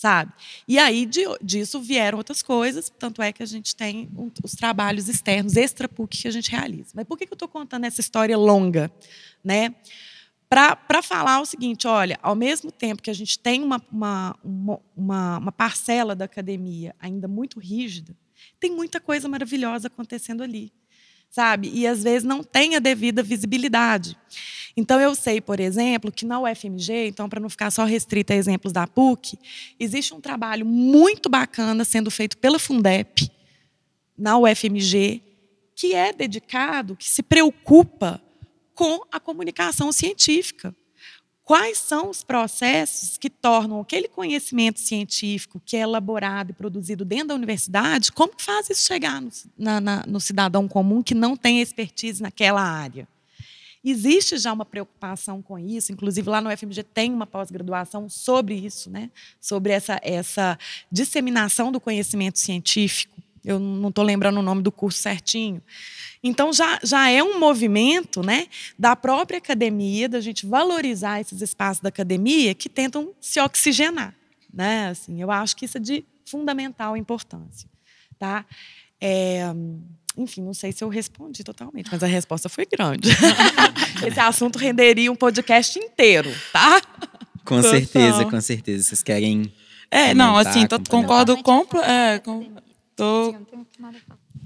sabe? 0.00 0.32
E 0.66 0.78
aí 0.78 1.04
de, 1.04 1.24
disso 1.42 1.78
vieram 1.78 2.16
outras 2.16 2.42
coisas, 2.42 2.90
tanto 2.98 3.20
é 3.20 3.34
que 3.34 3.42
a 3.42 3.46
gente 3.46 3.76
tem 3.76 4.08
os 4.42 4.52
trabalhos 4.52 5.10
externos, 5.10 5.56
extra 5.56 5.86
PUC, 5.86 6.22
que 6.22 6.28
a 6.28 6.30
gente 6.30 6.50
realiza. 6.50 6.92
Mas 6.94 7.04
por 7.04 7.18
que, 7.18 7.26
que 7.26 7.32
eu 7.32 7.36
estou 7.36 7.46
contando 7.48 7.84
essa 7.84 8.00
história 8.00 8.36
longa, 8.38 8.90
né? 9.44 9.74
para 10.48 11.02
falar 11.02 11.40
o 11.40 11.46
seguinte: 11.46 11.86
olha, 11.86 12.18
ao 12.22 12.34
mesmo 12.34 12.72
tempo 12.72 13.02
que 13.02 13.10
a 13.10 13.14
gente 13.14 13.38
tem 13.38 13.62
uma, 13.62 13.80
uma, 13.92 14.36
uma, 14.96 15.38
uma 15.38 15.52
parcela 15.52 16.16
da 16.16 16.24
academia 16.24 16.94
ainda 16.98 17.28
muito 17.28 17.60
rígida, 17.60 18.16
tem 18.58 18.74
muita 18.74 19.00
coisa 19.00 19.28
maravilhosa 19.28 19.88
acontecendo 19.88 20.42
ali, 20.42 20.72
sabe? 21.30 21.70
E 21.72 21.86
às 21.86 22.02
vezes 22.02 22.24
não 22.24 22.42
tem 22.42 22.76
a 22.76 22.78
devida 22.80 23.22
visibilidade. 23.22 24.16
Então 24.76 25.00
eu 25.00 25.14
sei, 25.14 25.40
por 25.40 25.60
exemplo, 25.60 26.12
que 26.12 26.24
na 26.24 26.40
UFMG, 26.40 27.08
então 27.08 27.28
para 27.28 27.40
não 27.40 27.48
ficar 27.48 27.70
só 27.70 27.84
restrita 27.84 28.32
a 28.32 28.36
exemplos 28.36 28.72
da 28.72 28.86
PUC, 28.86 29.38
existe 29.78 30.14
um 30.14 30.20
trabalho 30.20 30.66
muito 30.66 31.28
bacana 31.28 31.84
sendo 31.84 32.10
feito 32.10 32.38
pela 32.38 32.58
Fundep 32.58 33.30
na 34.16 34.38
UFMG, 34.38 35.22
que 35.74 35.94
é 35.94 36.12
dedicado, 36.12 36.96
que 36.96 37.08
se 37.08 37.22
preocupa 37.22 38.20
com 38.74 39.00
a 39.10 39.18
comunicação 39.18 39.92
científica 39.92 40.74
quais 41.50 41.78
são 41.78 42.10
os 42.10 42.22
processos 42.22 43.18
que 43.18 43.28
tornam 43.28 43.80
aquele 43.80 44.06
conhecimento 44.06 44.78
científico 44.78 45.60
que 45.66 45.76
é 45.76 45.80
elaborado 45.80 46.50
e 46.50 46.52
produzido 46.52 47.04
dentro 47.04 47.26
da 47.26 47.34
universidade, 47.34 48.12
como 48.12 48.34
faz 48.38 48.70
isso 48.70 48.86
chegar 48.86 49.20
no, 49.20 49.32
na, 49.58 49.80
na, 49.80 50.04
no 50.06 50.20
cidadão 50.20 50.68
comum 50.68 51.02
que 51.02 51.12
não 51.12 51.36
tem 51.36 51.60
expertise 51.60 52.22
naquela 52.22 52.62
área? 52.62 53.08
Existe 53.84 54.38
já 54.38 54.52
uma 54.52 54.64
preocupação 54.64 55.42
com 55.42 55.58
isso, 55.58 55.90
inclusive 55.90 56.30
lá 56.30 56.40
no 56.40 56.56
FMG 56.56 56.84
tem 56.84 57.12
uma 57.12 57.26
pós-graduação 57.26 58.08
sobre 58.08 58.54
isso, 58.54 58.88
né? 58.88 59.10
sobre 59.40 59.72
essa, 59.72 59.98
essa 60.04 60.56
disseminação 60.88 61.72
do 61.72 61.80
conhecimento 61.80 62.38
científico. 62.38 63.19
Eu 63.44 63.58
não 63.58 63.88
estou 63.88 64.04
lembrando 64.04 64.38
o 64.38 64.42
nome 64.42 64.62
do 64.62 64.70
curso 64.70 65.00
certinho, 65.00 65.62
então 66.22 66.52
já, 66.52 66.78
já 66.82 67.08
é 67.08 67.22
um 67.22 67.38
movimento 67.38 68.22
né, 68.22 68.46
da 68.78 68.94
própria 68.94 69.38
academia, 69.38 70.08
da 70.08 70.20
gente 70.20 70.46
valorizar 70.46 71.20
esses 71.20 71.40
espaços 71.40 71.82
da 71.82 71.88
academia 71.88 72.54
que 72.54 72.68
tentam 72.68 73.14
se 73.20 73.40
oxigenar. 73.40 74.14
Né? 74.52 74.88
Assim, 74.88 75.20
eu 75.20 75.30
acho 75.30 75.56
que 75.56 75.64
isso 75.64 75.78
é 75.78 75.80
de 75.80 76.04
fundamental 76.26 76.96
importância. 76.96 77.68
Tá? 78.18 78.44
É, 79.00 79.44
enfim, 80.16 80.42
não 80.42 80.52
sei 80.52 80.72
se 80.72 80.84
eu 80.84 80.88
respondi 80.88 81.42
totalmente, 81.42 81.88
mas 81.90 82.02
a 82.02 82.06
resposta 82.06 82.48
foi 82.48 82.66
grande. 82.66 83.08
Esse 84.06 84.20
assunto 84.20 84.58
renderia 84.58 85.10
um 85.10 85.16
podcast 85.16 85.78
inteiro, 85.78 86.30
tá? 86.52 86.82
Com 87.44 87.62
certeza, 87.62 88.24
com 88.26 88.40
certeza. 88.40 88.84
Vocês 88.84 89.02
querem. 89.02 89.50
É, 89.90 90.12
não, 90.12 90.36
assim, 90.36 90.66
concordo 90.88 91.42
com. 91.42 91.66
É, 91.82 92.18
com 92.18 92.46
tô, 93.00 93.34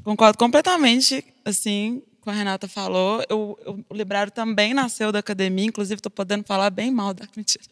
concordo 0.04 0.38
completamente 0.38 1.24
assim, 1.44 2.02
com 2.24 2.30
a 2.30 2.32
Renata 2.32 2.66
falou, 2.66 3.22
eu, 3.28 3.58
eu, 3.66 3.84
o 3.86 3.94
Librário 3.94 4.32
também 4.32 4.72
nasceu 4.72 5.12
da 5.12 5.18
academia, 5.18 5.66
inclusive 5.66 5.98
estou 5.98 6.10
podendo 6.10 6.42
falar 6.42 6.70
bem 6.70 6.90
mal 6.90 7.12
da 7.12 7.26
mentira. 7.36 7.64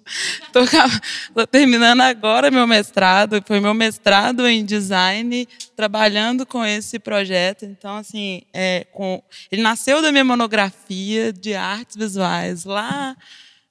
Estou 0.47 1.47
terminando 1.47 2.03
agora 2.03 2.51
meu 2.51 2.66
mestrado, 2.66 3.42
foi 3.47 3.61
meu 3.61 3.73
mestrado 3.73 4.47
em 4.47 4.62
design, 4.62 5.49
trabalhando 5.75 6.45
com 6.45 6.62
esse 6.62 6.99
projeto. 6.99 7.64
Então, 7.64 7.97
assim, 7.97 8.42
é, 8.53 8.87
com, 8.92 9.23
ele 9.51 9.62
nasceu 9.62 10.03
da 10.03 10.12
minha 10.12 10.25
monografia 10.25 11.33
de 11.33 11.55
artes 11.55 11.97
visuais 11.97 12.64
lá 12.64 13.16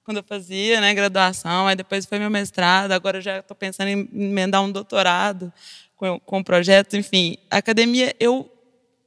quando 0.04 0.18
eu 0.18 0.24
fazia 0.24 0.82
né, 0.82 0.96
graduação, 0.96 1.68
aí 1.68 1.76
depois 1.76 2.08
foi 2.08 2.18
meu 2.18 2.30
mestrado, 2.30 2.92
agora 2.92 3.22
já 3.22 3.38
estou 3.38 3.56
pensando 3.56 3.88
em 3.88 4.10
emendar 4.12 4.64
um 4.64 4.72
doutorado 4.72 5.54
com, 6.26 6.40
o 6.40 6.44
projeto. 6.44 6.98
Enfim, 6.98 7.38
a 7.50 7.58
academia, 7.58 8.16
eu 8.20 8.52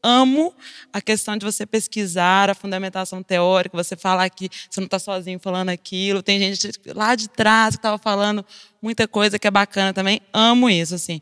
amo 0.03 0.55
a 0.93 1.01
questão 1.01 1.37
de 1.37 1.45
você 1.45 1.67
pesquisar 1.67 2.51
a 2.51 2.55
fundamentação 2.55 3.23
teórica, 3.23 3.77
você 3.77 3.97
falar 3.97 4.29
que 4.31 4.49
você 4.71 4.81
não 4.81 4.85
está 4.85 4.99
sozinho 4.99 5.41
falando 5.41 5.71
aquilo. 5.71 6.23
Tem 6.23 6.39
gente 6.39 6.71
lá 6.95 7.17
de 7.17 7.29
trás 7.29 7.75
que 7.75 7.81
estava 7.81 7.99
falando 7.99 8.45
muita 8.81 9.09
coisa 9.09 9.39
que 9.39 9.47
é 9.49 9.51
bacana 9.51 9.93
também. 9.93 10.21
Amo 10.33 10.71
isso, 10.71 10.95
assim. 10.95 11.21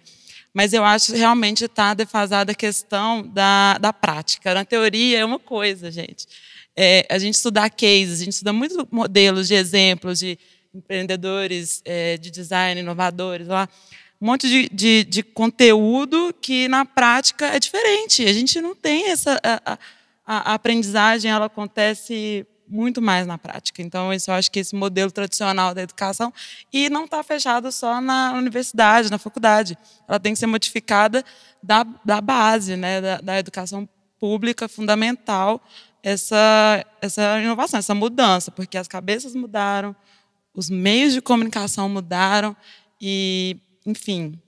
Mas 0.52 0.74
eu 0.74 0.84
acho 0.84 1.12
que 1.12 1.18
realmente 1.18 1.64
está 1.64 1.94
defasada 1.94 2.52
a 2.52 2.54
questão 2.54 3.22
da, 3.22 3.78
da 3.78 3.92
prática. 3.92 4.52
Na 4.52 4.66
teoria 4.66 5.20
é 5.20 5.24
uma 5.24 5.38
coisa, 5.38 5.90
gente. 5.90 6.26
É, 6.76 7.06
a 7.08 7.18
gente 7.18 7.34
estudar 7.34 7.70
cases, 7.70 8.20
a 8.20 8.24
gente 8.24 8.34
estuda 8.34 8.52
muitos 8.52 8.76
modelos 8.90 9.48
de 9.48 9.54
exemplos 9.54 10.18
de 10.18 10.38
empreendedores 10.74 11.80
é, 11.84 12.16
de 12.18 12.30
design, 12.30 12.80
inovadores 12.80 13.46
lá 13.46 13.68
um 14.22 14.26
monte 14.26 14.48
de, 14.48 14.68
de, 14.68 15.02
de, 15.02 15.22
conteúdo 15.24 16.32
que 16.40 16.68
na 16.68 16.84
prática 16.84 17.46
é 17.46 17.58
diferente. 17.58 18.24
A 18.24 18.32
gente 18.32 18.60
não 18.60 18.72
tem 18.72 19.10
essa. 19.10 19.40
A, 19.42 19.78
a, 20.24 20.54
aprendizagem 20.54 21.28
ela 21.28 21.46
acontece 21.46 22.46
muito 22.68 23.02
mais 23.02 23.26
na 23.26 23.36
prática. 23.36 23.82
Então, 23.82 24.12
isso 24.12 24.30
eu 24.30 24.36
acho 24.36 24.48
que 24.48 24.60
esse 24.60 24.76
modelo 24.76 25.10
tradicional 25.10 25.74
da 25.74 25.82
educação 25.82 26.32
e 26.72 26.88
não 26.88 27.06
está 27.06 27.20
fechado 27.24 27.72
só 27.72 28.00
na 28.00 28.34
universidade, 28.34 29.10
na 29.10 29.18
faculdade. 29.18 29.76
Ela 30.06 30.20
tem 30.20 30.32
que 30.34 30.38
ser 30.38 30.46
modificada 30.46 31.24
da, 31.60 31.84
da 32.04 32.20
base, 32.20 32.76
né, 32.76 33.00
da, 33.00 33.20
da 33.20 33.38
educação 33.40 33.88
pública 34.20 34.68
fundamental 34.68 35.60
essa 36.00 36.86
essa 37.00 37.40
inovação, 37.40 37.78
essa 37.78 37.94
mudança, 37.94 38.52
porque 38.52 38.78
as 38.78 38.86
cabeças 38.86 39.34
mudaram, 39.34 39.96
os 40.54 40.70
meios 40.70 41.12
de 41.12 41.20
comunicação 41.20 41.88
mudaram 41.88 42.56
e 43.00 43.56
enfim, 43.84 44.38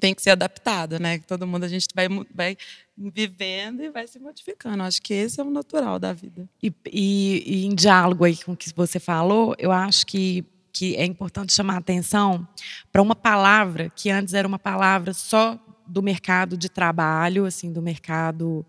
tem 0.00 0.14
que 0.14 0.22
ser 0.22 0.30
adaptado, 0.30 0.98
né? 0.98 1.18
Todo 1.20 1.46
mundo 1.46 1.64
a 1.64 1.68
gente 1.68 1.86
vai, 1.94 2.08
vai 2.34 2.56
vivendo 2.96 3.82
e 3.82 3.90
vai 3.90 4.06
se 4.06 4.18
modificando. 4.18 4.82
Acho 4.82 5.00
que 5.00 5.14
esse 5.14 5.40
é 5.40 5.44
o 5.44 5.50
natural 5.50 5.98
da 5.98 6.12
vida. 6.12 6.48
E, 6.62 6.72
e, 6.90 7.42
e 7.46 7.66
em 7.66 7.74
diálogo 7.74 8.24
aí 8.24 8.36
com 8.36 8.52
o 8.52 8.56
que 8.56 8.72
você 8.74 8.98
falou, 8.98 9.54
eu 9.58 9.70
acho 9.70 10.06
que 10.06 10.44
que 10.72 10.96
é 10.96 11.04
importante 11.04 11.52
chamar 11.52 11.74
a 11.74 11.78
atenção 11.78 12.48
para 12.90 13.02
uma 13.02 13.14
palavra 13.14 13.90
que 13.90 14.08
antes 14.08 14.32
era 14.32 14.48
uma 14.48 14.58
palavra 14.58 15.12
só 15.12 15.60
do 15.86 16.02
mercado 16.02 16.56
de 16.56 16.70
trabalho, 16.70 17.44
assim, 17.44 17.70
do 17.70 17.82
mercado 17.82 18.64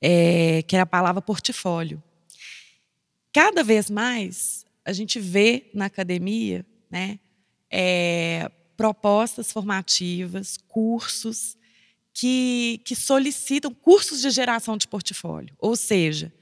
é, 0.00 0.62
que 0.62 0.76
é 0.76 0.80
a 0.80 0.86
palavra 0.86 1.20
portfólio. 1.20 2.00
Cada 3.32 3.64
vez 3.64 3.90
mais 3.90 4.64
a 4.84 4.92
gente 4.92 5.18
vê 5.18 5.68
na 5.74 5.86
academia, 5.86 6.64
né, 6.88 7.18
é, 7.70 8.50
propostas 8.80 9.52
formativas, 9.52 10.56
cursos 10.66 11.54
que, 12.14 12.80
que 12.82 12.96
solicitam 12.96 13.74
cursos 13.74 14.22
de 14.22 14.30
geração 14.30 14.76
de 14.76 14.88
portfólio. 14.88 15.54
Ou 15.58 15.76
seja, 15.76 16.32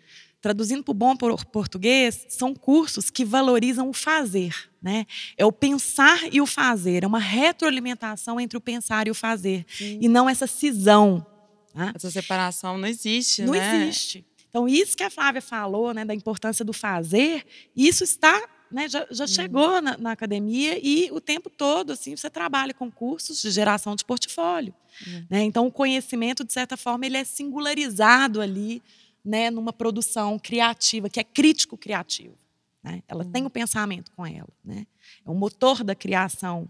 traduzindo 0.40 0.84
para 0.84 0.92
o 0.92 0.94
bom 0.94 1.16
português, 1.16 2.26
são 2.28 2.54
cursos 2.54 3.10
que 3.10 3.24
valorizam 3.24 3.88
o 3.88 3.92
fazer. 3.92 4.54
Né? 4.80 5.04
É 5.36 5.44
o 5.44 5.50
pensar 5.50 6.32
e 6.32 6.40
o 6.40 6.46
fazer, 6.46 7.02
é 7.02 7.06
uma 7.08 7.18
retroalimentação 7.18 8.38
entre 8.38 8.56
o 8.56 8.60
pensar 8.60 9.08
e 9.08 9.10
o 9.10 9.14
fazer, 9.14 9.66
Sim. 9.68 9.98
e 10.00 10.06
não 10.06 10.30
essa 10.30 10.46
cisão. 10.46 11.26
Né? 11.74 11.90
Essa 11.92 12.08
separação 12.08 12.78
não 12.78 12.86
existe, 12.86 13.42
não 13.42 13.52
né? 13.52 13.82
existe. 13.84 14.24
Então, 14.48 14.68
isso 14.68 14.96
que 14.96 15.02
a 15.02 15.10
Flávia 15.10 15.42
falou, 15.42 15.92
né, 15.92 16.04
da 16.04 16.14
importância 16.14 16.64
do 16.64 16.72
fazer, 16.72 17.44
isso 17.76 18.04
está 18.04 18.40
né, 18.70 18.88
já, 18.88 19.06
já 19.10 19.24
hum. 19.24 19.28
chegou 19.28 19.80
na, 19.80 19.96
na, 19.96 20.12
academia 20.12 20.78
e 20.82 21.10
o 21.10 21.20
tempo 21.20 21.48
todo 21.48 21.92
assim 21.92 22.16
você 22.16 22.28
trabalha 22.28 22.74
com 22.74 22.90
cursos 22.90 23.40
de 23.40 23.50
geração 23.50 23.96
de 23.96 24.04
portfólio. 24.04 24.74
Hum. 25.06 25.24
Né? 25.30 25.42
Então 25.42 25.66
o 25.66 25.72
conhecimento 25.72 26.44
de 26.44 26.52
certa 26.52 26.76
forma 26.76 27.06
ele 27.06 27.16
é 27.16 27.24
singularizado 27.24 28.40
ali, 28.40 28.82
né, 29.24 29.50
numa 29.50 29.72
produção 29.72 30.38
criativa 30.38 31.08
que 31.08 31.20
é 31.20 31.24
crítico 31.24 31.76
criativo. 31.76 32.36
Né? 32.82 33.02
Ela 33.08 33.24
hum. 33.24 33.30
tem 33.30 33.44
o 33.44 33.50
pensamento 33.50 34.10
com 34.12 34.26
ela, 34.26 34.48
né? 34.64 34.86
É 35.24 35.30
o 35.30 35.34
motor 35.34 35.82
da 35.82 35.94
criação, 35.94 36.68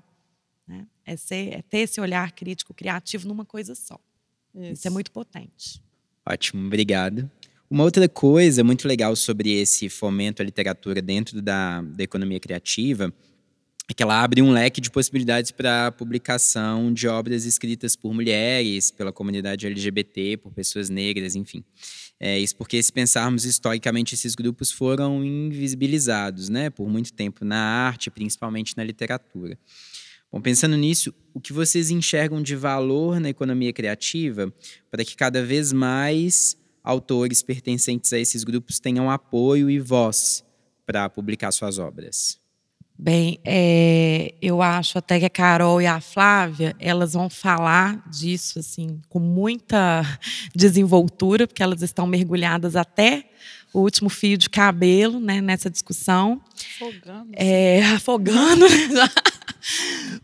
né? 0.66 0.86
É, 1.04 1.16
ser, 1.16 1.54
é 1.54 1.62
ter 1.62 1.78
esse 1.78 2.00
olhar 2.00 2.32
crítico 2.32 2.72
criativo 2.74 3.26
numa 3.26 3.44
coisa 3.44 3.74
só. 3.74 3.98
Isso, 4.54 4.72
Isso 4.72 4.88
é 4.88 4.90
muito 4.90 5.10
potente. 5.10 5.82
Ótimo, 6.26 6.66
obrigado. 6.66 7.30
Uma 7.70 7.84
outra 7.84 8.08
coisa 8.08 8.64
muito 8.64 8.88
legal 8.88 9.14
sobre 9.14 9.52
esse 9.52 9.90
fomento 9.90 10.40
à 10.40 10.44
literatura 10.44 11.02
dentro 11.02 11.42
da, 11.42 11.82
da 11.82 12.02
economia 12.02 12.40
criativa 12.40 13.12
é 13.86 13.92
que 13.92 14.02
ela 14.02 14.22
abre 14.22 14.40
um 14.40 14.50
leque 14.50 14.80
de 14.80 14.90
possibilidades 14.90 15.50
para 15.50 15.92
publicação 15.92 16.90
de 16.90 17.06
obras 17.06 17.44
escritas 17.44 17.94
por 17.94 18.14
mulheres, 18.14 18.90
pela 18.90 19.12
comunidade 19.12 19.66
LGBT, 19.66 20.38
por 20.38 20.50
pessoas 20.50 20.88
negras, 20.88 21.36
enfim. 21.36 21.62
É 22.18 22.38
isso 22.38 22.56
porque, 22.56 22.82
se 22.82 22.90
pensarmos 22.90 23.44
historicamente, 23.44 24.14
esses 24.14 24.34
grupos 24.34 24.72
foram 24.72 25.22
invisibilizados, 25.22 26.48
né, 26.48 26.70
por 26.70 26.88
muito 26.88 27.12
tempo 27.12 27.44
na 27.44 27.58
arte, 27.58 28.10
principalmente 28.10 28.74
na 28.78 28.84
literatura. 28.84 29.58
Bom, 30.32 30.40
pensando 30.40 30.76
nisso, 30.76 31.14
o 31.34 31.40
que 31.40 31.52
vocês 31.52 31.90
enxergam 31.90 32.42
de 32.42 32.56
valor 32.56 33.20
na 33.20 33.28
economia 33.28 33.74
criativa 33.74 34.52
para 34.90 35.04
que 35.04 35.14
cada 35.14 35.42
vez 35.42 35.70
mais 35.72 36.56
autores 36.82 37.42
pertencentes 37.42 38.12
a 38.12 38.18
esses 38.18 38.44
grupos 38.44 38.78
tenham 38.78 39.10
apoio 39.10 39.68
e 39.68 39.78
voz 39.78 40.44
para 40.86 41.08
publicar 41.08 41.52
suas 41.52 41.78
obras? 41.78 42.40
Bem, 43.00 43.38
é, 43.44 44.34
eu 44.42 44.60
acho 44.60 44.98
até 44.98 45.20
que 45.20 45.24
a 45.24 45.30
Carol 45.30 45.80
e 45.80 45.86
a 45.86 46.00
Flávia 46.00 46.74
elas 46.80 47.12
vão 47.12 47.30
falar 47.30 48.02
disso 48.10 48.58
assim 48.58 49.00
com 49.08 49.20
muita 49.20 50.02
desenvoltura, 50.52 51.46
porque 51.46 51.62
elas 51.62 51.80
estão 51.80 52.08
mergulhadas 52.08 52.74
até 52.74 53.30
o 53.72 53.80
último 53.80 54.08
fio 54.08 54.36
de 54.36 54.50
cabelo 54.50 55.20
né, 55.20 55.40
nessa 55.40 55.70
discussão. 55.70 56.42
Afogando. 56.74 57.30
É, 57.34 57.84
afogando. 57.94 58.64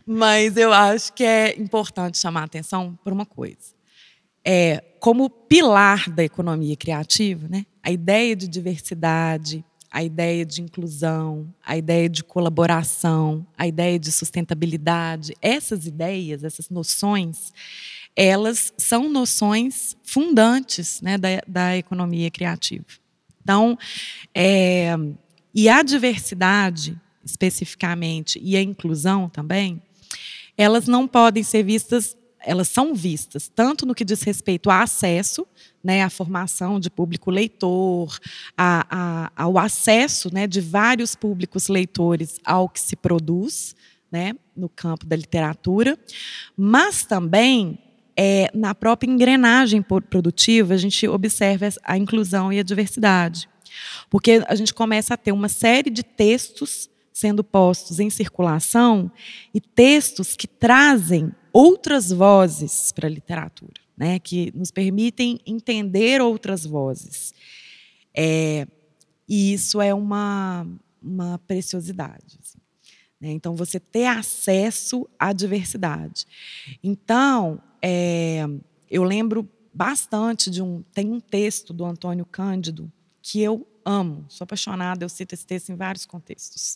Mas 0.05 0.57
eu 0.57 0.73
acho 0.73 1.13
que 1.13 1.23
é 1.23 1.57
importante 1.57 2.17
chamar 2.17 2.41
a 2.41 2.45
atenção 2.45 2.99
por 3.03 3.13
uma 3.13 3.25
coisa 3.25 3.74
é, 4.45 4.83
como 4.99 5.29
pilar 5.29 6.09
da 6.09 6.23
economia 6.23 6.75
criativa, 6.75 7.47
né? 7.47 7.65
a 7.81 7.91
ideia 7.91 8.35
de 8.35 8.47
diversidade, 8.47 9.65
a 9.91 10.03
ideia 10.03 10.45
de 10.45 10.61
inclusão, 10.61 11.47
a 11.65 11.77
ideia 11.77 12.09
de 12.09 12.23
colaboração, 12.23 13.45
a 13.57 13.65
ideia 13.65 13.97
de 13.97 14.11
sustentabilidade, 14.11 15.33
essas 15.41 15.87
ideias, 15.87 16.43
essas 16.43 16.69
noções, 16.69 17.53
elas 18.15 18.73
são 18.77 19.09
noções 19.09 19.95
fundantes 20.03 21.01
né, 21.01 21.17
da, 21.17 21.29
da 21.47 21.77
economia 21.77 22.29
criativa. 22.29 22.85
Então, 23.41 23.77
é, 24.33 24.95
e 25.53 25.69
a 25.69 25.81
diversidade, 25.81 26.99
especificamente, 27.23 28.39
e 28.43 28.57
a 28.57 28.61
inclusão 28.61 29.29
também, 29.29 29.81
elas 30.57 30.87
não 30.87 31.07
podem 31.07 31.43
ser 31.43 31.63
vistas 31.63 32.17
elas 32.45 32.67
são 32.67 32.93
vistas 32.93 33.51
tanto 33.53 33.85
no 33.85 33.95
que 33.95 34.05
diz 34.05 34.21
respeito 34.21 34.69
a 34.69 34.83
acesso, 34.83 35.45
né, 35.83 36.03
à 36.03 36.09
formação 36.09 36.79
de 36.79 36.89
público 36.89 37.29
leitor, 37.29 38.17
a, 38.57 38.85
a, 38.89 39.31
ao 39.35 39.57
acesso 39.57 40.33
né, 40.33 40.47
de 40.47 40.61
vários 40.61 41.15
públicos 41.15 41.67
leitores 41.67 42.39
ao 42.43 42.69
que 42.69 42.79
se 42.79 42.95
produz 42.95 43.75
né, 44.11 44.33
no 44.55 44.69
campo 44.69 45.05
da 45.05 45.15
literatura, 45.15 45.97
mas 46.55 47.03
também 47.03 47.77
é, 48.15 48.49
na 48.53 48.73
própria 48.73 49.09
engrenagem 49.09 49.81
produtiva 49.81 50.73
a 50.73 50.77
gente 50.77 51.07
observa 51.07 51.67
a 51.83 51.97
inclusão 51.97 52.53
e 52.53 52.59
a 52.59 52.63
diversidade. 52.63 53.49
Porque 54.09 54.41
a 54.47 54.55
gente 54.55 54.73
começa 54.73 55.13
a 55.13 55.17
ter 55.17 55.31
uma 55.31 55.49
série 55.49 55.89
de 55.89 56.03
textos 56.03 56.89
sendo 57.11 57.43
postos 57.43 57.99
em 57.99 58.09
circulação 58.09 59.11
e 59.53 59.61
textos 59.61 60.35
que 60.35 60.47
trazem 60.47 61.31
outras 61.55 62.11
vozes 62.11 62.91
para 62.91 63.07
a 63.07 63.09
literatura, 63.09 63.81
né, 63.95 64.19
que 64.19 64.51
nos 64.53 64.71
permitem 64.71 65.39
entender 65.45 66.21
outras 66.21 66.65
vozes. 66.65 67.33
É, 68.13 68.67
e 69.25 69.53
isso 69.53 69.79
é 69.79 69.93
uma, 69.93 70.67
uma 71.01 71.39
preciosidade. 71.47 72.37
Assim, 72.43 72.59
né? 73.21 73.31
Então, 73.31 73.55
você 73.55 73.79
ter 73.79 74.05
acesso 74.05 75.07
à 75.17 75.31
diversidade. 75.31 76.27
Então, 76.83 77.61
é, 77.81 78.45
eu 78.91 79.05
lembro 79.05 79.47
bastante 79.73 80.51
de 80.51 80.61
um. 80.61 80.83
Tem 80.93 81.09
um 81.09 81.21
texto 81.21 81.71
do 81.71 81.85
Antônio 81.85 82.25
Cândido 82.25 82.91
que 83.21 83.39
eu 83.41 83.65
amo, 83.85 84.25
sou 84.27 84.43
apaixonada, 84.43 85.05
eu 85.05 85.09
cito 85.09 85.33
esse 85.33 85.45
texto 85.45 85.69
em 85.69 85.75
vários 85.75 86.05
contextos, 86.05 86.75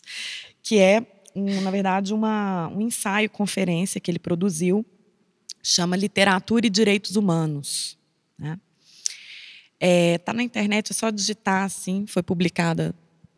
que 0.62 0.78
é 0.78 1.19
um, 1.34 1.60
na 1.60 1.70
verdade, 1.70 2.12
uma, 2.12 2.68
um 2.68 2.80
ensaio, 2.80 3.30
conferência 3.30 4.00
que 4.00 4.10
ele 4.10 4.18
produziu, 4.18 4.84
chama 5.62 5.96
Literatura 5.96 6.66
e 6.66 6.70
Direitos 6.70 7.16
Humanos. 7.16 7.98
Né? 8.38 8.58
É, 9.78 10.18
tá 10.18 10.32
na 10.32 10.42
internet, 10.42 10.90
é 10.90 10.94
só 10.94 11.10
digitar 11.10 11.64
assim, 11.64 12.06
foi 12.06 12.22
publicada 12.22 12.94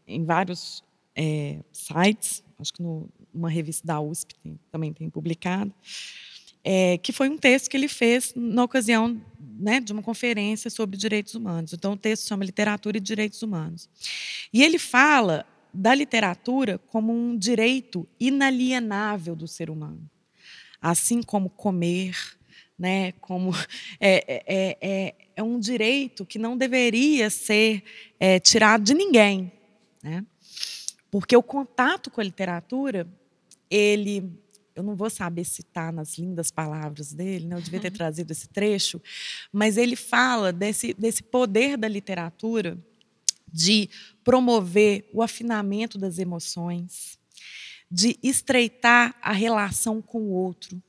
em 0.07 0.25
vários 0.25 0.83
é, 1.15 1.59
sites, 1.73 2.43
acho 2.59 2.73
que 2.73 2.83
no, 2.83 3.09
uma 3.33 3.49
revista 3.49 3.87
da 3.87 4.01
USP 4.01 4.35
tem, 4.43 4.59
também 4.71 4.93
tem 4.93 5.09
publicado, 5.09 5.73
é, 6.65 6.99
que 6.99 7.13
foi 7.13 7.29
um 7.29 7.37
texto 7.37 7.69
que 7.69 7.77
ele 7.77 7.89
fez 7.89 8.33
na 8.37 8.63
ocasião 8.63 9.21
né, 9.59 9.81
de 9.81 9.93
uma 9.93 10.03
conferência 10.03 10.71
sobre 10.71 10.97
direitos 10.97 11.35
humanos. 11.35 11.73
Então, 11.73 11.93
o 11.93 11.97
texto 11.97 12.27
chama 12.29 12.45
Literatura 12.45 12.97
e 12.97 13.01
Direitos 13.01 13.43
Humanos. 13.43 13.89
E 14.53 14.63
ele 14.63 14.79
fala 14.79 15.45
da 15.73 15.95
literatura 15.95 16.79
como 16.79 17.13
um 17.13 17.37
direito 17.37 18.07
inalienável 18.19 19.35
do 19.35 19.49
ser 19.49 19.71
humano, 19.71 20.09
assim 20.81 21.23
como 21.23 21.49
comer, 21.49 22.17
né? 22.79 23.13
Como 23.13 23.53
é, 24.01 24.17
é, 24.27 24.45
é, 24.47 24.79
é, 24.81 25.15
é 25.37 25.43
um 25.43 25.59
direito 25.59 26.27
que 26.27 26.39
não 26.39 26.57
deveria 26.57 27.31
ser 27.31 27.83
é, 28.19 28.39
tirado 28.39 28.85
de 28.85 28.95
ninguém, 28.95 29.53
né? 30.03 30.25
Porque 31.11 31.37
o 31.37 31.43
contato 31.43 32.11
com 32.11 32.21
a 32.21 32.25
literatura, 32.25 33.07
ele 33.71 34.43
eu 34.75 34.83
não 34.83 34.97
vou 34.97 35.11
saber 35.11 35.45
citar 35.45 35.93
nas 35.93 36.17
lindas 36.17 36.51
palavras 36.51 37.13
dele, 37.13 37.47
né? 37.47 37.57
eu 37.57 37.61
devia 37.61 37.79
ter 37.79 37.89
uhum. 37.89 37.95
trazido 37.95 38.33
esse 38.33 38.49
trecho, 38.49 39.01
mas 39.53 39.77
ele 39.77 39.97
fala 39.97 40.51
desse, 40.51 40.95
desse 40.95 41.23
poder 41.23 41.77
da 41.77 41.87
literatura 41.87 42.79
de 43.53 43.91
promover 44.25 45.09
o 45.13 45.23
afinamento 45.23 45.99
das 45.99 46.19
emoções, 46.19 47.19
de 47.91 48.19
estreitar 48.23 49.15
a 49.21 49.33
relação 49.33 50.01
com 50.01 50.23
o 50.23 50.31
outro, 50.31 50.83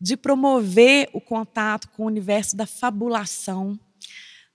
de 0.00 0.16
promover 0.16 1.10
o 1.12 1.20
contato 1.20 1.88
com 1.88 2.04
o 2.04 2.06
universo 2.06 2.56
da 2.56 2.66
fabulação, 2.66 3.78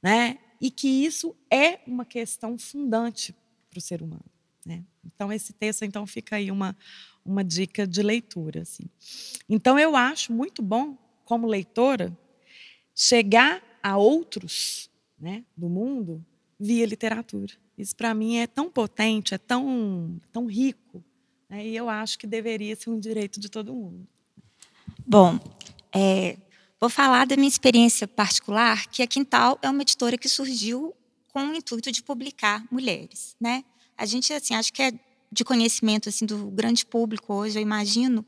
né? 0.01 0.37
E 0.61 0.71
que 0.71 0.87
isso 0.87 1.35
é 1.51 1.79
uma 1.85 2.05
questão 2.05 2.57
fundante 2.57 3.35
para 3.69 3.77
o 3.77 3.81
ser 3.81 4.01
humano. 4.01 4.25
Né? 4.65 4.83
Então 5.05 5.31
esse 5.31 5.51
texto 5.53 5.83
então 5.83 6.07
fica 6.07 6.37
aí 6.37 6.49
uma 6.49 6.75
uma 7.25 7.43
dica 7.43 7.87
de 7.87 8.03
leitura, 8.03 8.61
assim. 8.61 8.83
Então 9.49 9.79
eu 9.79 9.95
acho 9.95 10.31
muito 10.31 10.61
bom, 10.61 10.95
como 11.25 11.47
leitora, 11.47 12.15
chegar 12.93 13.63
a 13.81 13.97
outros, 13.97 14.91
né, 15.19 15.43
do 15.57 15.67
mundo 15.67 16.23
via 16.59 16.85
literatura. 16.85 17.53
Isso 17.77 17.95
para 17.95 18.13
mim 18.13 18.37
é 18.37 18.47
tão 18.47 18.69
potente, 18.69 19.33
é 19.33 19.37
tão, 19.37 20.19
tão 20.31 20.45
rico, 20.45 21.03
né? 21.49 21.65
e 21.65 21.75
eu 21.75 21.89
acho 21.89 22.17
que 22.17 22.25
deveria 22.25 22.75
ser 22.75 22.89
um 22.89 22.99
direito 22.99 23.39
de 23.39 23.49
todo 23.49 23.73
mundo. 23.73 24.07
Bom, 25.05 25.39
é, 25.93 26.37
vou 26.79 26.89
falar 26.89 27.25
da 27.25 27.35
minha 27.35 27.47
experiência 27.47 28.07
particular, 28.07 28.87
que 28.87 29.03
a 29.03 29.07
Quintal 29.07 29.59
é 29.61 29.69
uma 29.69 29.81
editora 29.81 30.17
que 30.17 30.29
surgiu 30.29 30.93
com 31.27 31.47
o 31.47 31.55
intuito 31.55 31.91
de 31.91 32.01
publicar 32.01 32.65
mulheres, 32.71 33.35
né? 33.39 33.63
A 33.97 34.05
gente 34.05 34.31
assim, 34.31 34.55
acho 34.55 34.71
que 34.71 34.81
é 34.81 34.93
de 35.31 35.43
conhecimento 35.43 36.07
assim 36.07 36.25
do 36.25 36.49
grande 36.49 36.85
público 36.85 37.33
hoje, 37.33 37.57
eu 37.57 37.61
imagino, 37.61 38.25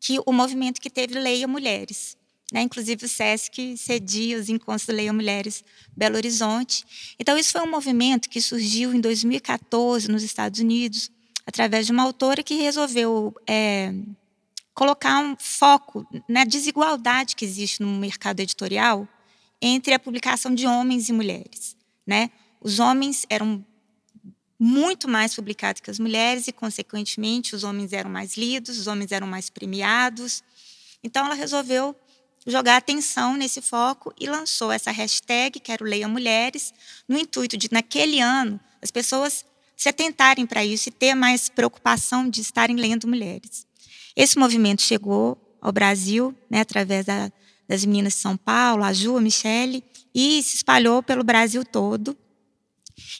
que 0.00 0.20
o 0.24 0.32
movimento 0.32 0.80
que 0.80 0.90
teve 0.90 1.18
Leia 1.18 1.48
Mulheres. 1.48 2.16
Né? 2.54 2.62
Inclusive 2.62 3.04
o 3.04 3.08
SESC 3.08 3.76
cedia 3.76 4.38
os 4.38 4.48
encontros 4.48 4.86
do 4.86 4.92
Leia 4.92 5.12
Mulheres 5.12 5.64
Belo 5.96 6.14
Horizonte. 6.14 6.84
Então, 7.18 7.36
isso 7.36 7.50
foi 7.50 7.60
um 7.62 7.70
movimento 7.70 8.30
que 8.30 8.40
surgiu 8.40 8.94
em 8.94 9.00
2014 9.00 10.08
nos 10.08 10.22
Estados 10.22 10.60
Unidos, 10.60 11.10
através 11.44 11.84
de 11.84 11.90
uma 11.90 12.04
autora 12.04 12.44
que 12.44 12.54
resolveu 12.54 13.34
é, 13.44 13.92
colocar 14.72 15.18
um 15.18 15.34
foco 15.36 16.06
na 16.28 16.44
desigualdade 16.44 17.34
que 17.34 17.44
existe 17.44 17.82
no 17.82 17.88
mercado 17.88 18.38
editorial 18.38 19.08
entre 19.60 19.92
a 19.92 19.98
publicação 19.98 20.54
de 20.54 20.64
homens 20.64 21.08
e 21.08 21.12
mulheres. 21.12 21.76
Né? 22.06 22.30
Os 22.60 22.78
homens 22.78 23.26
eram 23.28 23.66
muito 24.56 25.08
mais 25.08 25.34
publicados 25.34 25.80
que 25.80 25.90
as 25.90 25.98
mulheres 25.98 26.46
e, 26.46 26.52
consequentemente, 26.52 27.56
os 27.56 27.64
homens 27.64 27.92
eram 27.92 28.10
mais 28.10 28.36
lidos, 28.36 28.78
os 28.78 28.86
homens 28.86 29.10
eram 29.10 29.26
mais 29.26 29.50
premiados. 29.50 30.44
Então, 31.02 31.26
ela 31.26 31.34
resolveu 31.34 31.96
jogar 32.46 32.76
atenção 32.76 33.36
nesse 33.36 33.60
foco 33.60 34.12
e 34.18 34.26
lançou 34.26 34.70
essa 34.70 34.90
hashtag, 34.90 35.58
Quero 35.60 35.84
Leia 35.84 36.08
Mulheres, 36.08 36.72
no 37.08 37.18
intuito 37.18 37.56
de, 37.56 37.68
naquele 37.72 38.20
ano, 38.20 38.60
as 38.82 38.90
pessoas 38.90 39.44
se 39.76 39.88
atentarem 39.88 40.46
para 40.46 40.64
isso 40.64 40.88
e 40.88 40.92
ter 40.92 41.14
mais 41.14 41.48
preocupação 41.48 42.28
de 42.28 42.40
estarem 42.40 42.76
lendo 42.76 43.08
mulheres. 43.08 43.66
Esse 44.14 44.38
movimento 44.38 44.82
chegou 44.82 45.38
ao 45.60 45.72
Brasil, 45.72 46.34
né, 46.48 46.60
através 46.60 47.06
da, 47.06 47.32
das 47.66 47.84
meninas 47.84 48.12
de 48.12 48.20
São 48.20 48.36
Paulo, 48.36 48.84
a 48.84 48.92
Ju, 48.92 49.16
a 49.16 49.20
Michele, 49.20 49.82
e 50.14 50.42
se 50.42 50.56
espalhou 50.56 51.02
pelo 51.02 51.24
Brasil 51.24 51.64
todo. 51.64 52.16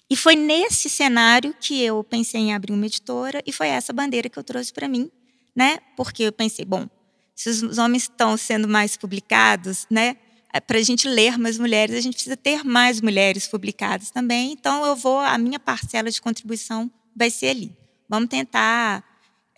E 0.08 0.16
foi 0.16 0.36
nesse 0.36 0.88
cenário 0.88 1.54
que 1.58 1.82
eu 1.82 2.04
pensei 2.04 2.40
em 2.40 2.54
abrir 2.54 2.72
uma 2.72 2.86
editora 2.86 3.42
e 3.44 3.52
foi 3.52 3.68
essa 3.68 3.92
bandeira 3.92 4.28
que 4.28 4.38
eu 4.38 4.44
trouxe 4.44 4.72
para 4.72 4.86
mim, 4.86 5.10
né? 5.56 5.78
Porque 5.96 6.22
eu 6.22 6.32
pensei, 6.32 6.64
bom, 6.64 6.88
se 7.34 7.50
os 7.50 7.78
homens 7.78 8.04
estão 8.04 8.36
sendo 8.36 8.68
mais 8.68 8.96
publicados, 8.96 9.86
né? 9.90 10.16
É, 10.52 10.60
para 10.60 10.78
a 10.78 10.82
gente 10.82 11.08
ler 11.08 11.36
mais 11.36 11.58
mulheres, 11.58 11.96
a 11.96 12.00
gente 12.00 12.14
precisa 12.14 12.36
ter 12.36 12.64
mais 12.64 13.00
mulheres 13.00 13.48
publicadas 13.48 14.10
também. 14.10 14.52
Então, 14.52 14.86
eu 14.86 14.94
vou, 14.94 15.18
a 15.18 15.36
minha 15.36 15.58
parcela 15.58 16.08
de 16.10 16.22
contribuição 16.22 16.88
vai 17.14 17.28
ser 17.28 17.48
ali. 17.48 17.76
Vamos 18.08 18.28
tentar, 18.28 19.02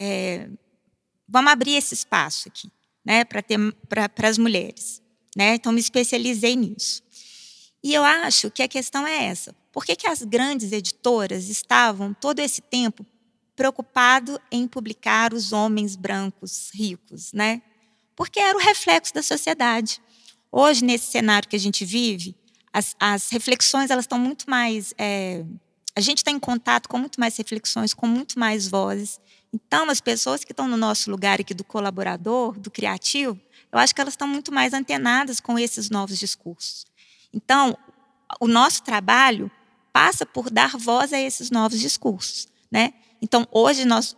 é, 0.01 0.49
vamos 1.29 1.53
abrir 1.53 1.75
esse 1.75 1.93
espaço 1.93 2.49
aqui, 2.49 2.71
né, 3.05 3.25
para 3.25 3.43
ter 3.43 3.59
para 3.89 4.29
as 4.29 4.39
mulheres, 4.39 5.03
né? 5.37 5.57
Então, 5.57 5.71
me 5.71 5.81
especializei 5.81 6.57
nisso. 6.57 7.03
E 7.85 7.93
eu 7.93 8.03
acho 8.03 8.51
que 8.51 8.63
a 8.63 8.69
questão 8.69 9.07
é 9.07 9.27
essa: 9.27 9.55
por 9.71 9.85
que, 9.85 9.95
que 9.95 10.07
as 10.07 10.23
grandes 10.23 10.73
editoras 10.73 11.51
estavam 11.51 12.15
todo 12.15 12.41
esse 12.41 12.63
tempo 12.63 13.05
preocupado 13.57 14.41
em 14.53 14.69
publicar 14.69 15.33
os 15.33 15.53
homens 15.53 15.97
brancos 15.97 16.71
ricos, 16.75 17.33
né? 17.33 17.63
Porque 18.15 18.39
era 18.39 18.57
o 18.57 18.61
reflexo 18.61 19.15
da 19.15 19.23
sociedade. 19.23 20.01
Hoje, 20.53 20.85
nesse 20.85 21.11
cenário 21.11 21.49
que 21.49 21.57
a 21.57 21.59
gente 21.59 21.85
vive, 21.85 22.37
as, 22.73 22.95
as 23.01 23.31
reflexões 23.31 23.91
elas 23.91 24.05
estão 24.05 24.19
muito 24.19 24.49
mais. 24.49 24.95
É, 24.99 25.45
a 25.95 26.01
gente 26.01 26.19
está 26.19 26.31
em 26.31 26.39
contato 26.39 26.89
com 26.89 26.99
muito 26.99 27.19
mais 27.19 27.37
reflexões, 27.37 27.95
com 27.95 28.07
muito 28.07 28.39
mais 28.39 28.69
vozes. 28.69 29.19
Então, 29.53 29.89
as 29.89 30.01
pessoas 30.01 30.45
que 30.45 30.53
estão 30.53 30.69
no 30.69 30.77
nosso 30.77 31.11
lugar 31.11 31.41
aqui 31.41 31.55
do 31.55 31.65
colaborador, 31.65 32.59
do 32.59 32.71
criativo, 32.71 33.41
eu 33.73 33.79
acho 33.79 33.95
que 33.95 34.01
elas 34.01 34.13
estão 34.13 34.29
muito 34.29 34.53
mais 34.53 34.75
antenadas 34.75 35.41
com 35.41 35.59
esses 35.59 35.89
novos 35.89 36.19
discursos. 36.19 36.85
Então, 37.33 37.77
o 38.41 38.47
nosso 38.47 38.83
trabalho 38.83 39.51
passa 39.93 40.27
por 40.27 40.51
dar 40.51 40.77
voz 40.77 41.13
a 41.13 41.19
esses 41.19 41.51
novos 41.51 41.81
discursos, 41.81 42.49
né? 42.71 42.93
Então, 43.21 43.47
hoje, 43.51 43.85
nós, 43.85 44.17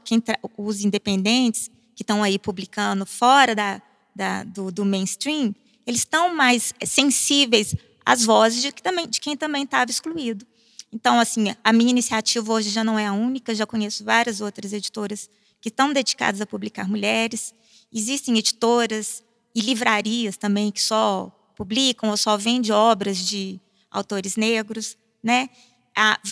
os 0.57 0.85
independentes 0.85 1.71
que 1.95 2.03
estão 2.03 2.23
aí 2.23 2.39
publicando 2.39 3.05
fora 3.07 3.55
da, 3.55 3.83
da, 4.15 4.45
do, 4.45 4.71
do, 4.71 4.85
mainstream, 4.85 5.55
eles 5.87 6.01
estão 6.01 6.35
mais 6.35 6.73
sensíveis 6.85 7.75
às 8.05 8.25
vozes 8.25 8.63
de, 8.63 8.73
que 8.73 8.83
também, 8.83 9.09
de 9.09 9.21
quem 9.21 9.37
também 9.37 9.65
estava 9.65 9.91
excluído. 9.91 10.47
Então, 10.93 11.19
assim, 11.21 11.55
a 11.63 11.73
minha 11.73 11.91
iniciativa 11.91 12.53
hoje 12.53 12.71
já 12.71 12.83
não 12.83 12.99
é 12.99 13.07
a 13.07 13.13
única, 13.13 13.55
já 13.55 13.67
conheço 13.67 14.05
várias 14.05 14.41
outras 14.41 14.73
editoras 14.73 15.29
que 15.61 15.69
estão 15.69 15.93
dedicadas 15.93 16.41
a 16.41 16.47
publicar 16.47 16.89
mulheres. 16.89 17.55
Existem 17.93 18.39
editoras 18.39 19.23
e 19.55 19.61
livrarias 19.61 20.37
também 20.37 20.71
que 20.71 20.81
só 20.81 21.31
publicam 21.57 22.11
ou 22.11 22.17
só 22.17 22.37
vendem 22.37 22.73
obras 22.73 23.19
de 23.19 23.61
autores 23.91 24.37
negros, 24.37 24.97
né? 25.23 25.49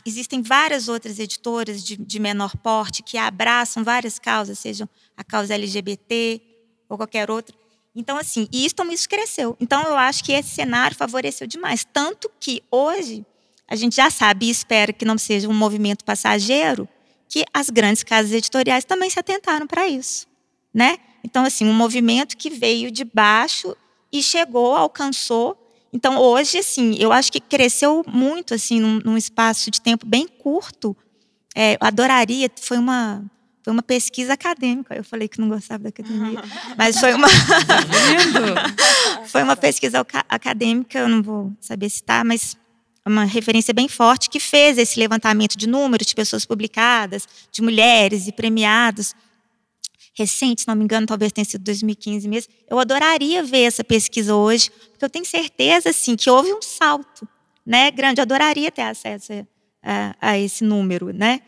Existem 0.04 0.42
várias 0.42 0.88
outras 0.88 1.18
editoras 1.18 1.84
de, 1.84 1.96
de, 1.96 2.18
menor 2.20 2.56
porte 2.56 3.02
que 3.02 3.18
abraçam 3.18 3.82
várias 3.82 4.18
causas, 4.18 4.58
sejam 4.58 4.88
a 5.16 5.24
causa 5.24 5.54
LGBT 5.54 6.40
ou 6.88 6.96
qualquer 6.96 7.30
outra. 7.30 7.56
Então, 7.94 8.16
assim, 8.16 8.46
e 8.52 8.64
isso, 8.64 8.74
isso 8.92 9.08
cresceu. 9.08 9.56
Então, 9.58 9.82
eu 9.84 9.96
acho 9.96 10.22
que 10.22 10.32
esse 10.32 10.50
cenário 10.50 10.96
favoreceu 10.96 11.46
demais. 11.46 11.84
Tanto 11.90 12.30
que 12.38 12.62
hoje, 12.70 13.24
a 13.66 13.74
gente 13.74 13.96
já 13.96 14.10
sabe 14.10 14.46
e 14.46 14.50
espera 14.50 14.92
que 14.92 15.04
não 15.04 15.18
seja 15.18 15.48
um 15.48 15.54
movimento 15.54 16.04
passageiro, 16.04 16.88
que 17.28 17.44
as 17.52 17.70
grandes 17.70 18.04
casas 18.04 18.32
editoriais 18.32 18.84
também 18.84 19.10
se 19.10 19.18
atentaram 19.18 19.66
para 19.66 19.88
isso. 19.88 20.26
Né? 20.72 20.98
Então, 21.24 21.44
assim, 21.44 21.66
um 21.66 21.72
movimento 21.72 22.36
que 22.36 22.50
veio 22.50 22.90
de 22.90 23.04
baixo 23.04 23.74
e 24.12 24.22
chegou, 24.22 24.76
alcançou 24.76 25.65
então, 25.96 26.18
hoje, 26.18 26.58
assim, 26.58 26.94
eu 26.98 27.10
acho 27.10 27.32
que 27.32 27.40
cresceu 27.40 28.04
muito, 28.06 28.52
assim, 28.52 28.78
num, 28.78 29.00
num 29.02 29.16
espaço 29.16 29.70
de 29.70 29.80
tempo 29.80 30.06
bem 30.06 30.28
curto. 30.28 30.94
É, 31.54 31.72
eu 31.72 31.78
adoraria, 31.80 32.50
foi 32.60 32.76
uma, 32.76 33.24
foi 33.62 33.72
uma 33.72 33.82
pesquisa 33.82 34.34
acadêmica. 34.34 34.94
Eu 34.94 35.02
falei 35.02 35.26
que 35.26 35.40
não 35.40 35.48
gostava 35.48 35.84
da 35.84 35.88
academia, 35.88 36.42
mas 36.76 37.00
foi 37.00 37.14
uma 37.14 37.28
foi 39.24 39.42
uma 39.42 39.56
pesquisa 39.56 40.06
acadêmica, 40.28 40.98
eu 40.98 41.08
não 41.08 41.22
vou 41.22 41.50
saber 41.62 41.88
citar, 41.88 42.26
mas 42.26 42.58
uma 43.06 43.24
referência 43.24 43.72
bem 43.72 43.88
forte 43.88 44.28
que 44.28 44.38
fez 44.38 44.76
esse 44.76 45.00
levantamento 45.00 45.56
de 45.56 45.66
números 45.66 46.06
de 46.06 46.14
pessoas 46.14 46.44
publicadas, 46.44 47.26
de 47.50 47.62
mulheres 47.62 48.28
e 48.28 48.32
premiados 48.32 49.14
recente, 50.16 50.62
se 50.62 50.68
não 50.68 50.74
me 50.74 50.84
engano, 50.84 51.06
talvez 51.06 51.30
tenha 51.30 51.44
sido 51.44 51.62
2015 51.62 52.26
mesmo. 52.26 52.52
Eu 52.68 52.78
adoraria 52.78 53.42
ver 53.42 53.62
essa 53.62 53.84
pesquisa 53.84 54.34
hoje, 54.34 54.70
porque 54.90 55.04
eu 55.04 55.10
tenho 55.10 55.24
certeza 55.24 55.90
assim 55.90 56.16
que 56.16 56.30
houve 56.30 56.52
um 56.52 56.62
salto, 56.62 57.28
né, 57.64 57.90
grande. 57.90 58.20
Eu 58.20 58.22
adoraria 58.22 58.70
ter 58.70 58.82
acesso 58.82 59.32
a, 59.82 60.16
a, 60.20 60.38
esse 60.38 60.64
número, 60.64 61.12
né? 61.12 61.40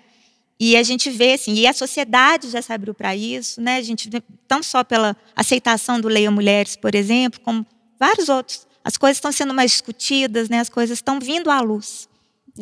E 0.61 0.77
a 0.77 0.83
gente 0.83 1.09
vê 1.09 1.35
assim, 1.35 1.55
e 1.55 1.67
a 1.67 1.73
sociedade 1.73 2.51
já 2.51 2.61
se 2.61 2.73
abriu 2.73 2.93
para 2.93 3.15
isso, 3.17 3.61
né? 3.61 3.77
A 3.77 3.83
gente 3.83 4.11
vê, 4.11 4.23
não 4.51 4.63
só 4.63 4.83
pela 4.83 5.17
aceitação 5.35 6.01
do 6.01 6.09
Leia 6.09 6.31
Mulheres, 6.31 6.77
por 6.77 6.95
exemplo, 6.95 7.41
como 7.41 7.65
vários 7.99 8.29
outros. 8.29 8.67
As 8.85 8.97
coisas 8.97 9.19
estão 9.19 9.31
sendo 9.31 9.55
mais 9.55 9.71
discutidas, 9.71 10.49
né? 10.49 10.59
As 10.59 10.69
coisas 10.69 10.99
estão 10.99 11.21
vindo 11.21 11.51
à 11.51 11.61
luz. 11.61 12.08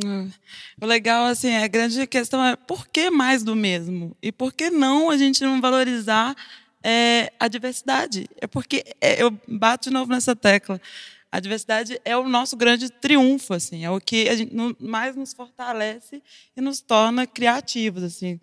Hum. 0.04 0.30
O 0.80 0.86
legal, 0.86 1.26
assim, 1.26 1.54
a 1.54 1.66
grande 1.66 2.06
questão 2.06 2.44
é 2.44 2.56
por 2.56 2.86
que 2.86 3.10
mais 3.10 3.42
do 3.42 3.56
mesmo? 3.56 4.16
E 4.22 4.30
por 4.30 4.52
que 4.52 4.70
não 4.70 5.10
a 5.10 5.16
gente 5.16 5.42
não 5.42 5.60
valorizar 5.60 6.36
é, 6.82 7.32
a 7.40 7.48
diversidade? 7.48 8.28
É 8.40 8.46
porque 8.46 8.84
é, 9.00 9.22
eu 9.22 9.30
bato 9.48 9.88
de 9.88 9.94
novo 9.94 10.10
nessa 10.10 10.36
tecla. 10.36 10.80
A 11.30 11.40
diversidade 11.40 12.00
é 12.04 12.16
o 12.16 12.28
nosso 12.28 12.56
grande 12.56 12.90
triunfo, 12.90 13.52
assim, 13.54 13.84
é 13.84 13.90
o 13.90 14.00
que 14.00 14.28
a 14.28 14.36
gente 14.36 14.54
mais 14.78 15.16
nos 15.16 15.32
fortalece 15.32 16.22
e 16.56 16.60
nos 16.60 16.80
torna 16.80 17.26
criativos, 17.26 18.02
assim. 18.02 18.40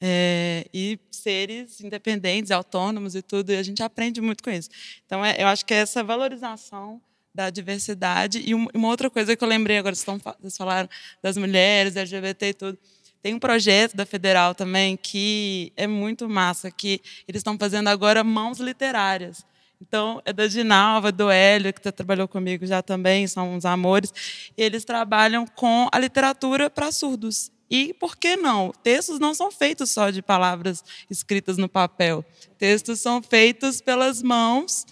É, 0.00 0.66
e 0.74 0.98
seres 1.10 1.80
independentes, 1.80 2.50
autônomos 2.50 3.14
e 3.14 3.22
tudo, 3.22 3.50
e 3.50 3.56
a 3.56 3.62
gente 3.62 3.82
aprende 3.82 4.20
muito 4.20 4.42
com 4.42 4.50
isso. 4.50 4.68
Então, 5.06 5.24
é, 5.24 5.40
eu 5.40 5.46
acho 5.46 5.64
que 5.64 5.72
é 5.72 5.78
essa 5.78 6.02
valorização 6.02 7.00
da 7.34 7.50
diversidade. 7.50 8.42
E 8.46 8.54
uma 8.54 8.88
outra 8.88 9.10
coisa 9.10 9.34
que 9.34 9.42
eu 9.42 9.48
lembrei 9.48 9.78
agora, 9.78 9.94
vocês 9.94 10.56
falaram 10.56 10.88
das 11.22 11.36
mulheres, 11.36 11.96
LGBT 11.96 12.46
e 12.46 12.54
tudo. 12.54 12.78
Tem 13.20 13.34
um 13.34 13.38
projeto 13.38 13.96
da 13.96 14.06
Federal 14.06 14.54
também 14.54 14.96
que 14.96 15.72
é 15.76 15.86
muito 15.86 16.28
massa, 16.28 16.70
que 16.70 17.00
eles 17.26 17.40
estão 17.40 17.56
fazendo 17.58 17.88
agora 17.88 18.22
mãos 18.22 18.60
literárias. 18.60 19.44
Então, 19.80 20.22
é 20.24 20.32
da 20.32 20.46
Dinalva, 20.46 21.10
do 21.10 21.30
Hélio, 21.30 21.72
que 21.72 21.80
trabalhou 21.90 22.28
comigo 22.28 22.64
já 22.64 22.82
também, 22.82 23.26
são 23.26 23.54
uns 23.54 23.64
amores. 23.64 24.12
Eles 24.56 24.84
trabalham 24.84 25.46
com 25.46 25.88
a 25.90 25.98
literatura 25.98 26.70
para 26.70 26.92
surdos. 26.92 27.50
E 27.70 27.92
por 27.94 28.16
que 28.16 28.36
não? 28.36 28.72
Textos 28.82 29.18
não 29.18 29.34
são 29.34 29.50
feitos 29.50 29.90
só 29.90 30.10
de 30.10 30.22
palavras 30.22 30.84
escritas 31.10 31.56
no 31.56 31.68
papel. 31.68 32.24
Textos 32.58 33.00
são 33.00 33.22
feitos 33.22 33.80
pelas 33.80 34.22
mãos 34.22 34.86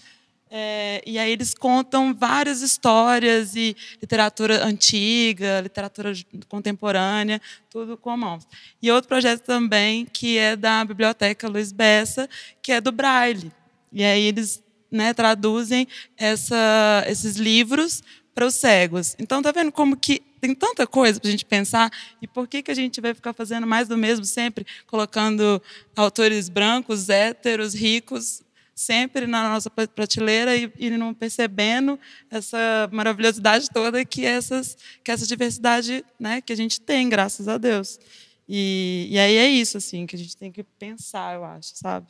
é, 0.55 1.01
e 1.03 1.17
aí 1.17 1.31
eles 1.31 1.55
contam 1.55 2.13
várias 2.13 2.61
histórias 2.61 3.55
e 3.55 3.75
literatura 3.99 4.63
antiga, 4.63 5.61
literatura 5.61 6.13
contemporânea, 6.47 7.41
tudo 7.71 7.97
com 7.97 8.15
mãos. 8.15 8.47
E 8.79 8.91
outro 8.91 9.07
projeto 9.07 9.41
também 9.41 10.05
que 10.05 10.37
é 10.37 10.55
da 10.55 10.85
Biblioteca 10.85 11.49
Luiz 11.49 11.71
Bessa, 11.71 12.29
que 12.61 12.71
é 12.71 12.79
do 12.79 12.91
Braille. 12.91 13.51
E 13.91 14.03
aí 14.03 14.25
eles 14.25 14.61
né, 14.91 15.11
traduzem 15.11 15.87
essa, 16.15 17.03
esses 17.07 17.37
livros 17.37 18.03
para 18.35 18.45
os 18.45 18.53
cegos. 18.53 19.15
Então, 19.17 19.41
tá 19.41 19.51
vendo 19.51 19.71
como 19.71 19.97
que 19.97 20.21
tem 20.39 20.53
tanta 20.53 20.85
coisa 20.85 21.19
para 21.19 21.29
a 21.29 21.31
gente 21.31 21.45
pensar 21.45 21.91
e 22.21 22.27
por 22.27 22.47
que, 22.47 22.61
que 22.61 22.69
a 22.69 22.75
gente 22.75 23.01
vai 23.01 23.15
ficar 23.15 23.33
fazendo 23.33 23.65
mais 23.65 23.87
do 23.87 23.97
mesmo 23.97 24.23
sempre, 24.23 24.67
colocando 24.85 25.59
autores 25.95 26.47
brancos, 26.47 27.09
héteros, 27.09 27.73
ricos, 27.73 28.43
sempre 28.75 29.27
na 29.27 29.49
nossa 29.49 29.69
prateleira 29.69 30.55
e, 30.55 30.71
e 30.77 30.89
não 30.89 31.13
percebendo 31.13 31.99
essa 32.29 32.89
maravilhosidade 32.91 33.69
toda 33.69 34.03
que, 34.03 34.25
essas, 34.25 34.77
que 35.03 35.11
essa 35.11 35.25
diversidade 35.27 36.03
né, 36.19 36.41
que 36.41 36.51
a 36.51 36.55
gente 36.55 36.81
tem, 36.81 37.07
graças 37.07 37.47
a 37.47 37.57
Deus. 37.57 37.99
E, 38.47 39.07
e 39.09 39.17
aí 39.19 39.35
é 39.35 39.47
isso, 39.47 39.77
assim, 39.77 40.05
que 40.05 40.15
a 40.15 40.19
gente 40.19 40.35
tem 40.35 40.51
que 40.51 40.63
pensar, 40.63 41.35
eu 41.35 41.45
acho, 41.45 41.71
sabe? 41.75 42.07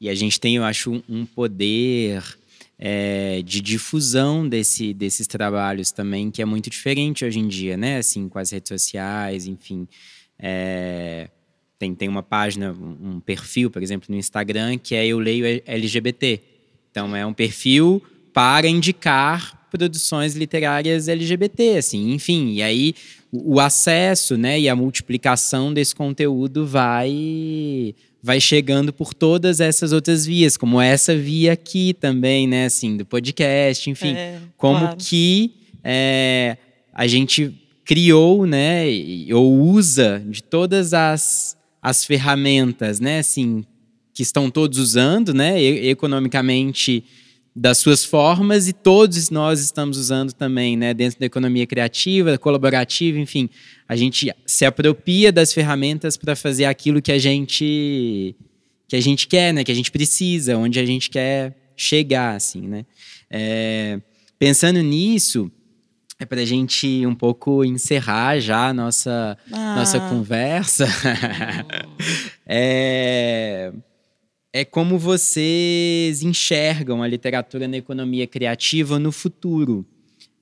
E 0.00 0.08
a 0.08 0.14
gente 0.14 0.40
tem, 0.40 0.56
eu 0.56 0.64
acho, 0.64 1.02
um 1.08 1.26
poder 1.26 2.24
é, 2.78 3.42
de 3.42 3.60
difusão 3.60 4.48
desse, 4.48 4.94
desses 4.94 5.26
trabalhos 5.26 5.90
também, 5.92 6.30
que 6.30 6.40
é 6.40 6.44
muito 6.44 6.70
diferente 6.70 7.24
hoje 7.24 7.38
em 7.38 7.48
dia, 7.48 7.76
né? 7.76 7.98
Assim, 7.98 8.28
com 8.28 8.38
as 8.38 8.50
redes 8.50 8.68
sociais, 8.68 9.46
enfim. 9.46 9.86
É, 10.38 11.28
tem, 11.78 11.94
tem 11.94 12.08
uma 12.08 12.22
página, 12.22 12.72
um 12.72 13.20
perfil, 13.20 13.70
por 13.70 13.82
exemplo, 13.82 14.06
no 14.10 14.16
Instagram, 14.16 14.78
que 14.78 14.94
é 14.94 15.06
Eu 15.06 15.18
Leio 15.18 15.62
LGBT. 15.66 16.40
Então, 16.90 17.14
é 17.14 17.26
um 17.26 17.34
perfil 17.34 18.02
para 18.32 18.66
indicar 18.66 19.66
produções 19.70 20.34
literárias 20.34 21.08
LGBT, 21.08 21.78
assim, 21.78 22.12
enfim. 22.12 22.54
E 22.54 22.62
aí, 22.62 22.94
o, 23.30 23.60
acesso, 23.60 24.36
né, 24.36 24.58
e 24.58 24.68
a 24.68 24.76
multiplicação 24.76 25.72
desse 25.72 25.94
conteúdo 25.94 26.66
vai 26.66 27.94
vai 28.22 28.40
chegando 28.40 28.92
por 28.92 29.14
todas 29.14 29.60
essas 29.60 29.92
outras 29.92 30.26
vias, 30.26 30.56
como 30.56 30.80
essa 30.80 31.14
via 31.14 31.52
aqui 31.52 31.94
também, 31.94 32.48
né, 32.48 32.66
assim, 32.66 32.96
do 32.96 33.06
podcast, 33.06 33.88
enfim, 33.88 34.14
é, 34.16 34.40
como 34.56 34.80
claro. 34.80 34.96
que 34.96 35.52
é, 35.84 36.56
a 36.92 37.06
gente 37.06 37.54
criou, 37.84 38.44
né, 38.44 38.84
ou 39.32 39.60
usa 39.60 40.20
de 40.26 40.42
todas 40.42 40.92
as, 40.92 41.56
as 41.86 42.04
ferramentas, 42.04 42.98
né, 42.98 43.20
assim, 43.20 43.64
que 44.12 44.20
estão 44.20 44.50
todos 44.50 44.76
usando, 44.76 45.32
né, 45.32 45.62
economicamente 45.62 47.04
das 47.54 47.78
suas 47.78 48.04
formas 48.04 48.66
e 48.66 48.72
todos 48.72 49.30
nós 49.30 49.60
estamos 49.60 49.96
usando 49.96 50.32
também, 50.32 50.76
né, 50.76 50.92
dentro 50.92 51.20
da 51.20 51.26
economia 51.26 51.64
criativa, 51.64 52.36
colaborativa, 52.38 53.20
enfim, 53.20 53.48
a 53.88 53.94
gente 53.94 54.34
se 54.44 54.64
apropria 54.64 55.30
das 55.30 55.52
ferramentas 55.52 56.16
para 56.16 56.34
fazer 56.34 56.64
aquilo 56.64 57.00
que 57.00 57.12
a 57.12 57.18
gente 57.18 58.34
que 58.88 58.96
a 58.96 59.00
gente 59.00 59.28
quer, 59.28 59.54
né, 59.54 59.62
que 59.62 59.70
a 59.70 59.74
gente 59.74 59.92
precisa, 59.92 60.56
onde 60.56 60.80
a 60.80 60.84
gente 60.84 61.08
quer 61.08 61.56
chegar, 61.76 62.34
assim, 62.34 62.62
né. 62.62 62.84
É, 63.30 64.00
pensando 64.40 64.82
nisso, 64.82 65.52
é 66.18 66.24
para 66.24 66.40
a 66.40 66.44
gente 66.44 67.06
um 67.06 67.14
pouco 67.14 67.64
encerrar 67.64 68.38
já 68.40 68.68
a 68.68 68.74
nossa 68.74 69.36
ah. 69.52 69.74
nossa 69.76 70.00
conversa. 70.00 70.86
é, 72.46 73.72
é 74.52 74.64
como 74.64 74.98
vocês 74.98 76.22
enxergam 76.22 77.02
a 77.02 77.08
literatura 77.08 77.68
na 77.68 77.76
economia 77.76 78.26
criativa 78.26 78.98
no 78.98 79.12
futuro. 79.12 79.84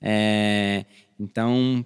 É, 0.01 0.85
então, 1.19 1.85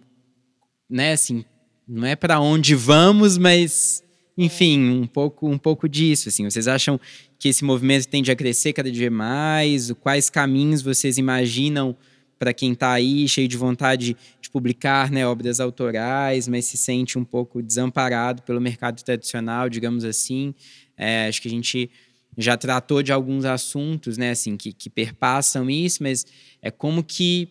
né, 0.90 1.14
assim, 1.14 1.44
não 1.88 2.06
é 2.06 2.16
para 2.16 2.40
onde 2.40 2.76
vamos, 2.76 3.38
mas 3.38 4.04
enfim, 4.38 4.90
um 4.90 5.08
pouco, 5.08 5.50
um 5.50 5.58
pouco 5.58 5.90
disso. 5.90 6.30
Assim, 6.30 6.44
vocês 6.44 6.68
acham 6.68 7.00
que 7.40 7.50
esse 7.50 7.64
movimento 7.64 8.08
tende 8.08 8.32
a 8.32 8.36
crescer 8.36 8.74
cada 8.74 8.92
dia 8.92 9.10
mais? 9.10 9.92
Quais 9.94 10.30
caminhos 10.30 10.82
vocês 10.82 11.18
imaginam 11.18 11.96
para 12.40 12.54
quem 12.54 12.72
está 12.72 12.94
aí 12.94 13.28
cheio 13.28 13.50
de 13.50 13.58
vontade 13.58 14.16
de 14.42 14.50
publicar 14.50 15.12
né, 15.12 15.28
obras 15.28 15.60
autorais, 15.60 16.48
mas 16.48 16.66
se 16.66 16.78
sente 16.78 17.20
um 17.20 17.26
pouco 17.26 17.62
desamparado 17.62 18.42
pelo 18.44 18.62
mercado 18.62 19.04
tradicional, 19.04 19.70
digamos 19.70 20.06
assim? 20.06 20.56
É, 20.98 21.28
acho 21.28 21.42
que 21.42 21.50
a 21.50 21.52
gente 21.52 21.92
já 22.38 22.56
tratou 22.56 23.04
de 23.04 23.12
alguns 23.12 23.44
assuntos, 23.44 24.18
né, 24.18 24.32
assim, 24.32 24.56
que, 24.56 24.72
que 24.72 24.90
perpassam 24.90 25.70
isso, 25.70 26.02
mas 26.02 26.26
é 26.62 26.72
como 26.72 27.04
que 27.04 27.50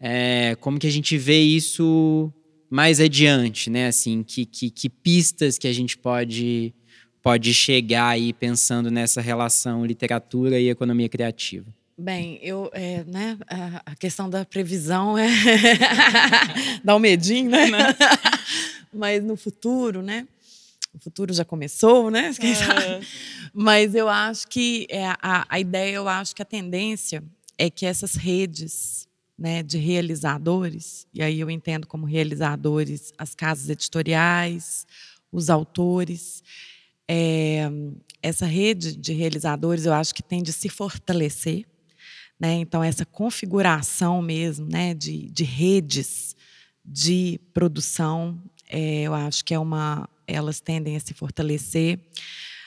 é, 0.00 0.56
como 0.60 0.78
que 0.78 0.86
a 0.86 0.90
gente 0.90 1.16
vê 1.16 1.40
isso 1.40 2.32
mais 2.70 2.98
adiante, 3.00 3.68
né, 3.68 3.86
assim, 3.86 4.22
que, 4.22 4.46
que, 4.46 4.70
que 4.70 4.88
pistas 4.88 5.58
que 5.58 5.68
a 5.68 5.72
gente 5.72 5.96
pode 5.98 6.74
pode 7.22 7.54
chegar 7.54 8.08
aí 8.08 8.34
pensando 8.34 8.90
nessa 8.90 9.20
relação 9.20 9.84
literatura 9.86 10.60
e 10.60 10.68
economia 10.68 11.08
criativa. 11.08 11.66
Bem, 11.96 12.38
eu, 12.42 12.70
é, 12.72 13.04
né, 13.04 13.38
a 13.86 13.94
questão 13.94 14.28
da 14.28 14.44
previsão 14.44 15.16
é 15.16 15.28
dá 16.82 16.96
um 16.96 16.98
medinho, 16.98 17.50
né? 17.50 17.66
Mas 18.92 19.22
no 19.22 19.36
futuro, 19.36 20.02
né? 20.02 20.26
o 20.94 20.98
futuro 20.98 21.34
já 21.34 21.44
começou, 21.44 22.10
né? 22.10 22.32
É. 22.40 23.00
Mas 23.52 23.94
eu 23.94 24.08
acho 24.08 24.46
que 24.46 24.86
é, 24.88 25.06
a, 25.20 25.44
a 25.48 25.58
ideia, 25.58 25.96
eu 25.96 26.08
acho 26.08 26.34
que 26.34 26.42
a 26.42 26.44
tendência 26.44 27.22
é 27.58 27.68
que 27.68 27.84
essas 27.84 28.14
redes 28.14 29.08
né, 29.36 29.62
de 29.62 29.76
realizadores, 29.78 31.06
e 31.12 31.20
aí 31.20 31.40
eu 31.40 31.50
entendo 31.50 31.86
como 31.86 32.06
realizadores 32.06 33.12
as 33.18 33.34
casas 33.34 33.68
editoriais, 33.68 34.86
os 35.32 35.50
autores, 35.50 36.42
é, 37.08 37.68
essa 38.22 38.46
rede 38.46 38.96
de 38.96 39.12
realizadores 39.12 39.86
eu 39.86 39.92
acho 39.92 40.14
que 40.14 40.22
tem 40.22 40.42
de 40.42 40.52
se 40.52 40.68
fortalecer. 40.68 41.64
Né? 42.38 42.54
Então, 42.54 42.82
essa 42.82 43.04
configuração 43.04 44.20
mesmo 44.20 44.66
né, 44.66 44.94
de, 44.94 45.30
de 45.30 45.44
redes 45.44 46.34
de 46.84 47.40
produção, 47.52 48.40
é, 48.68 49.02
eu 49.02 49.14
acho 49.14 49.44
que 49.44 49.54
é 49.54 49.58
uma, 49.58 50.08
elas 50.26 50.60
tendem 50.60 50.96
a 50.96 51.00
se 51.00 51.14
fortalecer. 51.14 51.98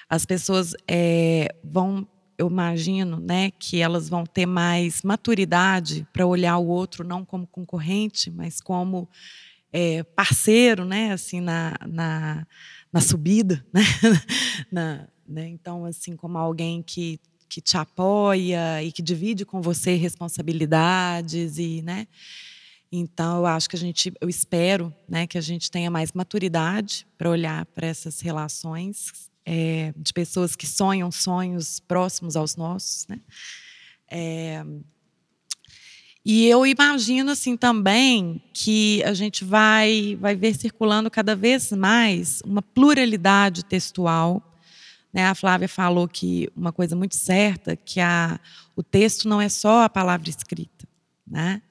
As 0.10 0.26
pessoas 0.26 0.74
é, 0.88 1.54
vão, 1.64 2.08
eu 2.38 2.48
imagino, 2.48 3.20
né, 3.20 3.52
que 3.52 3.82
elas 3.82 4.10
vão 4.10 4.26
ter 4.26 4.46
mais 4.46 5.04
maturidade 5.04 6.08
para 6.14 6.26
olhar 6.26 6.58
o 6.58 6.68
outro 6.68 7.04
não 7.04 7.26
como 7.26 7.46
concorrente, 7.46 8.32
mas 8.32 8.62
como 8.62 9.08
é, 9.72 10.02
parceiro, 10.02 10.86
né, 10.86 11.12
assim 11.12 11.42
na, 11.42 11.76
na, 11.88 12.48
na 12.92 13.02
subida, 13.02 13.64
né? 13.74 13.82
na, 14.72 15.08
né? 15.28 15.48
Então, 15.48 15.86
assim, 15.86 16.16
como 16.16 16.38
alguém 16.38 16.82
que 16.82 17.20
que 17.50 17.62
te 17.62 17.78
apoia 17.78 18.84
e 18.84 18.92
que 18.92 19.02
divide 19.02 19.46
com 19.46 19.62
você 19.62 19.96
responsabilidades 19.96 21.58
e, 21.58 21.82
né? 21.82 22.08
Então, 22.92 23.40
eu 23.40 23.46
acho 23.46 23.70
que 23.70 23.76
a 23.76 23.80
gente, 23.80 24.14
eu 24.22 24.30
espero, 24.30 24.94
né, 25.10 25.28
que 25.28 25.38
a 25.38 25.42
gente 25.42 25.70
tenha 25.70 25.92
mais 25.92 26.14
maturidade 26.14 27.06
para 27.18 27.30
olhar 27.30 27.66
para 27.66 27.86
essas 27.86 28.22
relações 28.22 29.30
é, 29.46 29.94
de 29.96 30.14
pessoas 30.14 30.56
que 30.56 30.66
sonham 30.66 31.12
sonhos 31.12 31.80
próximos 31.80 32.36
aos 32.36 32.56
nossos, 32.56 33.06
né? 33.08 33.20
É, 34.10 34.64
e 36.30 36.46
eu 36.46 36.66
imagino 36.66 37.32
assim 37.32 37.56
também 37.56 38.42
que 38.54 39.02
a 39.04 39.14
gente 39.14 39.46
vai 39.46 40.18
vai 40.20 40.36
ver 40.36 40.54
circulando 40.56 41.10
cada 41.10 41.34
vez 41.38 41.72
mais 41.72 42.42
uma 42.44 42.62
pluralidade 42.62 43.64
textual. 43.64 44.44
Né? 45.14 45.26
A 45.26 45.36
Flávia 45.36 45.68
falou 45.68 46.08
que 46.08 46.50
uma 46.56 46.72
coisa 46.72 46.96
muito 46.96 47.16
certa 47.16 47.76
que 47.76 48.00
a, 48.00 48.40
o 48.76 48.84
texto 48.84 49.28
não 49.28 49.42
é 49.42 49.50
só 49.50 49.84
a 49.84 49.90
palavra 49.90 50.30
escrita, 50.30 50.88
né? 51.26 51.62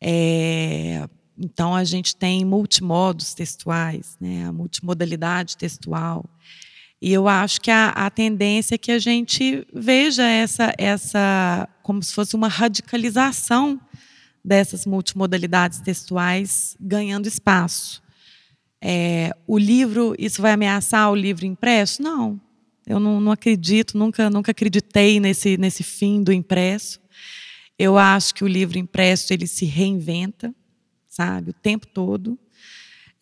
É, 0.00 1.08
então, 1.38 1.74
a 1.74 1.82
gente 1.82 2.14
tem 2.14 2.44
multimodos 2.44 3.34
textuais, 3.34 4.16
né, 4.20 4.46
a 4.46 4.52
multimodalidade 4.52 5.56
textual. 5.56 6.24
E 7.02 7.12
eu 7.12 7.26
acho 7.26 7.60
que 7.60 7.70
a, 7.70 7.88
a, 7.88 8.08
tendência 8.08 8.76
é 8.76 8.78
que 8.78 8.92
a 8.92 8.98
gente 8.98 9.66
veja 9.74 10.22
essa, 10.22 10.72
essa 10.78 11.68
como 11.82 12.02
se 12.02 12.14
fosse 12.14 12.36
uma 12.36 12.48
radicalização 12.48 13.80
dessas 14.44 14.86
multimodalidades 14.86 15.80
textuais 15.80 16.76
ganhando 16.80 17.26
espaço. 17.26 18.02
É, 18.80 19.34
o 19.46 19.58
livro, 19.58 20.14
isso 20.18 20.40
vai 20.40 20.52
ameaçar 20.52 21.10
o 21.10 21.14
livro 21.14 21.46
impresso? 21.46 22.02
Não, 22.02 22.40
eu 22.86 23.00
não, 23.00 23.20
não 23.20 23.32
acredito, 23.32 23.96
nunca, 23.96 24.28
nunca 24.28 24.50
acreditei 24.50 25.18
nesse, 25.18 25.56
nesse 25.56 25.82
fim 25.82 26.22
do 26.22 26.32
impresso. 26.32 27.00
Eu 27.78 27.98
acho 27.98 28.34
que 28.34 28.44
o 28.44 28.48
livro 28.48 28.78
impresso 28.78 29.32
ele 29.32 29.46
se 29.46 29.64
reinventa, 29.64 30.54
sabe, 31.08 31.50
o 31.50 31.54
tempo 31.54 31.86
todo. 31.86 32.38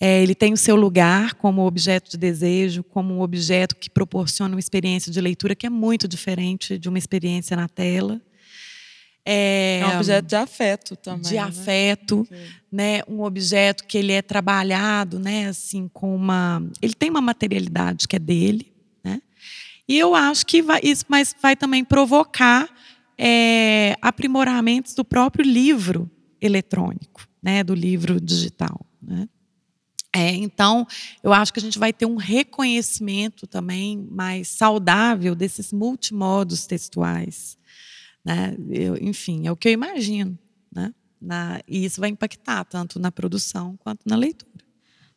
É, 0.00 0.20
ele 0.20 0.34
tem 0.34 0.52
o 0.52 0.56
seu 0.56 0.74
lugar 0.74 1.34
como 1.34 1.64
objeto 1.64 2.10
de 2.10 2.16
desejo, 2.16 2.82
como 2.82 3.14
um 3.14 3.20
objeto 3.20 3.76
que 3.76 3.88
proporciona 3.88 4.54
uma 4.54 4.60
experiência 4.60 5.12
de 5.12 5.20
leitura 5.20 5.54
que 5.54 5.64
é 5.64 5.70
muito 5.70 6.08
diferente 6.08 6.76
de 6.76 6.88
uma 6.88 6.98
experiência 6.98 7.56
na 7.56 7.68
tela. 7.68 8.20
É, 9.24 9.78
é 9.80 9.86
um 9.86 9.96
objeto 9.96 10.26
de 10.26 10.34
afeto 10.34 10.96
também. 10.96 11.22
De 11.22 11.34
né? 11.34 11.40
afeto, 11.40 12.26
né? 12.70 13.02
Um 13.06 13.22
objeto 13.22 13.84
que 13.86 13.96
ele 13.96 14.12
é 14.12 14.20
trabalhado, 14.20 15.20
né? 15.20 15.46
Assim, 15.46 15.88
com 15.88 16.16
uma, 16.16 16.60
ele 16.82 16.94
tem 16.94 17.08
uma 17.08 17.20
materialidade 17.20 18.08
que 18.08 18.16
é 18.16 18.18
dele? 18.18 18.71
E 19.93 19.99
eu 19.99 20.14
acho 20.14 20.47
que 20.47 20.62
vai, 20.62 20.80
isso, 20.82 21.05
mas 21.07 21.36
vai 21.38 21.55
também 21.55 21.84
provocar 21.84 22.66
é, 23.18 23.95
aprimoramentos 24.01 24.95
do 24.95 25.05
próprio 25.05 25.45
livro 25.45 26.11
eletrônico, 26.40 27.28
né, 27.43 27.62
do 27.62 27.74
livro 27.74 28.18
digital. 28.18 28.86
Né? 29.03 29.28
É, 30.11 30.30
então, 30.30 30.86
eu 31.22 31.30
acho 31.30 31.53
que 31.53 31.59
a 31.59 31.62
gente 31.62 31.78
vai 31.78 31.93
ter 31.93 32.07
um 32.07 32.16
reconhecimento 32.16 33.47
também 33.47 33.99
mais 34.11 34.49
saudável 34.49 35.34
desses 35.34 35.74
multimodos 35.74 36.64
textuais. 36.64 37.59
Né? 38.24 38.57
Eu, 38.70 38.97
enfim, 38.97 39.47
é 39.47 39.53
o 39.53 39.57
que 39.57 39.68
eu 39.68 39.72
imagino. 39.72 40.38
Né? 40.74 40.95
Na, 41.20 41.61
e 41.68 41.84
isso 41.84 42.01
vai 42.01 42.09
impactar 42.09 42.64
tanto 42.64 42.99
na 42.99 43.12
produção 43.12 43.76
quanto 43.76 44.09
na 44.09 44.16
leitura. 44.16 44.51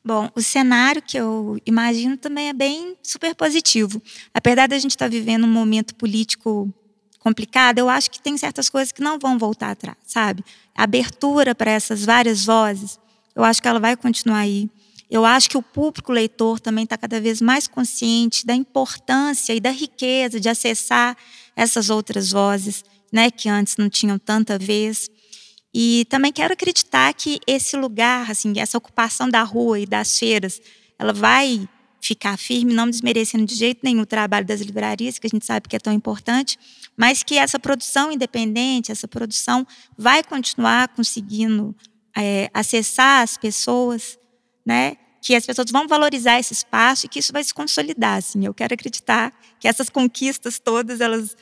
Bom, 0.08 0.30
o 0.36 0.42
cenário 0.42 1.02
que 1.02 1.18
eu 1.18 1.58
imagino 1.66 2.16
também 2.16 2.50
é 2.50 2.54
bem 2.54 2.96
super 3.02 3.34
positivo. 3.34 4.00
Apesar 4.32 4.68
da 4.68 4.78
gente 4.78 4.92
estar 4.92 5.10
vivendo 5.10 5.46
um 5.46 5.52
momento 5.52 5.96
político 5.96 6.72
complicado, 7.18 7.80
eu 7.80 7.90
acho 7.90 8.12
que 8.12 8.22
tem 8.22 8.38
certas 8.38 8.70
coisas 8.70 8.92
que 8.92 9.02
não 9.02 9.18
vão 9.18 9.40
voltar 9.40 9.72
atrás, 9.72 9.98
sabe? 10.06 10.46
A 10.78 10.84
abertura 10.84 11.56
para 11.56 11.72
essas 11.72 12.06
várias 12.06 12.46
vozes, 12.46 13.00
eu 13.36 13.44
acho 13.44 13.60
que 13.60 13.68
ela 13.68 13.80
vai 13.80 13.98
continuar 13.98 14.42
aí. 14.42 14.70
Eu 15.10 15.26
acho 15.26 15.50
que 15.50 15.58
o 15.58 15.62
público 15.64 16.12
leitor 16.12 16.60
também 16.60 16.84
está 16.84 17.00
cada 17.00 17.20
vez 17.20 17.42
mais 17.42 17.68
consciente 17.68 18.46
da 18.46 18.54
importância 18.54 19.56
e 19.56 19.60
da 19.60 19.72
riqueza 19.72 20.40
de 20.40 20.48
acessar 20.48 21.18
essas 21.56 21.90
outras 21.90 22.32
vozes, 22.32 22.84
né, 23.12 23.32
que 23.32 23.50
antes 23.50 23.76
não 23.76 23.90
tinham 23.90 24.20
tanta 24.20 24.60
vez. 24.60 25.10
E 25.78 26.06
também 26.06 26.32
quero 26.32 26.54
acreditar 26.54 27.14
que 27.14 27.38
esse 27.46 27.76
lugar, 27.76 28.32
assim, 28.32 28.54
essa 28.58 28.78
ocupação 28.78 29.30
da 29.30 29.44
rua 29.44 29.78
e 29.78 29.86
das 29.86 30.18
feiras, 30.18 30.62
ela 30.98 31.12
vai 31.12 31.68
ficar 32.00 32.38
firme, 32.38 32.74
não 32.74 32.90
desmerecendo 32.90 33.44
de 33.44 33.56
jeito 33.56 33.82
nenhum 33.84 34.04
o 34.04 34.06
trabalho 34.06 34.46
das 34.46 34.62
livrarias, 34.62 35.20
que 35.20 35.28
a 35.28 35.30
gente 35.30 35.46
sabe 35.46 35.68
que 35.68 35.76
é 35.76 35.80
tão 35.80 35.92
importante, 35.92 36.58
mas 36.96 37.24
que 37.24 37.38
essa 37.38 37.60
produção 37.60 38.10
independente, 38.10 38.90
essa 38.90 39.06
produção 39.06 39.68
vai 39.98 40.24
continuar 40.24 40.88
conseguindo 40.88 41.76
é, 42.16 42.50
acessar 42.54 43.24
as 43.24 43.38
pessoas, 43.38 44.18
né? 44.66 44.96
Que 45.22 45.36
as 45.36 45.46
pessoas 45.46 45.70
vão 45.72 45.90
valorizar 45.90 46.40
esse 46.40 46.54
espaço 46.54 47.06
e 47.06 47.10
que 47.10 47.20
isso 47.20 47.34
vai 47.34 47.44
se 47.44 47.54
consolidar. 47.54 48.20
Assim. 48.20 48.46
Eu 48.46 48.54
quero 48.54 48.74
acreditar 48.74 49.38
que 49.60 49.68
essas 49.68 49.90
conquistas 49.90 50.58
todas 50.58 51.02
elas 51.02 51.36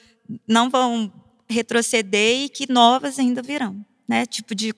não 0.48 0.72
vão 0.72 1.14
retroceder 1.48 2.46
e 2.46 2.50
que 2.50 2.72
novas 2.72 3.20
ainda 3.20 3.40
virão 3.40 3.86
né, 4.08 4.26
tipo 4.26 4.54
de 4.54 4.72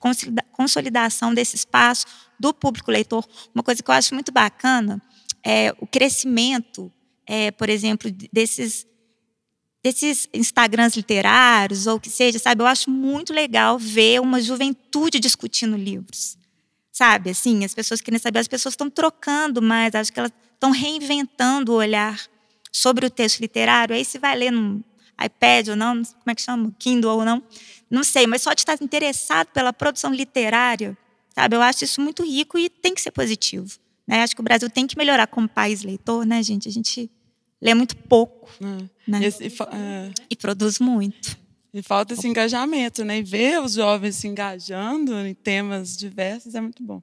consolidação 0.52 1.34
desse 1.34 1.56
espaço 1.56 2.06
do 2.38 2.54
público 2.54 2.90
leitor. 2.90 3.26
Uma 3.54 3.62
coisa 3.62 3.82
que 3.82 3.90
eu 3.90 3.94
acho 3.94 4.14
muito 4.14 4.32
bacana 4.32 5.02
é 5.44 5.74
o 5.80 5.86
crescimento, 5.86 6.92
é, 7.26 7.50
por 7.50 7.68
exemplo, 7.68 8.10
desses 8.32 8.86
desses 9.82 10.28
Instagrams 10.34 10.96
literários 10.96 11.86
ou 11.86 11.94
o 11.96 12.00
que 12.00 12.10
seja, 12.10 12.40
sabe? 12.40 12.60
Eu 12.60 12.66
acho 12.66 12.90
muito 12.90 13.32
legal 13.32 13.78
ver 13.78 14.20
uma 14.20 14.40
juventude 14.40 15.20
discutindo 15.20 15.76
livros, 15.76 16.36
sabe? 16.90 17.30
Assim, 17.30 17.64
as 17.64 17.72
pessoas 17.72 18.00
querem 18.00 18.18
saber, 18.18 18.40
as 18.40 18.48
pessoas 18.48 18.72
estão 18.72 18.90
trocando 18.90 19.62
mais, 19.62 19.94
acho 19.94 20.12
que 20.12 20.18
elas 20.18 20.32
estão 20.52 20.72
reinventando 20.72 21.70
o 21.70 21.76
olhar 21.76 22.20
sobre 22.72 23.06
o 23.06 23.10
texto 23.10 23.38
literário. 23.38 23.94
Aí 23.94 24.04
se 24.04 24.18
vai 24.18 24.34
ler 24.34 24.50
num 24.50 24.82
iPad 25.24 25.68
ou 25.68 25.76
não, 25.76 25.94
como 26.02 26.30
é 26.30 26.34
que 26.34 26.42
chama? 26.42 26.74
Kindle 26.80 27.18
ou 27.18 27.24
não 27.24 27.40
não 27.90 28.02
sei, 28.02 28.26
mas 28.26 28.42
só 28.42 28.52
de 28.52 28.60
estar 28.60 28.76
interessado 28.82 29.48
pela 29.48 29.72
produção 29.72 30.12
literária, 30.12 30.96
sabe? 31.34 31.56
Eu 31.56 31.62
acho 31.62 31.84
isso 31.84 32.00
muito 32.00 32.24
rico 32.24 32.58
e 32.58 32.68
tem 32.68 32.94
que 32.94 33.00
ser 33.00 33.10
positivo. 33.10 33.78
Né? 34.06 34.22
Acho 34.22 34.34
que 34.34 34.40
o 34.40 34.44
Brasil 34.44 34.68
tem 34.70 34.86
que 34.86 34.96
melhorar 34.96 35.26
como 35.26 35.48
país 35.48 35.82
leitor, 35.82 36.24
né, 36.24 36.42
gente? 36.42 36.68
A 36.68 36.72
gente 36.72 37.10
lê 37.60 37.74
muito 37.74 37.96
pouco, 37.96 38.50
é. 38.60 39.10
né? 39.10 39.24
Esse, 39.24 39.46
é... 39.46 40.10
E 40.30 40.36
produz 40.36 40.78
muito. 40.78 41.36
E 41.72 41.82
falta 41.82 42.14
esse 42.14 42.26
engajamento, 42.26 43.04
né? 43.04 43.18
E 43.18 43.22
ver 43.22 43.60
os 43.60 43.74
jovens 43.74 44.16
se 44.16 44.26
engajando 44.26 45.14
em 45.26 45.34
temas 45.34 45.96
diversos 45.96 46.54
é 46.54 46.60
muito 46.60 46.82
bom. 46.82 47.02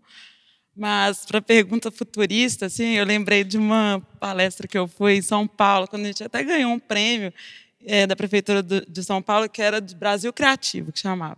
Mas 0.76 1.26
para 1.26 1.38
a 1.38 1.42
pergunta 1.42 1.92
futurista, 1.92 2.66
assim, 2.66 2.94
eu 2.94 3.06
lembrei 3.06 3.44
de 3.44 3.58
uma 3.58 4.02
palestra 4.20 4.68
que 4.68 4.78
eu 4.78 4.88
fui 4.88 5.18
em 5.18 5.22
São 5.22 5.48
Paulo, 5.48 5.88
quando 5.88 6.04
a 6.04 6.08
gente 6.08 6.24
até 6.24 6.44
ganhou 6.44 6.72
um 6.72 6.80
prêmio 6.80 7.32
é, 7.86 8.08
da 8.08 8.16
Prefeitura 8.16 8.62
de 8.62 9.04
São 9.04 9.22
Paulo, 9.22 9.50
que 9.50 9.62
era 9.62 9.80
de 9.80 9.96
Brasil 9.96 10.32
Criativo, 10.34 10.92
que 10.92 11.00
chamava. 11.00 11.38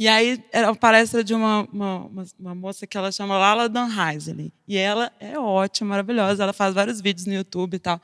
E 0.00 0.06
aí 0.06 0.40
era 0.52 0.68
uma 0.68 0.76
palestra 0.76 1.24
de 1.24 1.34
uma, 1.34 1.68
uma, 1.72 2.24
uma 2.38 2.54
moça 2.54 2.86
que 2.86 2.96
ela 2.96 3.10
chama 3.10 3.36
Lala 3.36 3.68
Dan 3.68 3.88
Heiselin. 3.88 4.52
E 4.68 4.76
ela 4.76 5.10
é 5.18 5.36
ótima, 5.36 5.90
maravilhosa. 5.90 6.40
Ela 6.40 6.52
faz 6.52 6.72
vários 6.72 7.00
vídeos 7.00 7.26
no 7.26 7.34
YouTube 7.34 7.74
e 7.74 7.78
tal. 7.80 8.00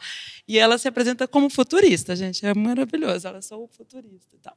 E 0.49 0.59
ela 0.59 0.77
se 0.77 0.89
apresenta 0.89 1.29
como 1.29 1.49
futurista, 1.49 2.17
gente. 2.17 2.45
É 2.45 2.53
maravilhoso. 2.53 3.29
Ela 3.29 3.39
é 3.39 3.41
sou 3.41 3.69
futurista 3.69 4.35
e 4.35 4.39
tal. 4.39 4.57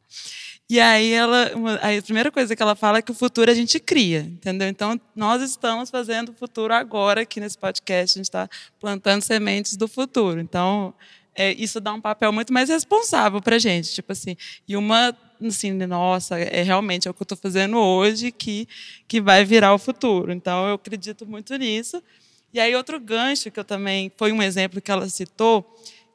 E 0.68 0.80
aí 0.80 1.14
ela, 1.14 1.52
uma, 1.56 1.80
aí 1.84 2.00
a 2.00 2.02
primeira 2.02 2.32
coisa 2.32 2.56
que 2.56 2.64
ela 2.64 2.74
fala 2.74 2.98
é 2.98 3.02
que 3.04 3.12
o 3.12 3.14
futuro 3.14 3.52
a 3.52 3.54
gente 3.54 3.80
cria, 3.80 4.22
entendeu? 4.22 4.68
Então 4.68 5.00
nós 5.16 5.44
estamos 5.44 5.92
fazendo 5.92 6.30
o 6.30 6.34
futuro 6.34 6.74
agora 6.74 7.22
aqui 7.22 7.40
nesse 7.40 7.58
podcast. 7.60 8.18
A 8.18 8.20
gente 8.20 8.26
está 8.26 8.50
plantando 8.80 9.22
sementes 9.22 9.78
do 9.78 9.88
futuro. 9.88 10.40
Então 10.40 10.92
é, 11.38 11.54
isso 11.54 11.80
dá 11.80 11.94
um 11.94 12.02
papel 12.02 12.34
muito 12.34 12.52
mais 12.52 12.68
responsável 12.68 13.40
para 13.40 13.60
gente. 13.60 13.94
Tipo 13.94 14.12
assim, 14.12 14.36
e 14.68 14.76
uma, 14.76 15.16
assim, 15.46 15.72
nossa, 15.72 16.40
é 16.40 16.64
realmente 16.64 17.08
é 17.08 17.12
o 17.12 17.14
que 17.14 17.22
eu 17.22 17.26
estou 17.26 17.38
fazendo 17.38 17.78
hoje 17.78 18.32
que, 18.32 18.68
que 19.08 19.22
vai 19.22 19.46
virar 19.46 19.74
o 19.74 19.78
futuro. 19.78 20.32
Então, 20.32 20.68
eu 20.68 20.74
acredito 20.74 21.28
muito 21.28 21.56
nisso. 21.56 22.02
E 22.52 22.60
aí, 22.60 22.76
outro 22.76 23.00
gancho 23.00 23.52
que 23.52 23.60
eu 23.60 23.64
também, 23.64 24.12
foi 24.18 24.32
um 24.32 24.42
exemplo 24.42 24.82
que 24.82 24.90
ela 24.90 25.08
citou, 25.08 25.64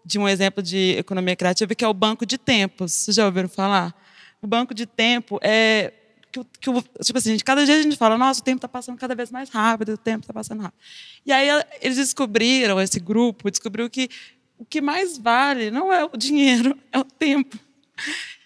de 0.04 0.18
um 0.18 0.28
exemplo 0.28 0.60
de 0.60 0.96
economia 0.98 1.36
criativa, 1.36 1.72
que 1.72 1.84
é 1.84 1.88
o 1.88 1.94
banco 1.94 2.26
de 2.26 2.36
tempos. 2.36 2.92
Vocês 2.92 3.14
já 3.14 3.24
ouviram 3.24 3.48
falar? 3.48 3.94
O 4.42 4.46
banco 4.48 4.74
de 4.74 4.86
tempo 4.86 5.38
é 5.40 5.92
que, 6.32 6.42
que, 6.58 6.82
tipo 7.04 7.18
assim, 7.18 7.38
cada 7.38 7.64
dia 7.64 7.76
a 7.76 7.82
gente 7.82 7.96
fala, 7.96 8.18
nossa, 8.18 8.40
o 8.40 8.42
tempo 8.42 8.56
está 8.56 8.66
passando 8.66 8.98
cada 8.98 9.14
vez 9.14 9.30
mais 9.30 9.50
rápido, 9.50 9.92
o 9.92 9.98
tempo 9.98 10.20
está 10.20 10.32
passando 10.32 10.62
rápido. 10.62 10.80
E 11.24 11.30
aí 11.30 11.48
eles 11.80 11.98
descobriram, 11.98 12.80
esse 12.80 12.98
grupo 12.98 13.50
descobriu 13.50 13.88
que 13.88 14.08
o 14.62 14.64
que 14.64 14.80
mais 14.80 15.18
vale 15.18 15.72
não 15.72 15.92
é 15.92 16.04
o 16.04 16.16
dinheiro, 16.16 16.78
é 16.92 16.98
o 16.98 17.02
tempo. 17.02 17.58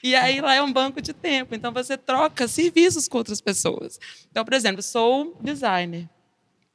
E 0.02 0.14
aí 0.14 0.40
lá 0.40 0.54
é 0.54 0.62
um 0.62 0.72
banco 0.72 1.02
de 1.02 1.12
tempo. 1.12 1.54
Então 1.54 1.70
você 1.72 1.96
troca 1.98 2.48
serviços 2.48 3.06
com 3.06 3.18
outras 3.18 3.38
pessoas. 3.42 4.00
Então, 4.30 4.42
por 4.42 4.54
exemplo, 4.54 4.82
sou 4.82 5.36
designer 5.42 6.08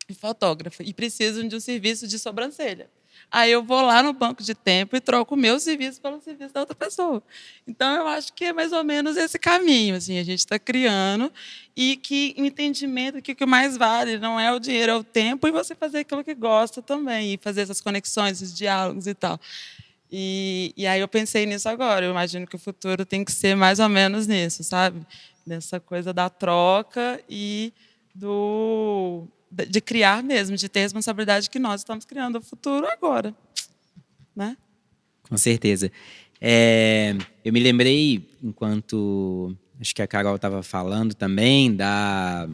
e 0.07 0.13
fotógrafa 0.13 0.83
e 0.83 0.93
preciso 0.93 1.43
de 1.47 1.55
um 1.55 1.59
serviço 1.59 2.07
de 2.07 2.19
sobrancelha. 2.19 2.87
Aí 3.31 3.51
eu 3.51 3.63
vou 3.63 3.81
lá 3.81 4.03
no 4.03 4.11
banco 4.11 4.43
de 4.43 4.53
tempo 4.53 4.95
e 4.95 4.99
troco 4.99 5.35
o 5.35 5.37
meu 5.37 5.59
serviço 5.59 6.01
pelo 6.01 6.19
serviço 6.21 6.53
da 6.53 6.59
outra 6.59 6.75
pessoa. 6.75 7.23
Então 7.65 7.95
eu 7.95 8.07
acho 8.07 8.33
que 8.33 8.45
é 8.45 8.53
mais 8.53 8.73
ou 8.73 8.83
menos 8.83 9.15
esse 9.15 9.39
caminho, 9.39 9.95
assim, 9.95 10.19
a 10.19 10.23
gente 10.23 10.39
está 10.39 10.59
criando 10.59 11.31
e 11.75 11.95
que 11.95 12.35
o 12.37 12.45
entendimento 12.45 13.21
que 13.21 13.31
o 13.31 13.35
que 13.35 13.45
mais 13.45 13.77
vale 13.77 14.17
não 14.19 14.39
é 14.39 14.51
o 14.51 14.59
dinheiro, 14.59 14.91
é 14.91 14.95
o 14.95 15.03
tempo 15.03 15.47
e 15.47 15.51
você 15.51 15.73
fazer 15.73 15.99
aquilo 15.99 16.23
que 16.23 16.35
gosta 16.35 16.81
também 16.81 17.33
e 17.33 17.37
fazer 17.37 17.61
essas 17.61 17.79
conexões, 17.79 18.41
esses 18.41 18.53
diálogos 18.53 19.07
e 19.07 19.13
tal. 19.13 19.39
E, 20.11 20.73
e 20.75 20.85
aí 20.85 20.99
eu 20.99 21.07
pensei 21.07 21.45
nisso 21.45 21.69
agora. 21.69 22.05
Eu 22.05 22.11
imagino 22.11 22.45
que 22.45 22.55
o 22.55 22.59
futuro 22.59 23.05
tem 23.05 23.23
que 23.23 23.31
ser 23.31 23.55
mais 23.55 23.79
ou 23.79 23.87
menos 23.87 24.27
nisso, 24.27 24.63
sabe? 24.63 25.05
Nessa 25.45 25.79
coisa 25.79 26.13
da 26.13 26.29
troca 26.29 27.21
e 27.29 27.71
do 28.13 29.25
de 29.51 29.81
criar 29.81 30.23
mesmo, 30.23 30.55
de 30.55 30.69
ter 30.69 30.81
responsabilidade 30.81 31.49
que 31.49 31.59
nós 31.59 31.81
estamos 31.81 32.05
criando 32.05 32.37
o 32.37 32.41
futuro 32.41 32.87
agora, 32.87 33.35
né? 34.35 34.55
Com 35.29 35.37
certeza. 35.37 35.91
É, 36.39 37.15
eu 37.45 37.53
me 37.53 37.59
lembrei, 37.59 38.27
enquanto 38.41 39.55
acho 39.81 39.95
que 39.95 40.01
a 40.01 40.07
Carol 40.07 40.35
estava 40.35 40.61
falando 40.61 41.15
também, 41.15 41.75
da, 41.75 42.47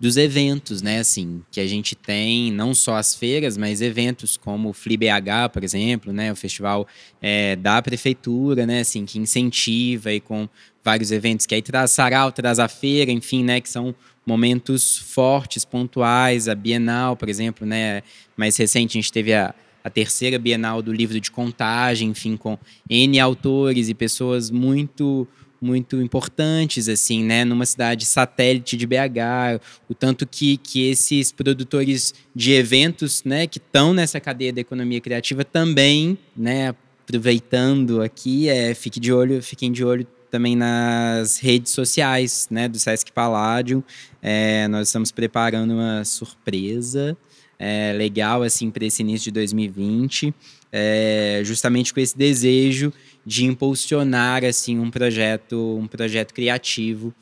dos 0.00 0.16
eventos, 0.16 0.80
né? 0.80 1.00
Assim, 1.00 1.42
que 1.50 1.60
a 1.60 1.66
gente 1.66 1.96
tem, 1.96 2.52
não 2.52 2.72
só 2.72 2.96
as 2.96 3.14
feiras, 3.14 3.56
mas 3.56 3.80
eventos 3.80 4.36
como 4.36 4.70
o 4.70 4.72
FliBH, 4.72 5.50
por 5.52 5.64
exemplo, 5.64 6.12
né? 6.12 6.30
O 6.32 6.36
festival 6.36 6.86
é, 7.20 7.56
da 7.56 7.82
prefeitura, 7.82 8.64
né? 8.64 8.80
Assim, 8.80 9.04
que 9.04 9.18
incentiva 9.18 10.12
e 10.12 10.20
com 10.20 10.48
vários 10.88 11.12
eventos 11.12 11.44
que 11.44 11.54
aí 11.54 11.60
traz 11.60 11.90
sarau, 11.90 12.32
traz 12.32 12.58
a 12.58 12.66
feira, 12.66 13.12
enfim, 13.12 13.44
né? 13.44 13.60
Que 13.60 13.68
são 13.68 13.94
momentos 14.24 14.96
fortes, 14.96 15.62
pontuais. 15.62 16.48
A 16.48 16.54
Bienal, 16.54 17.14
por 17.14 17.28
exemplo, 17.28 17.66
né? 17.66 18.02
Mais 18.34 18.56
recente 18.56 18.96
a 18.96 19.00
gente 19.02 19.12
teve 19.12 19.34
a, 19.34 19.54
a 19.84 19.90
terceira 19.90 20.38
Bienal 20.38 20.80
do 20.80 20.90
livro 20.90 21.20
de 21.20 21.30
contagem, 21.30 22.08
enfim, 22.08 22.38
com 22.38 22.58
N 22.88 23.20
autores 23.20 23.90
e 23.90 23.94
pessoas 23.94 24.50
muito 24.50 25.28
muito 25.60 26.00
importantes 26.00 26.88
assim, 26.88 27.24
né, 27.24 27.44
numa 27.44 27.66
cidade 27.66 28.06
satélite 28.06 28.76
de 28.76 28.86
BH, 28.86 29.60
o 29.88 29.94
tanto 29.94 30.24
que, 30.24 30.56
que 30.56 30.88
esses 30.88 31.32
produtores 31.32 32.14
de 32.32 32.52
eventos, 32.52 33.24
né, 33.24 33.44
que 33.48 33.58
estão 33.58 33.92
nessa 33.92 34.20
cadeia 34.20 34.52
da 34.52 34.60
economia 34.60 35.00
criativa 35.00 35.44
também, 35.44 36.16
né, 36.36 36.68
aproveitando 37.02 38.00
aqui, 38.00 38.48
é, 38.48 38.72
fique 38.72 39.00
de 39.00 39.12
olho, 39.12 39.42
fiquem 39.42 39.72
de 39.72 39.84
olho 39.84 40.06
também 40.30 40.54
nas 40.56 41.38
redes 41.38 41.72
sociais 41.72 42.46
né, 42.50 42.68
do 42.68 42.78
Sesc 42.78 43.10
Palladium. 43.12 43.82
É, 44.22 44.68
nós 44.68 44.88
estamos 44.88 45.10
preparando 45.10 45.72
uma 45.72 46.04
surpresa 46.04 47.16
é, 47.58 47.92
legal 47.92 48.42
assim 48.42 48.70
para 48.70 48.84
esse 48.84 49.02
início 49.02 49.24
de 49.24 49.32
2020, 49.32 50.32
é, 50.70 51.40
justamente 51.44 51.92
com 51.92 52.00
esse 52.00 52.16
desejo 52.16 52.92
de 53.26 53.44
impulsionar 53.44 54.44
assim 54.44 54.78
um 54.78 54.90
projeto, 54.90 55.76
um 55.78 55.86
projeto 55.86 56.32
criativo 56.32 57.12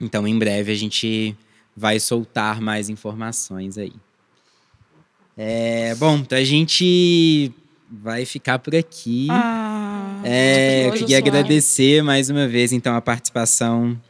Então, 0.00 0.28
em 0.28 0.38
breve, 0.38 0.70
a 0.70 0.76
gente 0.76 1.36
vai 1.76 1.98
soltar 1.98 2.60
mais 2.60 2.88
informações 2.88 3.76
aí. 3.76 3.92
É, 5.36 5.94
bom, 5.96 6.16
então 6.18 6.36
a 6.36 6.44
gente 6.44 7.52
vai 7.90 8.24
ficar 8.24 8.58
por 8.58 8.74
aqui. 8.74 9.28
Ah, 9.30 9.87
É, 10.24 10.88
eu 10.88 10.92
queria 10.92 11.18
agradecer 11.18 12.02
mais 12.02 12.28
uma 12.28 12.46
vez, 12.48 12.72
então, 12.72 12.94
a 12.94 13.00
participação 13.00 14.00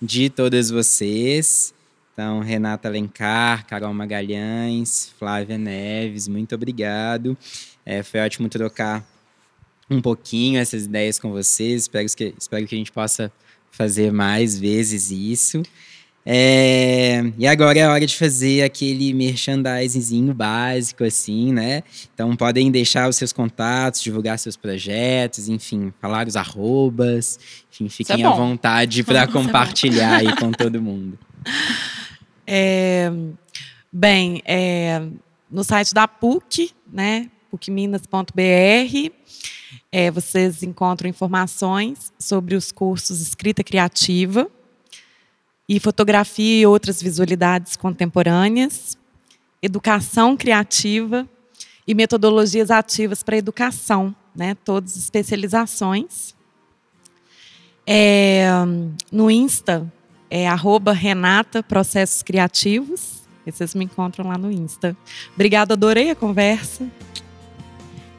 de 0.00 0.28
todas 0.28 0.70
vocês. 0.70 1.74
Então, 2.12 2.40
Renata 2.40 2.88
Alencar, 2.88 3.66
Carol 3.66 3.92
Magalhães, 3.92 5.12
Flávia 5.18 5.58
Neves, 5.58 6.28
muito 6.28 6.54
obrigado. 6.54 7.36
É, 7.84 8.02
foi 8.02 8.20
ótimo 8.20 8.48
trocar 8.48 9.04
um 9.90 10.00
pouquinho 10.00 10.60
essas 10.60 10.84
ideias 10.84 11.18
com 11.18 11.32
vocês. 11.32 11.82
Espero 11.82 12.06
que, 12.08 12.34
espero 12.38 12.66
que 12.66 12.74
a 12.74 12.78
gente 12.78 12.92
possa 12.92 13.32
fazer 13.70 14.12
mais 14.12 14.58
vezes 14.58 15.10
isso. 15.10 15.62
É, 16.26 17.22
e 17.36 17.46
agora 17.46 17.78
é 17.78 17.86
hora 17.86 18.06
de 18.06 18.16
fazer 18.16 18.62
aquele 18.62 19.12
merchandisingzinho 19.12 20.32
básico, 20.32 21.04
assim, 21.04 21.52
né? 21.52 21.82
Então 22.14 22.34
podem 22.34 22.70
deixar 22.70 23.10
os 23.10 23.16
seus 23.16 23.30
contatos, 23.30 24.00
divulgar 24.00 24.38
seus 24.38 24.56
projetos, 24.56 25.50
enfim, 25.50 25.92
falar 26.00 26.26
os 26.26 26.34
arrobas, 26.34 27.38
enfim, 27.70 27.90
fiquem 27.90 28.24
à 28.24 28.30
bom. 28.30 28.36
vontade 28.36 29.04
para 29.04 29.26
compartilhar 29.28 30.16
aí 30.16 30.34
com 30.36 30.50
todo 30.50 30.80
mundo. 30.80 31.18
É, 32.46 33.12
bem, 33.92 34.40
é, 34.46 35.02
no 35.50 35.62
site 35.62 35.92
da 35.92 36.08
PUC, 36.08 36.70
né, 36.90 37.28
pucminas.br, 37.50 39.12
é, 39.92 40.10
vocês 40.10 40.62
encontram 40.62 41.10
informações 41.10 42.12
sobre 42.18 42.54
os 42.54 42.72
cursos 42.72 43.20
Escrita 43.20 43.62
Criativa 43.62 44.50
e 45.68 45.80
Fotografia 45.80 46.62
e 46.62 46.66
outras 46.66 47.02
visualidades 47.02 47.76
contemporâneas, 47.76 48.98
Educação 49.62 50.36
Criativa 50.36 51.26
e 51.86 51.94
Metodologias 51.94 52.70
Ativas 52.70 53.22
para 53.22 53.36
Educação, 53.36 54.14
né, 54.34 54.54
todas 54.64 54.96
especializações. 54.96 56.34
É, 57.86 58.46
no 59.12 59.30
Insta, 59.30 59.90
é 60.30 60.48
Renata 60.92 61.62
Processos 61.62 62.22
Criativos. 62.22 63.22
E 63.46 63.52
Vocês 63.52 63.74
me 63.74 63.84
encontram 63.84 64.26
lá 64.26 64.38
no 64.38 64.50
Insta. 64.50 64.96
Obrigada, 65.34 65.74
adorei 65.74 66.10
a 66.10 66.14
conversa. 66.14 66.88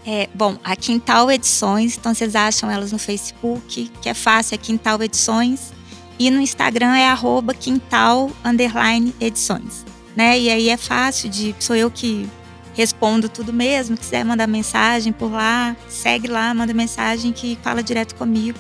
É, 0.06 0.30
bom, 0.36 0.58
a 0.64 0.76
Quintal 0.76 1.32
Edições, 1.32 1.98
então 1.98 2.14
vocês 2.14 2.36
acham 2.36 2.70
elas 2.70 2.92
no 2.92 3.00
Facebook, 3.00 3.92
que 4.02 4.08
é 4.08 4.14
fácil, 4.14 4.54
é 4.54 4.58
Quintal 4.58 5.02
Edições. 5.02 5.74
E 6.18 6.32
no 6.32 6.40
Instagram 6.40 6.96
é 6.96 7.08
arroba 7.08 7.54
quintal 7.54 8.32
underline 8.44 9.14
edições. 9.20 9.86
Né? 10.16 10.40
E 10.40 10.50
aí 10.50 10.70
é 10.70 10.78
fácil 10.78 11.30
de. 11.30 11.54
Sou 11.60 11.76
eu 11.76 11.92
que 11.92 12.30
respondo 12.74 13.28
tudo 13.28 13.52
mesmo. 13.52 13.98
Quiser 13.98 14.24
mandar 14.24 14.48
mensagem 14.48 15.12
por 15.12 15.32
lá, 15.32 15.76
segue 15.90 16.28
lá, 16.28 16.54
manda 16.54 16.74
mensagem 16.74 17.32
que 17.32 17.58
fala 17.62 17.84
direto 17.84 18.16
comigo. 18.16 18.60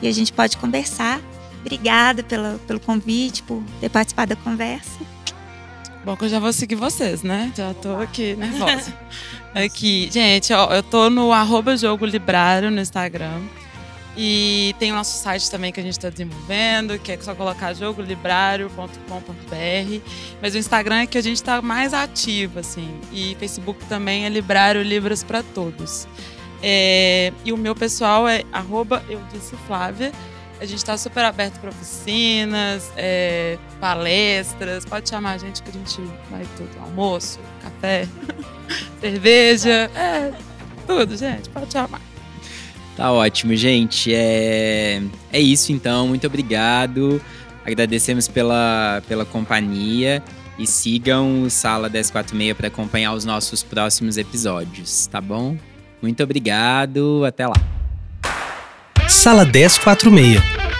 E 0.00 0.08
a 0.08 0.12
gente 0.12 0.32
pode 0.32 0.56
conversar. 0.56 1.20
Obrigada 1.60 2.22
pela, 2.22 2.60
pelo 2.66 2.78
convite, 2.78 3.42
por 3.42 3.62
ter 3.80 3.88
participado 3.88 4.34
da 4.34 4.40
conversa. 4.40 5.00
Bom, 6.04 6.14
que 6.14 6.26
eu 6.26 6.28
já 6.28 6.38
vou 6.38 6.52
seguir 6.52 6.74
vocês, 6.74 7.22
né? 7.22 7.50
Já 7.56 7.72
tô 7.72 7.96
aqui 7.96 8.36
nervosa. 8.36 8.92
aqui, 9.54 10.10
gente, 10.12 10.52
ó, 10.52 10.70
eu 10.74 10.82
tô 10.82 11.08
no 11.08 11.32
arroba 11.32 11.74
jogo 11.78 12.04
Librário 12.04 12.70
no 12.70 12.80
Instagram. 12.80 13.40
E 14.16 14.74
tem 14.78 14.92
o 14.92 14.94
nosso 14.94 15.18
site 15.18 15.50
também 15.50 15.72
que 15.72 15.80
a 15.80 15.82
gente 15.82 15.94
está 15.94 16.08
desenvolvendo, 16.08 16.98
que 16.98 17.10
é 17.10 17.18
só 17.20 17.34
colocar 17.34 17.74
jogolibrario.com.br. 17.74 20.00
Mas 20.40 20.54
o 20.54 20.58
Instagram 20.58 21.00
é 21.00 21.06
que 21.06 21.18
a 21.18 21.22
gente 21.22 21.36
está 21.36 21.60
mais 21.60 21.92
ativo, 21.92 22.60
assim. 22.60 22.88
E 23.12 23.36
Facebook 23.40 23.84
também 23.86 24.24
é 24.24 24.28
Librário 24.28 24.82
Livros 24.82 25.24
para 25.24 25.42
Todos. 25.42 26.06
É, 26.62 27.32
e 27.44 27.52
o 27.52 27.56
meu 27.56 27.74
pessoal 27.74 28.28
é 28.28 28.44
arroba 28.52 29.02
eu 29.08 29.20
disse 29.32 29.56
Flávia. 29.66 30.12
A 30.60 30.64
gente 30.64 30.78
está 30.78 30.96
super 30.96 31.24
aberto 31.24 31.58
para 31.58 31.70
oficinas, 31.70 32.90
é, 32.96 33.58
palestras. 33.80 34.84
Pode 34.84 35.08
chamar 35.08 35.32
a 35.32 35.38
gente 35.38 35.62
que 35.62 35.68
a 35.68 35.72
gente 35.72 36.00
vai 36.30 36.46
tudo. 36.56 36.70
Almoço, 36.80 37.40
café, 37.60 38.06
cerveja, 39.00 39.90
é, 39.94 40.32
tudo, 40.86 41.16
gente. 41.16 41.50
Pode 41.50 41.72
chamar. 41.72 42.13
Tá 42.96 43.10
ótimo, 43.10 43.54
gente. 43.56 44.14
É, 44.14 45.02
é 45.32 45.40
isso 45.40 45.72
então. 45.72 46.08
Muito 46.08 46.26
obrigado. 46.26 47.20
Agradecemos 47.64 48.28
pela, 48.28 49.02
pela 49.08 49.24
companhia 49.24 50.22
e 50.58 50.66
sigam 50.66 51.42
o 51.42 51.50
Sala 51.50 51.88
1046 51.88 52.56
para 52.56 52.68
acompanhar 52.68 53.12
os 53.14 53.24
nossos 53.24 53.62
próximos 53.62 54.16
episódios, 54.16 55.06
tá 55.06 55.20
bom? 55.20 55.56
Muito 56.00 56.22
obrigado. 56.22 57.24
Até 57.24 57.46
lá. 57.46 57.54
Sala 59.08 59.44
1046. 59.44 60.73